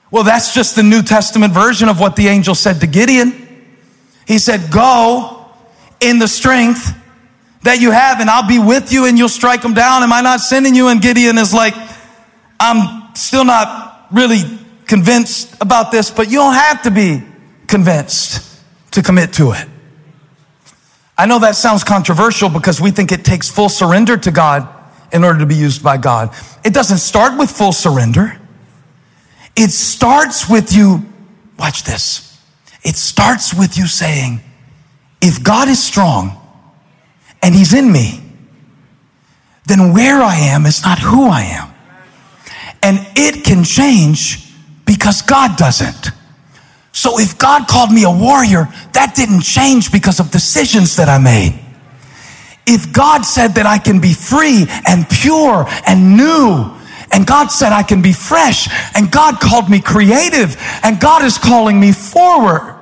Well, 0.10 0.24
that's 0.24 0.54
just 0.54 0.78
the 0.78 0.84
New 0.84 1.02
Testament 1.02 1.52
version 1.54 1.90
of 1.90 2.00
what 2.00 2.16
the 2.16 2.30
angel 2.30 2.56
said 2.56 2.80
to 2.80 2.88
Gideon. 2.88 3.68
He 4.26 4.40
said, 4.40 4.72
Go 4.72 5.36
in 6.00 6.20
the 6.20 6.28
strength 6.28 6.96
that 7.64 7.82
you 7.82 7.92
have, 7.92 8.20
and 8.20 8.30
I'll 8.30 8.48
be 8.48 8.60
with 8.60 8.94
you 8.94 9.06
and 9.06 9.18
you'll 9.18 9.30
strike 9.30 9.62
them 9.62 9.74
down. 9.74 10.04
Am 10.04 10.14
I 10.14 10.22
not 10.22 10.40
sending 10.40 10.76
you? 10.76 10.88
And 10.88 11.02
Gideon 11.02 11.38
is 11.38 11.54
like, 11.54 11.74
I'm 12.60 13.16
still 13.16 13.44
not 13.44 14.08
really 14.12 14.42
convinced 14.86 15.56
about 15.62 15.92
this, 15.92 16.10
but 16.10 16.30
you 16.30 16.38
don't 16.38 16.54
have 16.54 16.84
to 16.84 16.92
be 16.92 17.24
convinced 17.68 18.62
to 18.92 19.02
commit 19.02 19.34
to 19.34 19.52
it. 19.52 19.68
I 21.18 21.26
know 21.26 21.40
that 21.40 21.56
sounds 21.56 21.84
controversial 21.84 22.50
because 22.50 22.80
we 22.80 22.92
think 22.92 23.12
it 23.12 23.26
takes 23.26 23.50
full 23.50 23.70
surrender 23.70 24.16
to 24.18 24.32
God 24.32 24.68
in 25.12 25.24
order 25.24 25.40
to 25.40 25.46
be 25.46 25.56
used 25.56 25.84
by 25.84 25.98
God. 25.98 26.34
It 26.64 26.74
doesn't 26.74 27.00
start 27.00 27.38
with 27.38 27.52
full 27.52 27.74
surrender. 27.74 28.40
It 29.56 29.72
starts 29.72 30.50
with 30.50 30.74
you, 30.74 31.06
watch 31.58 31.84
this. 31.84 32.40
It 32.84 32.96
starts 32.96 33.54
with 33.54 33.78
you 33.78 33.86
saying, 33.86 34.40
if 35.22 35.44
God 35.44 35.68
is 35.68 35.84
strong 35.84 36.40
and 37.42 37.54
He's 37.54 37.74
in 37.74 37.92
me, 37.92 38.24
then 39.66 39.94
where 39.94 40.22
I 40.22 40.36
am 40.36 40.66
is 40.66 40.84
not 40.84 41.00
who 41.00 41.28
I 41.28 41.42
am. 41.42 41.74
And 42.82 43.06
it 43.16 43.44
can 43.44 43.64
change 43.64 44.52
because 44.86 45.22
God 45.22 45.58
doesn't. 45.58 46.12
So 46.92 47.20
if 47.20 47.38
God 47.38 47.68
called 47.68 47.92
me 47.92 48.04
a 48.04 48.10
warrior, 48.10 48.68
that 48.94 49.14
didn't 49.16 49.42
change 49.42 49.92
because 49.92 50.20
of 50.20 50.32
decisions 50.32 50.96
that 50.96 51.08
I 51.08 51.18
made. 51.18 51.60
If 52.66 52.92
God 52.92 53.24
said 53.24 53.56
that 53.56 53.66
I 53.66 53.78
can 53.78 54.00
be 54.00 54.14
free 54.14 54.66
and 54.88 55.08
pure 55.10 55.66
and 55.86 56.18
new, 56.18 56.76
and 57.12 57.26
God 57.26 57.48
said 57.48 57.74
I 57.74 57.84
can 57.84 58.02
be 58.02 58.14
fresh, 58.14 58.68
and 58.96 59.12
God 59.12 59.40
called 59.40 59.70
me 59.70 59.82
creative, 59.82 60.58
and 60.84 61.00
God 61.00 61.24
is 61.24 61.38
calling 61.38 61.80
me 61.80 61.92
forward, 61.92 62.79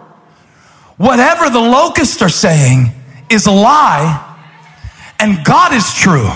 Whatever 0.98 1.50
the 1.50 1.60
locusts 1.60 2.22
are 2.22 2.30
saying 2.30 2.92
is 3.30 3.46
a 3.46 3.52
lie, 3.52 4.24
and 5.20 5.46
God 5.46 5.74
is 5.74 5.94
true, 5.94 6.30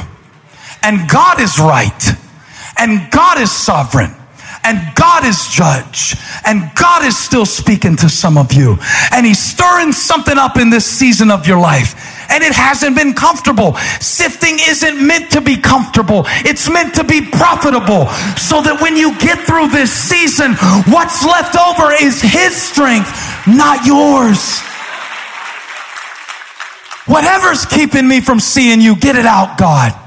and 0.83 1.09
God 1.09 1.39
is 1.39 1.59
right, 1.59 2.03
and 2.77 3.09
God 3.11 3.39
is 3.39 3.51
sovereign, 3.51 4.11
and 4.63 4.79
God 4.95 5.25
is 5.25 5.47
judge, 5.47 6.15
and 6.45 6.69
God 6.75 7.03
is 7.03 7.17
still 7.17 7.45
speaking 7.45 7.95
to 7.97 8.09
some 8.09 8.37
of 8.37 8.53
you, 8.53 8.77
and 9.11 9.25
He's 9.25 9.39
stirring 9.39 9.91
something 9.91 10.37
up 10.37 10.57
in 10.57 10.69
this 10.69 10.85
season 10.85 11.31
of 11.31 11.47
your 11.47 11.59
life 11.59 12.10
and 12.31 12.43
it 12.43 12.53
hasn't 12.53 12.95
been 12.95 13.13
comfortable. 13.13 13.75
Sifting 13.99 14.57
isn't 14.67 15.05
meant 15.05 15.31
to 15.31 15.41
be 15.41 15.57
comfortable. 15.57 16.23
It's 16.47 16.69
meant 16.69 16.95
to 16.95 17.03
be 17.03 17.21
profitable 17.21 18.07
so 18.37 18.61
that 18.61 18.79
when 18.81 18.95
you 18.95 19.17
get 19.19 19.39
through 19.45 19.69
this 19.69 19.91
season, 19.91 20.55
what's 20.89 21.23
left 21.25 21.55
over 21.55 21.93
is 21.93 22.21
his 22.21 22.55
strength, 22.55 23.11
not 23.47 23.85
yours. 23.85 24.61
Whatever's 27.05 27.65
keeping 27.65 28.07
me 28.07 28.21
from 28.21 28.39
seeing 28.39 28.79
you, 28.79 28.95
get 28.95 29.15
it 29.15 29.25
out, 29.25 29.57
God. 29.57 30.00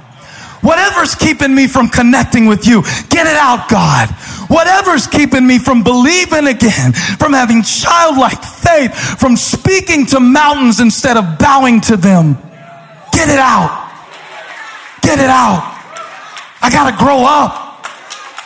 Whatever's 0.65 1.15
keeping 1.15 1.55
me 1.55 1.69
from 1.69 1.89
connecting 1.89 2.47
with 2.47 2.67
you, 2.67 2.83
get 3.11 3.27
it 3.27 3.37
out, 3.37 3.69
God. 3.69 4.09
Whatever's 4.49 5.07
keeping 5.07 5.47
me 5.47 5.59
from 5.59 5.83
believing 5.83 6.49
again, 6.49 6.93
from 6.93 7.35
having 7.35 7.63
childlike 7.63 8.43
faith, 8.43 8.95
from 9.21 9.37
speaking 9.37 10.07
to 10.07 10.21
mountains 10.21 10.81
instead 10.81 11.19
of 11.19 11.39
bowing 11.39 11.81
to 11.83 11.97
them, 11.97 12.35
get 13.13 13.29
it 13.29 13.39
out. 13.39 13.85
Get 15.03 15.19
it 15.19 15.29
out. 15.29 15.61
I 16.63 16.71
gotta 16.73 16.97
grow 16.97 17.25
up. 17.25 17.64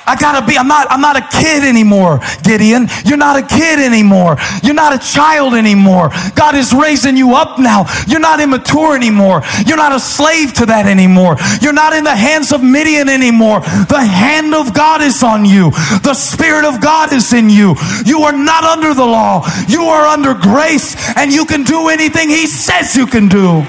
I 0.09 0.17
gotta 0.17 0.47
be, 0.47 0.57
I'm 0.57 0.69
not, 0.69 0.87
I'm 0.91 1.03
not 1.03 1.17
a 1.17 1.29
kid 1.29 1.63
anymore, 1.65 2.21
Gideon. 2.43 2.89
You're 3.05 3.19
not 3.19 3.37
a 3.37 3.47
kid 3.47 3.79
anymore. 3.79 4.39
You're 4.63 4.75
not 4.75 4.95
a 4.95 4.99
child 4.99 5.53
anymore. 5.53 6.09
God 6.35 6.55
is 6.55 6.73
raising 6.73 7.19
you 7.19 7.35
up 7.35 7.59
now. 7.59 7.85
You're 8.07 8.19
not 8.19 8.41
immature 8.41 8.97
anymore. 8.97 9.43
You're 9.67 9.77
not 9.77 9.93
a 9.93 10.01
slave 10.01 10.55
to 10.55 10.67
that 10.67 10.87
anymore. 10.87 11.37
You're 11.61 11.75
not 11.75 11.93
in 11.93 12.05
the 12.05 12.17
hands 12.17 12.53
of 12.53 12.63
Midian 12.63 13.11
anymore. 13.11 13.61
The 13.61 14.01
hand 14.01 14.55
of 14.55 14.73
God 14.73 15.03
is 15.03 15.23
on 15.23 15.45
you. 15.45 15.73
The 16.01 16.15
Spirit 16.15 16.65
of 16.65 16.81
God 16.81 17.13
is 17.13 17.35
in 17.35 17.51
you. 17.51 17.77
You 18.07 18.23
are 18.23 18.33
not 18.33 18.65
under 18.65 18.95
the 18.95 19.05
law. 19.05 19.47
You 19.69 19.83
are 19.83 20.07
under 20.07 20.33
grace 20.33 20.97
and 21.17 21.31
you 21.31 21.45
can 21.45 21.65
do 21.65 21.89
anything 21.89 22.31
He 22.31 22.47
says 22.47 22.97
you 22.97 23.07
can 23.07 23.29
do. 23.29 23.63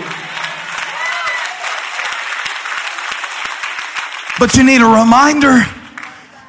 But 4.39 4.55
you 4.55 4.63
need 4.63 4.79
a 4.79 4.85
reminder 4.85 5.65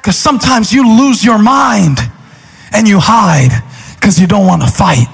because 0.01 0.17
sometimes 0.17 0.73
you 0.73 0.97
lose 0.97 1.23
your 1.23 1.37
mind 1.37 1.99
and 2.73 2.87
you 2.87 2.97
hide 2.99 3.51
because 3.93 4.19
you 4.19 4.25
don't 4.25 4.47
want 4.47 4.63
to 4.63 4.67
fight. 4.67 5.05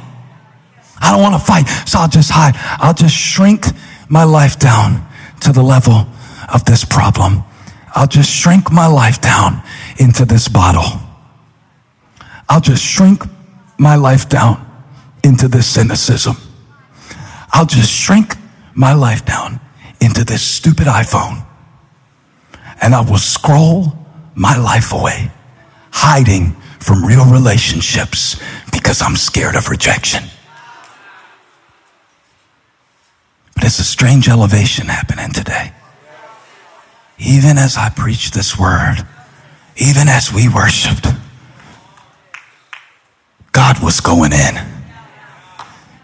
I 1.01 1.11
don't 1.11 1.21
want 1.21 1.35
to 1.35 1.45
fight, 1.45 1.67
so 1.85 1.99
I'll 1.99 2.07
just 2.07 2.31
hide. 2.31 2.55
I'll 2.79 2.93
just 2.93 3.13
shrink 3.13 3.65
my 4.07 4.23
life 4.23 4.57
down 4.57 5.05
to 5.41 5.51
the 5.51 5.61
level 5.61 6.07
of 6.53 6.63
this 6.63 6.85
problem. 6.85 7.43
I'll 7.93 8.07
just 8.07 8.31
shrink 8.31 8.71
my 8.71 8.87
life 8.87 9.19
down 9.19 9.61
into 9.99 10.23
this 10.23 10.47
bottle. 10.47 11.01
I'll 12.47 12.61
just 12.61 12.83
shrink 12.83 13.23
my 13.77 13.95
life 13.95 14.29
down 14.29 14.65
into 15.21 15.49
this 15.49 15.67
cynicism. 15.67 16.37
I'll 17.51 17.65
just 17.65 17.91
shrink 17.91 18.35
my 18.73 18.93
life 18.93 19.25
down 19.25 19.59
into 19.99 20.23
this 20.23 20.41
stupid 20.41 20.87
iPhone. 20.87 21.45
And 22.81 22.95
I 22.95 23.01
will 23.01 23.17
scroll 23.17 24.06
my 24.37 24.55
life 24.55 24.93
away, 24.93 25.31
hiding 25.91 26.51
from 26.79 27.03
real 27.03 27.25
relationships 27.25 28.39
because 28.71 29.01
I'm 29.01 29.15
scared 29.15 29.55
of 29.55 29.67
rejection. 29.67 30.23
But 33.55 33.65
it's 33.65 33.79
a 33.79 33.83
strange 33.83 34.29
elevation 34.29 34.85
happening 34.85 35.31
today. 35.33 35.73
Even 37.17 37.57
as 37.57 37.77
I 37.77 37.89
preach 37.89 38.29
this 38.29 38.57
word, 38.57 38.97
even 39.75 40.07
as 40.07 40.31
we 40.31 40.47
worshiped, 40.47 41.07
God 43.51 43.81
was 43.81 43.99
going 43.99 44.33
in. 44.33 44.55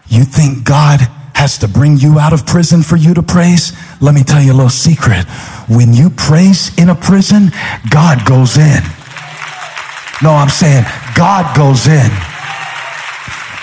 You 0.07 0.23
think 0.23 0.63
God 0.63 1.01
has 1.35 1.59
to 1.59 1.67
bring 1.67 1.97
you 1.97 2.17
out 2.17 2.33
of 2.33 2.47
prison 2.47 2.81
for 2.81 2.95
you 2.95 3.13
to 3.13 3.21
praise? 3.21 3.73
Let 4.03 4.13
me 4.13 4.23
tell 4.23 4.41
you 4.41 4.51
a 4.51 4.53
little 4.53 4.69
secret. 4.69 5.23
When 5.69 5.93
you 5.93 6.09
praise 6.09 6.77
in 6.77 6.89
a 6.89 6.95
prison, 6.95 7.53
God 7.89 8.25
goes 8.25 8.57
in. 8.57 8.83
No, 10.21 10.31
I'm 10.31 10.49
saying 10.49 10.83
God 11.15 11.55
goes 11.55 11.87
in. 11.87 12.11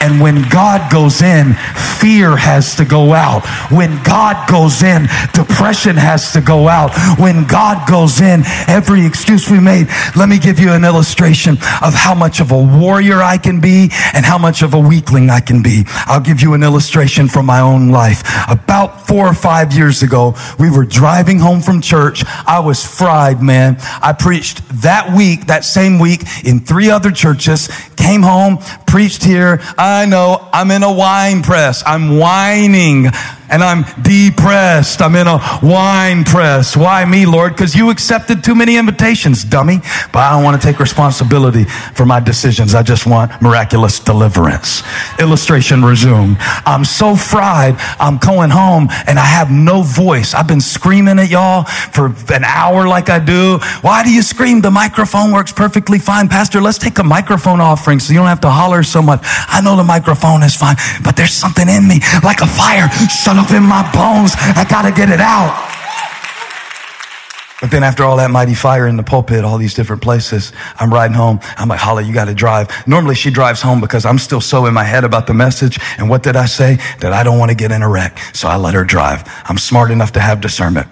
And 0.01 0.21
when 0.21 0.49
God 0.49 0.91
goes 0.91 1.21
in, 1.23 1.55
fear 2.01 2.37
has 2.37 2.75
to 2.77 2.85
go 2.87 3.13
out. 3.13 3.47
When 3.71 4.03
God 4.03 4.49
goes 4.49 4.83
in, 4.83 5.03
depression 5.35 5.97
has 5.97 6.33
to 6.33 6.41
go 6.41 6.69
out. 6.69 6.91
When 7.19 7.45
God 7.45 7.87
goes 7.87 8.21
in, 8.21 8.43
every 8.67 9.05
excuse 9.05 9.51
we 9.51 9.61
made. 9.61 9.89
Let 10.17 10.29
me 10.29 10.39
give 10.39 10.59
you 10.59 10.73
an 10.73 10.85
illustration 10.85 11.59
of 11.83 11.95
how 11.95 12.15
much 12.15 12.41
of 12.41 12.51
a 12.51 12.59
warrior 12.59 13.23
I 13.23 13.37
can 13.37 13.61
be 13.61 13.91
and 14.15 14.25
how 14.25 14.39
much 14.39 14.63
of 14.63 14.73
a 14.73 14.79
weakling 14.79 15.29
I 15.29 15.41
can 15.41 15.63
be. 15.63 15.85
I'll 16.07 16.21
give 16.21 16.41
you 16.41 16.55
an 16.55 16.63
illustration 16.63 17.29
from 17.29 17.45
my 17.45 17.61
own 17.61 17.91
life. 17.91 18.23
About 18.49 19.07
four 19.07 19.27
or 19.27 19.35
five 19.35 19.75
years 19.75 20.03
ago, 20.03 20.35
we 20.59 20.71
were 20.71 20.87
driving 20.87 21.39
home 21.39 21.61
from 21.61 21.83
church. 21.83 22.25
I 22.27 22.61
was 22.61 22.85
fried, 22.85 23.43
man. 23.43 23.77
I 24.01 24.15
preached 24.15 24.63
that 24.83 25.15
week, 25.15 25.47
that 25.47 25.65
same 25.65 25.99
week 25.99 26.23
in 26.45 26.61
three 26.61 26.91
other 26.91 27.11
churches, 27.11 27.69
came 27.97 28.23
home, 28.23 28.59
preached 28.91 29.23
here. 29.23 29.61
I 29.79 30.05
know 30.07 30.49
I'm 30.53 30.73
in 30.73 30.83
a 30.83 30.93
wine 30.93 31.43
press. 31.43 31.85
I'm 31.87 32.19
whining 32.19 33.07
and 33.51 33.63
I'm 33.63 33.85
depressed. 34.03 35.03
I'm 35.03 35.17
in 35.17 35.27
a 35.27 35.39
wine 35.63 36.25
press. 36.25 36.77
Why 36.77 37.05
me, 37.05 37.27
Lord? 37.27 37.53
Because 37.53 37.75
you 37.75 37.91
accepted 37.91 38.45
too 38.45 38.55
many 38.55 38.77
invitations, 38.77 39.45
dummy. 39.45 39.79
But 40.13 40.21
I 40.21 40.31
don't 40.33 40.45
want 40.45 40.61
to 40.61 40.67
take 40.67 40.79
responsibility 40.79 41.65
for 41.65 42.07
my 42.07 42.21
decisions. 42.21 42.75
I 42.75 42.83
just 42.83 43.07
want 43.07 43.31
miraculous 43.43 43.99
deliverance. 43.99 44.83
Illustration 45.19 45.85
resume. 45.85 46.37
I'm 46.65 46.85
so 46.85 47.17
fried. 47.17 47.77
I'm 47.99 48.19
going 48.19 48.51
home 48.51 48.89
and 49.07 49.19
I 49.19 49.25
have 49.25 49.51
no 49.51 49.83
voice. 49.83 50.35
I've 50.35 50.49
been 50.49 50.61
screaming 50.61 51.19
at 51.19 51.29
y'all 51.29 51.65
for 51.65 52.07
an 52.33 52.45
hour 52.45 52.87
like 52.87 53.11
I 53.11 53.19
do. 53.19 53.59
Why 53.81 54.05
do 54.05 54.13
you 54.13 54.23
scream? 54.23 54.61
The 54.61 54.71
microphone 54.71 55.33
works 55.33 55.53
perfectly 55.53 55.99
fine. 55.99 56.29
Pastor, 56.29 56.61
let's 56.61 56.79
take 56.79 56.99
a 56.99 57.05
microphone 57.05 57.61
offering 57.61 57.99
so 57.99 58.13
you 58.13 58.19
don't 58.19 58.29
have 58.29 58.41
to 58.43 58.51
holler 58.51 58.83
so 58.83 59.03
much. 59.03 59.21
I 59.23 59.61
know 59.61 59.77
the 59.77 59.85
microphone 59.85 60.43
is 60.43 60.55
fine, 60.55 60.77
but 61.03 61.17
there's 61.17 61.33
something 61.33 61.69
in 61.69 61.87
me 61.89 62.01
like 62.23 62.41
a 62.41 62.47
fire. 62.47 62.89
Shut 63.09 63.37
up 63.41 63.51
in 63.53 63.63
my 63.63 63.83
bones. 63.93 64.33
I 64.37 64.67
gotta 64.69 64.93
get 64.93 65.09
it 65.09 65.21
out. 65.21 65.69
But 67.61 67.71
then 67.71 67.83
after 67.83 68.05
all 68.05 68.17
that 68.17 68.31
mighty 68.31 68.55
fire 68.55 68.87
in 68.87 68.97
the 68.97 69.03
pulpit, 69.03 69.45
all 69.45 69.59
these 69.59 69.75
different 69.75 70.01
places, 70.01 70.53
I'm 70.77 70.93
riding 70.93 71.15
home. 71.15 71.41
I'm 71.57 71.69
like, 71.69 71.79
Holly, 71.79 72.07
you 72.07 72.15
got 72.15 72.25
to 72.25 72.35
drive. 72.35 72.69
Normally 72.87 73.15
she 73.15 73.31
drives 73.31 73.61
home 73.61 73.83
because 73.83 74.07
I'm 74.07 74.19
still 74.19 74.41
so 74.41 74.65
in 74.65 74.73
my 74.73 74.85
head 74.85 75.05
about 75.05 75.27
the 75.27 75.35
message. 75.35 75.79
And 75.99 76.09
what 76.09 76.23
did 76.23 76.37
I 76.37 76.47
say? 76.47 76.79
That 77.01 77.13
I 77.13 77.23
don't 77.23 77.39
want 77.39 77.51
to 77.51 77.55
get 77.55 77.71
in 77.71 77.83
a 77.83 77.89
wreck. 77.89 78.19
So 78.35 78.49
I 78.49 78.57
let 78.57 78.73
her 78.73 78.85
drive. 78.85 79.25
I'm 79.45 79.59
smart 79.59 79.91
enough 79.91 80.13
to 80.13 80.21
have 80.21 80.41
discernment. 80.41 80.89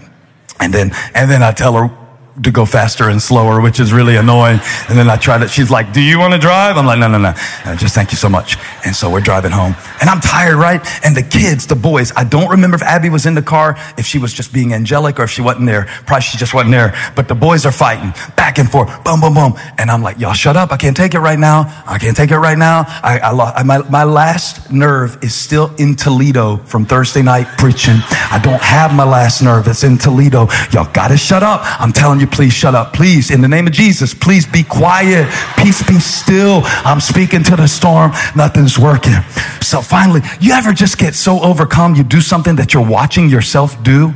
And 0.61 0.73
then, 0.73 0.91
and 1.15 1.31
then 1.31 1.43
I 1.43 1.53
tell 1.53 1.73
her, 1.73 2.08
to 2.43 2.51
go 2.51 2.65
faster 2.65 3.09
and 3.09 3.21
slower, 3.21 3.61
which 3.61 3.81
is 3.81 3.93
really 3.93 4.17
annoying. 4.17 4.61
And 4.89 4.99
then 4.99 5.09
I 5.09 5.17
try 5.17 5.39
to, 5.39 5.49
she's 5.49 5.71
like, 5.71 5.93
do 5.93 6.01
you 6.01 6.19
want 6.19 6.35
to 6.35 6.39
drive? 6.39 6.77
I'm 6.77 6.87
like, 6.87 6.99
no, 6.99 7.09
no, 7.09 7.19
no. 7.19 7.35
Uh, 7.65 7.77
just 7.77 7.95
thank 7.95 8.13
you 8.13 8.17
so 8.17 8.29
much. 8.29 8.57
And 8.85 8.95
so 8.95 9.11
we're 9.11 9.21
driving 9.21 9.53
home 9.53 9.75
and 10.01 10.09
I'm 10.09 10.21
tired, 10.21 10.57
right? 10.57 10.81
And 11.05 11.17
the 11.17 11.23
kids, 11.23 11.67
the 11.67 11.75
boys, 11.75 12.13
I 12.17 12.25
don't 12.25 12.49
remember 12.49 12.77
if 12.77 12.83
Abbey 12.83 13.11
was 13.11 13.27
in 13.27 13.35
the 13.35 13.43
car, 13.43 13.77
if 13.97 14.07
she 14.07 14.19
was 14.19 14.33
just 14.33 14.53
being 14.53 14.73
angelic 14.73 15.19
or 15.19 15.25
if 15.25 15.31
she 15.31 15.43
wasn't 15.43 15.67
there. 15.67 15.87
Probably 16.07 16.23
she 16.23 16.39
just 16.39 16.55
wasn't 16.55 16.73
there, 16.73 16.95
but 17.17 17.29
the 17.29 17.35
boys 17.35 17.67
are 17.67 17.73
fighting 17.73 18.13
back 18.37 18.59
and 18.59 18.71
forth, 18.71 18.89
boom, 19.05 19.21
boom, 19.21 19.35
boom. 19.35 19.55
And 19.79 19.91
I'm 19.91 20.03
like, 20.03 20.19
y'all 20.19 20.33
shut 20.35 20.57
up. 20.57 20.73
I 20.73 20.77
can't 20.77 20.97
take 20.97 21.15
it 21.15 21.21
right 21.21 21.39
now. 21.39 21.83
I 21.87 21.99
can't 21.99 22.17
take 22.17 22.31
it 22.31 22.39
right 22.39 22.59
now. 22.59 22.85
I, 23.03 23.21
I 23.23 23.31
lost, 23.33 23.65
my, 23.65 23.79
my 23.89 24.05
last 24.05 24.71
nerve 24.71 25.19
is 25.23 25.35
still 25.35 25.75
in 25.77 25.97
Toledo 25.97 26.59
from 26.59 26.85
Thursday 26.85 27.23
night 27.23 27.47
preaching. 27.59 27.97
I 28.31 28.41
don't 28.43 28.63
have 28.63 28.95
my 28.95 29.05
last 29.05 29.43
nerve. 29.43 29.67
It's 29.67 29.85
in 29.85 29.99
Toledo. 29.99 30.49
Y'all 30.73 30.91
gotta 30.93 31.17
shut 31.17 31.43
up. 31.43 31.61
I'm 31.81 31.93
telling 31.93 32.21
you, 32.21 32.28
please 32.29 32.53
shut 32.53 32.75
up. 32.75 32.93
Please, 32.93 33.31
in 33.31 33.41
the 33.41 33.49
name 33.49 33.67
of 33.67 33.73
Jesus, 33.73 34.15
please 34.15 34.47
be 34.47 34.63
quiet. 34.63 35.29
Peace 35.57 35.83
be 35.87 35.99
still. 35.99 36.63
I'm 36.65 37.01
speaking 37.01 37.43
to 37.45 37.57
the 37.57 37.67
storm. 37.67 38.13
Nothing's 38.37 38.79
working. 38.79 39.15
So 39.61 39.81
finally, 39.81 40.21
you 40.41 40.53
ever 40.53 40.73
just 40.73 40.99
get 40.99 41.15
so 41.15 41.41
overcome, 41.41 41.95
you 41.95 42.05
do 42.05 42.21
something 42.21 42.57
that 42.57 42.75
you're 42.75 42.87
watching 42.87 43.29
yourself 43.29 43.83
do? 43.83 44.15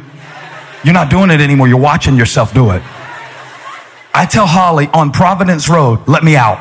You're 0.84 0.94
not 0.94 1.10
doing 1.10 1.30
it 1.30 1.40
anymore. 1.40 1.68
You're 1.68 1.78
watching 1.78 2.16
yourself 2.16 2.52
do 2.54 2.70
it. 2.70 2.82
I 4.14 4.26
tell 4.26 4.46
Holly 4.46 4.88
on 4.92 5.10
Providence 5.10 5.68
Road, 5.68 6.06
let 6.06 6.22
me 6.22 6.36
out. 6.36 6.58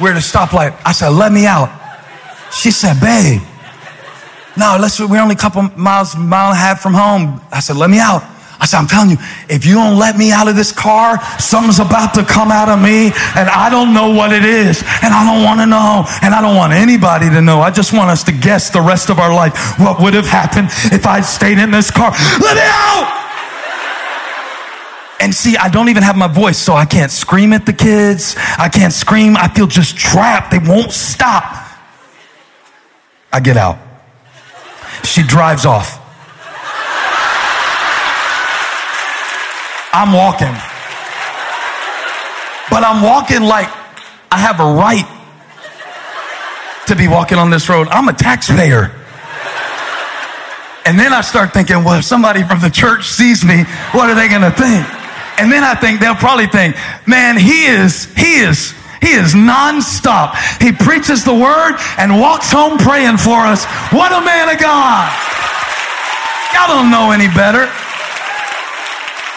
We're 0.00 0.10
at 0.10 0.16
a 0.16 0.20
stoplight. 0.20 0.76
I 0.84 0.92
said, 0.92 1.10
let 1.10 1.32
me 1.32 1.46
out. 1.46 1.70
She 2.52 2.70
said, 2.70 3.00
babe, 3.00 3.40
no, 4.56 4.76
let's, 4.80 5.00
we're 5.00 5.20
only 5.20 5.34
a 5.34 5.38
couple 5.38 5.62
miles, 5.76 6.16
mile 6.16 6.48
and 6.48 6.56
a 6.56 6.60
half 6.60 6.80
from 6.80 6.94
home. 6.94 7.40
I 7.50 7.60
said, 7.60 7.76
let 7.76 7.90
me 7.90 7.98
out. 7.98 8.22
I 8.62 8.66
said, 8.66 8.78
I'm 8.78 8.86
telling 8.86 9.10
you, 9.10 9.16
if 9.48 9.66
you 9.66 9.74
don't 9.74 9.98
let 9.98 10.16
me 10.16 10.30
out 10.30 10.46
of 10.46 10.54
this 10.54 10.70
car, 10.70 11.20
something's 11.40 11.80
about 11.80 12.14
to 12.14 12.22
come 12.22 12.52
out 12.52 12.68
of 12.68 12.80
me 12.80 13.06
and 13.34 13.50
I 13.50 13.68
don't 13.68 13.92
know 13.92 14.14
what 14.14 14.32
it 14.32 14.44
is. 14.44 14.84
And 15.02 15.12
I 15.12 15.26
don't 15.26 15.42
want 15.42 15.58
to 15.58 15.66
know. 15.66 16.04
And 16.22 16.32
I 16.32 16.40
don't 16.40 16.54
want 16.54 16.72
anybody 16.72 17.28
to 17.30 17.40
know. 17.40 17.60
I 17.60 17.72
just 17.72 17.92
want 17.92 18.10
us 18.10 18.22
to 18.24 18.32
guess 18.32 18.70
the 18.70 18.80
rest 18.80 19.10
of 19.10 19.18
our 19.18 19.34
life 19.34 19.80
what 19.80 20.00
would 20.00 20.14
have 20.14 20.26
happened 20.26 20.68
if 20.94 21.08
I'd 21.08 21.24
stayed 21.24 21.58
in 21.58 21.72
this 21.72 21.90
car. 21.90 22.12
Let 22.12 22.54
me 22.54 22.62
out! 22.62 23.18
And 25.18 25.34
see, 25.34 25.56
I 25.56 25.68
don't 25.68 25.88
even 25.88 26.04
have 26.04 26.16
my 26.16 26.28
voice, 26.28 26.58
so 26.58 26.74
I 26.74 26.84
can't 26.84 27.10
scream 27.10 27.52
at 27.52 27.66
the 27.66 27.72
kids. 27.72 28.36
I 28.58 28.68
can't 28.68 28.92
scream. 28.92 29.36
I 29.36 29.48
feel 29.48 29.66
just 29.66 29.96
trapped. 29.96 30.52
They 30.52 30.58
won't 30.58 30.92
stop. 30.92 31.44
I 33.32 33.40
get 33.40 33.56
out. 33.56 33.78
She 35.04 35.22
drives 35.22 35.66
off. 35.66 35.98
I'm 39.92 40.12
walking. 40.12 40.54
But 42.70 42.84
I'm 42.84 43.02
walking 43.02 43.42
like 43.42 43.68
I 44.30 44.38
have 44.38 44.60
a 44.60 44.64
right 44.64 45.06
to 46.86 46.96
be 46.96 47.08
walking 47.08 47.36
on 47.36 47.50
this 47.50 47.68
road. 47.68 47.88
I'm 47.88 48.08
a 48.08 48.14
taxpayer. 48.14 48.90
And 50.84 50.98
then 50.98 51.12
I 51.12 51.20
start 51.20 51.52
thinking, 51.52 51.84
well, 51.84 51.98
if 51.98 52.04
somebody 52.04 52.42
from 52.42 52.60
the 52.60 52.70
church 52.70 53.06
sees 53.06 53.44
me, 53.44 53.62
what 53.92 54.10
are 54.10 54.14
they 54.14 54.28
going 54.28 54.42
to 54.42 54.50
think? 54.50 54.84
And 55.38 55.52
then 55.52 55.62
I 55.62 55.74
think 55.74 56.00
they'll 56.00 56.14
probably 56.14 56.46
think, 56.46 56.76
man, 57.06 57.36
he 57.36 57.66
is, 57.66 58.04
he 58.14 58.40
is, 58.40 58.74
he 59.02 59.12
is 59.18 59.34
nonstop. 59.34 60.36
He 60.62 60.70
preaches 60.70 61.24
the 61.24 61.34
word 61.34 61.76
and 61.98 62.20
walks 62.20 62.52
home 62.52 62.78
praying 62.78 63.18
for 63.18 63.42
us. 63.44 63.64
What 63.90 64.12
a 64.12 64.24
man 64.24 64.48
of 64.48 64.60
God. 64.60 65.10
Y'all 66.54 66.68
don't 66.68 66.90
know 66.90 67.10
any 67.10 67.26
better. 67.34 67.66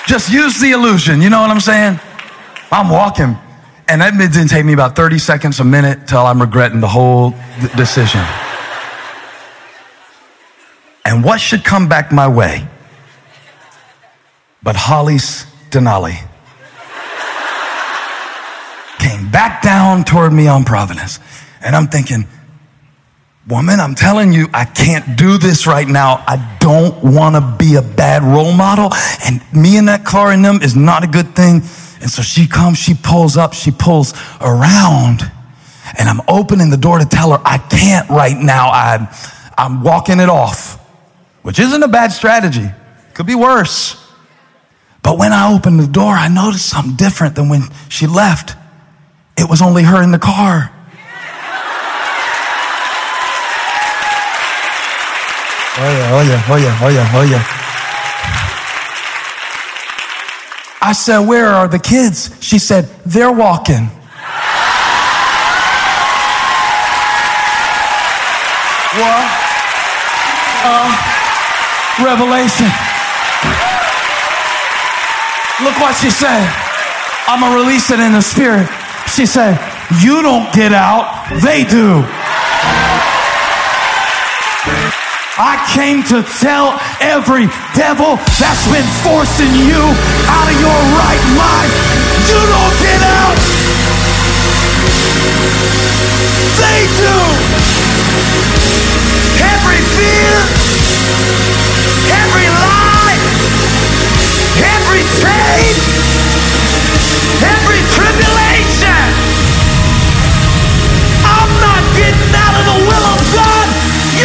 Just 0.05 0.31
use 0.31 0.61
the 0.61 0.71
illusion. 0.71 1.19
You 1.19 1.31
know 1.31 1.41
what 1.41 1.49
I'm 1.49 1.59
saying? 1.59 1.99
I'm 2.71 2.89
walking. 2.89 3.35
And 3.87 4.01
that 4.01 4.15
didn't 4.15 4.49
take 4.49 4.65
me 4.65 4.73
about 4.73 4.95
30 4.95 5.17
seconds, 5.17 5.59
a 5.59 5.63
minute, 5.63 6.07
till 6.07 6.19
I'm 6.19 6.39
regretting 6.39 6.79
the 6.79 6.87
whole 6.87 7.33
decision. 7.75 8.21
And 11.05 11.23
what 11.23 11.41
should 11.41 11.63
come 11.63 11.89
back 11.89 12.11
my 12.11 12.27
way? 12.27 12.67
But 14.61 14.75
Holly's 14.75 15.45
Denali 15.71 16.23
came 19.15 19.29
back 19.29 19.61
down 19.61 20.03
toward 20.03 20.33
me 20.33 20.47
on 20.47 20.63
Providence. 20.63 21.19
And 21.61 21.75
I'm 21.75 21.87
thinking, 21.87 22.27
woman, 23.47 23.79
I'm 23.79 23.95
telling 23.95 24.33
you, 24.33 24.47
I 24.53 24.65
can't 24.65 25.17
do 25.17 25.37
this 25.37 25.67
right 25.67 25.87
now. 25.87 26.23
I 26.27 26.57
don't 26.59 27.01
want 27.03 27.35
to 27.35 27.55
be 27.57 27.75
a 27.75 27.81
bad 27.81 28.23
role 28.23 28.53
model. 28.53 28.91
And 29.25 29.41
me 29.53 29.77
in 29.77 29.85
that 29.85 30.05
car 30.05 30.31
and 30.31 30.43
them 30.43 30.61
is 30.61 30.75
not 30.75 31.03
a 31.03 31.07
good 31.07 31.35
thing. 31.35 31.61
And 32.01 32.09
so 32.09 32.21
she 32.21 32.47
comes, 32.47 32.77
she 32.77 32.93
pulls 32.93 33.37
up, 33.37 33.53
she 33.53 33.71
pulls 33.71 34.13
around. 34.41 35.21
And 35.97 36.09
I'm 36.09 36.21
opening 36.27 36.69
the 36.69 36.77
door 36.77 36.99
to 36.99 37.05
tell 37.05 37.31
her, 37.31 37.41
I 37.45 37.57
can't 37.57 38.09
right 38.09 38.37
now. 38.37 38.69
I'm, 38.71 39.07
I'm 39.57 39.83
walking 39.83 40.19
it 40.19 40.29
off, 40.29 40.77
which 41.41 41.59
isn't 41.59 41.83
a 41.83 41.87
bad 41.87 42.11
strategy. 42.11 42.69
Could 43.13 43.27
be 43.27 43.35
worse. 43.35 44.01
But 45.03 45.17
when 45.17 45.31
I 45.31 45.53
opened 45.53 45.79
the 45.79 45.87
door, 45.87 46.11
I 46.11 46.27
noticed 46.27 46.67
something 46.67 46.95
different 46.95 47.35
than 47.35 47.47
when 47.47 47.61
she 47.87 48.07
left. 48.07 48.57
It 49.37 49.49
was 49.49 49.61
only 49.61 49.83
her 49.83 50.01
in 50.01 50.11
the 50.11 50.19
car. 50.19 50.71
Oh 55.77 55.81
yeah, 55.81 56.15
oh 56.15 56.21
yeah, 56.23 56.43
oh 56.47 56.55
yeah, 56.55 56.79
oh 56.81 56.87
yeah, 56.87 57.11
oh 57.13 57.23
yeah. 57.23 57.43
I 60.81 60.93
said, 60.93 61.19
Where 61.19 61.47
are 61.47 61.67
the 61.67 61.79
kids? 61.79 62.31
She 62.39 62.59
said, 62.59 62.85
They're 63.05 63.31
walking. 63.31 63.89
What? 68.95 69.27
Uh, 70.63 70.95
revelation. 71.99 72.71
Look 75.61 75.75
what 75.81 75.95
she 75.95 76.09
said. 76.09 76.47
I'm 77.27 77.41
gonna 77.41 77.55
release 77.55 77.91
it 77.91 77.99
in 77.99 78.13
the 78.13 78.21
spirit. 78.21 78.69
She 79.07 79.25
said, 79.25 79.59
You 80.01 80.21
don't 80.21 80.51
get 80.53 80.73
out, 80.73 81.29
they 81.41 81.63
do. 81.63 82.03
I 85.37 85.59
came 85.75 85.99
to 86.15 86.23
tell 86.39 86.79
every 87.03 87.51
devil 87.75 88.15
that's 88.39 88.63
been 88.71 88.87
forcing 89.03 89.51
you 89.67 89.83
out 90.31 90.47
of 90.47 90.57
your 90.63 90.79
right 90.95 91.25
mind, 91.35 91.71
you 92.23 92.39
don't 92.39 92.75
get 92.79 93.01
out. 93.03 93.35
They 96.55 96.87
do. 96.95 97.15
Every 99.43 99.81
fear, 99.99 100.33
every 102.15 102.47
lie, 102.47 103.19
every 104.63 105.03
chain, 105.19 105.75
every 107.43 107.81
tribulation. 107.91 108.44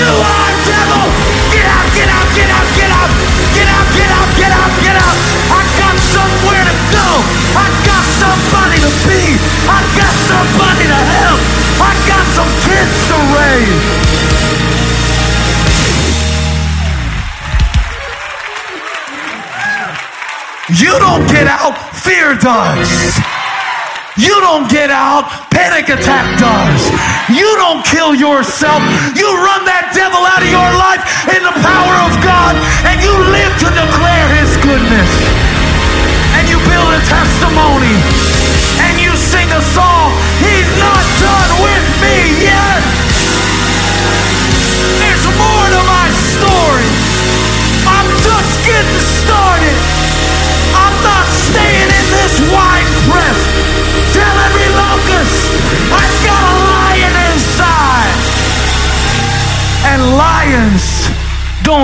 You 0.01 0.09
are 0.09 0.53
devil! 0.65 1.13
Get 1.53 1.67
out, 1.69 1.85
get 1.93 2.09
out, 2.09 2.29
get 2.33 2.49
out, 2.49 2.69
get 2.73 2.89
out, 2.89 3.11
get 3.53 3.69
out, 3.69 3.85
get 3.93 4.09
out, 4.09 4.29
get 4.33 4.49
out, 4.49 4.73
get 4.81 4.97
out. 4.97 5.17
I 5.53 5.61
got 5.77 5.97
somewhere 6.09 6.65
to 6.65 6.77
go. 6.89 7.09
I 7.53 7.69
got 7.85 8.05
somebody 8.17 8.81
to 8.81 8.93
be, 9.05 9.37
I 9.69 9.85
got 10.01 10.15
somebody 10.25 10.89
to 10.89 11.01
help. 11.21 11.41
I 11.85 11.93
got 12.09 12.25
some 12.33 12.49
kids 12.65 12.97
to 13.13 13.17
raise 13.37 14.01
You 20.81 20.97
don't 20.99 21.27
get 21.29 21.47
out, 21.47 21.77
fear 21.93 22.37
does. 22.37 23.40
You 24.19 24.35
don't 24.43 24.67
get 24.67 24.91
out, 24.91 25.31
panic 25.55 25.87
attack 25.87 26.27
does. 26.39 26.83
You 27.31 27.47
don't 27.63 27.87
kill 27.87 28.15
yourself. 28.15 28.83
You 29.15 29.29
run 29.39 29.63
that 29.71 29.95
devil 29.95 30.19
out 30.27 30.43
of 30.43 30.51
your 30.51 30.71
life 30.75 31.03
in 31.31 31.43
the 31.47 31.55
power 31.63 31.95
of 32.03 32.13
God 32.19 32.59
and 32.91 32.99
you 32.99 33.10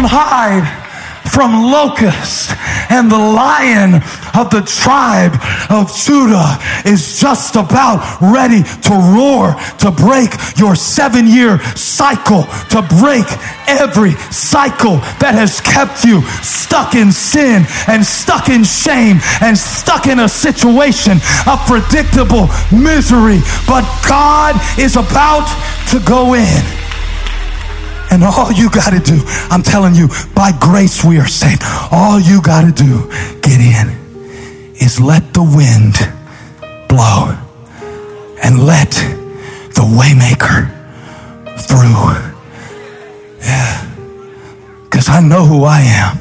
hide 0.06 0.86
from 1.36 1.70
locusts. 1.70 2.52
And 2.88 3.10
the 3.10 3.18
lion 3.18 3.94
of 4.38 4.50
the 4.50 4.62
tribe 4.64 5.34
of 5.70 5.94
Judah 5.94 6.56
is 6.84 7.20
just 7.20 7.56
about 7.56 8.00
ready 8.20 8.62
to 8.62 8.94
roar, 9.14 9.56
to 9.80 9.90
break 9.90 10.30
your 10.56 10.76
seven 10.76 11.26
year 11.26 11.58
cycle, 11.74 12.44
to 12.70 12.82
break 13.00 13.26
every 13.66 14.12
cycle 14.30 14.96
that 15.18 15.34
has 15.34 15.60
kept 15.60 16.04
you 16.04 16.22
stuck 16.42 16.94
in 16.94 17.10
sin 17.10 17.66
and 17.88 18.06
stuck 18.06 18.48
in 18.48 18.62
shame 18.62 19.18
and 19.42 19.58
stuck 19.58 20.06
in 20.06 20.20
a 20.20 20.28
situation 20.28 21.18
of 21.46 21.58
predictable 21.66 22.48
misery. 22.70 23.40
But 23.66 23.84
God 24.08 24.54
is 24.78 24.94
about 24.94 25.50
to 25.90 26.00
go 26.00 26.34
in. 26.34 26.85
And 28.10 28.22
all 28.22 28.52
you 28.52 28.70
got 28.70 28.90
to 28.90 29.00
do, 29.00 29.20
I'm 29.50 29.62
telling 29.62 29.94
you, 29.94 30.08
by 30.34 30.52
grace 30.58 31.04
we 31.04 31.18
are 31.18 31.26
saved. 31.26 31.62
All 31.90 32.20
you 32.20 32.40
got 32.40 32.62
to 32.62 32.72
do, 32.72 33.08
get 33.40 33.60
in, 33.60 33.88
is 34.80 35.00
let 35.00 35.34
the 35.34 35.42
wind 35.42 35.96
blow 36.88 37.36
and 38.42 38.64
let 38.64 38.90
the 38.90 39.82
waymaker 39.82 40.70
through. 41.58 42.14
Yeah. 43.40 43.94
Because 44.84 45.08
I 45.08 45.20
know 45.20 45.44
who 45.44 45.64
I 45.64 45.80
am. 45.80 46.18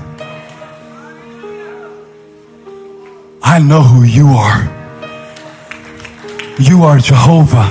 I 3.42 3.60
know 3.60 3.84
who 3.84 4.04
you 4.04 4.28
are. 4.30 4.72
You 6.60 6.84
are 6.84 6.98
Jehovah 7.00 7.70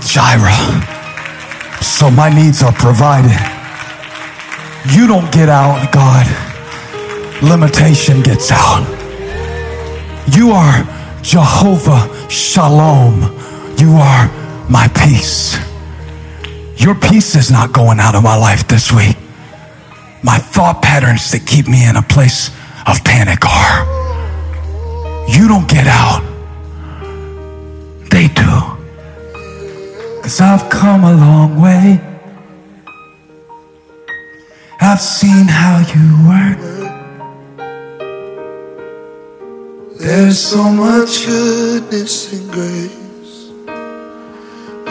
Jireh. 0.00 0.99
So 1.80 2.10
my 2.10 2.28
needs 2.28 2.62
are 2.62 2.72
provided. 2.72 3.36
You 4.94 5.06
don't 5.06 5.30
get 5.32 5.48
out, 5.48 5.92
God. 5.92 6.26
Limitation 7.42 8.22
gets 8.22 8.50
out. 8.50 8.86
You 10.34 10.50
are 10.52 10.84
Jehovah 11.22 12.08
Shalom. 12.30 13.22
You 13.78 13.92
are 13.94 14.28
my 14.68 14.88
peace. 14.88 15.58
Your 16.76 16.94
peace 16.94 17.34
is 17.34 17.50
not 17.50 17.72
going 17.72 18.00
out 18.00 18.14
of 18.14 18.22
my 18.22 18.36
life 18.36 18.66
this 18.68 18.92
week. 18.92 19.16
My 20.22 20.38
thought 20.38 20.80
patterns 20.82 21.30
that 21.32 21.46
keep 21.46 21.66
me 21.66 21.86
in 21.86 21.96
a 21.96 22.02
place 22.02 22.48
of 22.86 23.02
panic 23.04 23.44
are. 23.44 23.84
You 25.28 25.48
don't 25.48 25.68
get 25.68 25.86
out. 25.86 26.22
They 28.10 28.28
do. 28.28 28.79
Cause 30.30 30.42
I've 30.42 30.70
come 30.70 31.02
a 31.02 31.12
long 31.12 31.60
way. 31.60 32.00
I've 34.80 35.00
seen 35.00 35.46
how 35.48 35.80
you 35.92 36.04
work. 36.30 36.60
There's 39.98 40.38
so 40.38 40.70
much 40.70 41.26
goodness 41.26 42.32
and 42.32 42.48
grace, 42.52 43.50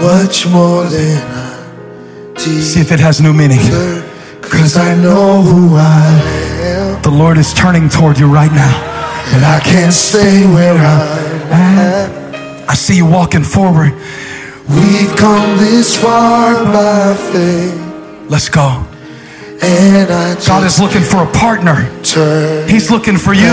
much 0.02 0.46
more 0.48 0.84
than 0.84 1.24
I 1.32 2.38
See 2.38 2.82
if 2.82 2.92
it 2.92 3.00
has 3.00 3.22
new 3.22 3.32
meaning. 3.32 3.60
Cause 4.42 4.76
I 4.76 4.94
know 4.96 5.42
who 5.42 5.78
I 5.78 6.22
am, 6.64 7.02
The 7.02 7.12
Lord 7.12 7.38
is 7.38 7.54
turning 7.54 7.88
toward 7.88 8.20
you 8.20 8.28
right 8.28 8.52
now. 8.52 8.76
and 9.34 9.46
I 9.46 9.62
can't 9.62 9.94
stay 9.94 10.46
where 10.54 10.74
I'm 10.74 11.54
at. 11.54 12.20
I 12.70 12.74
see 12.74 12.98
you 12.98 13.06
walking 13.06 13.44
forward. 13.44 13.94
We've 14.70 15.16
come 15.16 15.58
this 15.58 15.98
far 16.00 16.54
by 16.66 17.16
faith, 17.32 18.30
Let's 18.30 18.50
go. 18.50 18.86
and 19.64 20.12
I 20.12 20.36
God 20.46 20.64
is 20.64 20.80
looking 20.80 21.02
for 21.02 21.24
a 21.24 21.32
partner. 21.32 21.90
turn 22.04 22.70
He's 22.70 22.92
looking 22.92 23.18
for 23.18 23.34
you. 23.34 23.50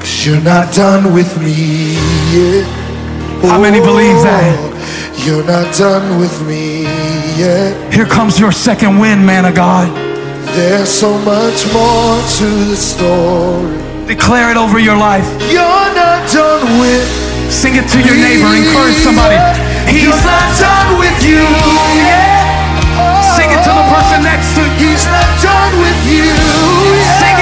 Cause 0.00 0.24
you're 0.24 0.40
not 0.40 0.74
done 0.74 1.12
with 1.12 1.38
me 1.38 1.96
yet. 2.32 2.64
How 3.44 3.60
many 3.60 3.78
oh, 3.78 3.84
believe 3.84 4.16
that? 4.24 4.56
Oh, 4.56 5.24
You're 5.26 5.44
not 5.44 5.74
done 5.76 6.18
with 6.18 6.34
me 6.48 6.84
yet. 7.36 7.92
Here 7.92 8.06
comes 8.06 8.40
your 8.40 8.50
second 8.50 8.98
wind, 8.98 9.26
man 9.26 9.44
of 9.44 9.54
God. 9.54 9.92
There's 10.56 10.88
so 10.88 11.18
much 11.18 11.66
more 11.74 12.16
to 12.38 12.48
the 12.70 12.76
story. 12.76 14.06
Declare 14.06 14.52
it 14.52 14.56
over 14.56 14.78
your 14.78 14.96
life. 14.96 15.28
You're 15.52 15.92
not 15.94 16.32
done 16.32 16.80
with 16.80 17.24
Sing 17.52 17.76
it 17.76 17.86
to 17.92 17.98
your 18.00 18.16
neighbor. 18.16 18.48
Encourage 18.48 18.96
somebody. 18.96 19.36
He's 19.88 20.20
not 20.24 20.48
done 20.58 20.98
with 20.98 21.18
you 21.24 21.42
yet. 22.04 22.44
Sing 23.36 23.50
it 23.50 23.60
to 23.64 23.72
the 23.72 23.86
person 23.92 24.22
next 24.22 24.54
to 24.56 24.62
you. 24.80 24.90
He's 24.90 25.04
not 25.06 25.28
done 25.42 25.72
with 25.80 26.00
you. 26.06 26.24
yet. 26.24 27.33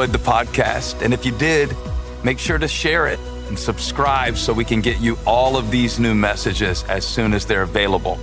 Enjoyed 0.00 0.12
the 0.12 0.30
podcast. 0.30 1.02
And 1.02 1.12
if 1.12 1.26
you 1.26 1.32
did, 1.32 1.76
make 2.22 2.38
sure 2.38 2.56
to 2.56 2.68
share 2.68 3.08
it 3.08 3.18
and 3.48 3.58
subscribe 3.58 4.36
so 4.36 4.52
we 4.52 4.64
can 4.64 4.80
get 4.80 5.00
you 5.00 5.18
all 5.26 5.56
of 5.56 5.72
these 5.72 5.98
new 5.98 6.14
messages 6.14 6.84
as 6.84 7.04
soon 7.04 7.34
as 7.34 7.46
they're 7.46 7.62
available. 7.62 8.16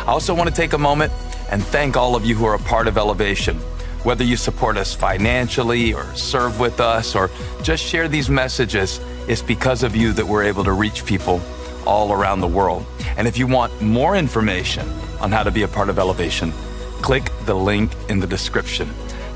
I 0.00 0.10
also 0.10 0.34
want 0.34 0.50
to 0.50 0.54
take 0.54 0.74
a 0.74 0.78
moment 0.78 1.10
and 1.50 1.64
thank 1.64 1.96
all 1.96 2.16
of 2.16 2.26
you 2.26 2.34
who 2.34 2.44
are 2.44 2.54
a 2.54 2.58
part 2.58 2.86
of 2.86 2.98
Elevation. 2.98 3.56
Whether 4.04 4.24
you 4.24 4.36
support 4.36 4.76
us 4.76 4.94
financially 4.94 5.94
or 5.94 6.04
serve 6.14 6.60
with 6.60 6.80
us 6.80 7.14
or 7.14 7.30
just 7.62 7.82
share 7.82 8.08
these 8.08 8.28
messages, 8.28 9.00
it's 9.26 9.40
because 9.40 9.82
of 9.82 9.96
you 9.96 10.12
that 10.12 10.26
we're 10.26 10.42
able 10.42 10.64
to 10.64 10.72
reach 10.72 11.06
people 11.06 11.40
all 11.86 12.12
around 12.12 12.40
the 12.40 12.46
world. 12.58 12.84
And 13.16 13.26
if 13.26 13.38
you 13.38 13.46
want 13.46 13.80
more 13.80 14.16
information 14.16 14.86
on 15.18 15.32
how 15.32 15.44
to 15.44 15.50
be 15.50 15.62
a 15.62 15.68
part 15.68 15.88
of 15.88 15.98
Elevation, 15.98 16.52
click 17.00 17.32
the 17.46 17.54
link 17.54 17.90
in 18.10 18.20
the 18.20 18.26
description. 18.26 18.90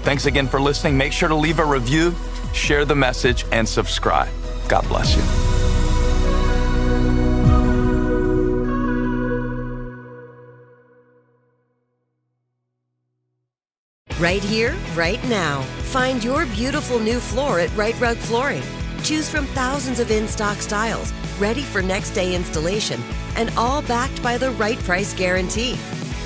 Thanks 0.07 0.27
again 0.27 0.47
for 0.47 0.61
listening. 0.61 0.97
Make 0.97 1.13
sure 1.13 1.29
to 1.29 1.35
leave 1.35 1.59
a 1.59 1.65
review, 1.65 2.15
share 2.55 2.85
the 2.85 2.95
message, 2.95 3.45
and 3.51 3.69
subscribe. 3.69 4.29
God 4.69 4.87
bless 4.87 5.17
you. 5.17 5.23
Right 14.21 14.45
here, 14.45 14.77
right 14.95 15.23
now. 15.25 15.63
Find 15.91 16.23
your 16.23 16.47
beautiful 16.47 17.01
new 17.01 17.19
floor 17.19 17.59
at 17.59 17.77
Rite 17.77 18.01
Rug 18.01 18.17
Flooring. 18.17 18.63
Choose 19.03 19.29
from 19.29 19.47
thousands 19.47 19.99
of 19.99 20.13
in 20.13 20.29
stock 20.29 20.59
styles, 20.59 21.13
ready 21.41 21.63
for 21.63 21.83
next 21.83 22.11
day 22.11 22.37
installation, 22.37 23.03
and 23.35 23.51
all 23.57 23.83
backed 23.83 24.23
by 24.23 24.39
the 24.39 24.53
right 24.53 24.79
price 24.85 25.13
guarantee. 25.13 25.77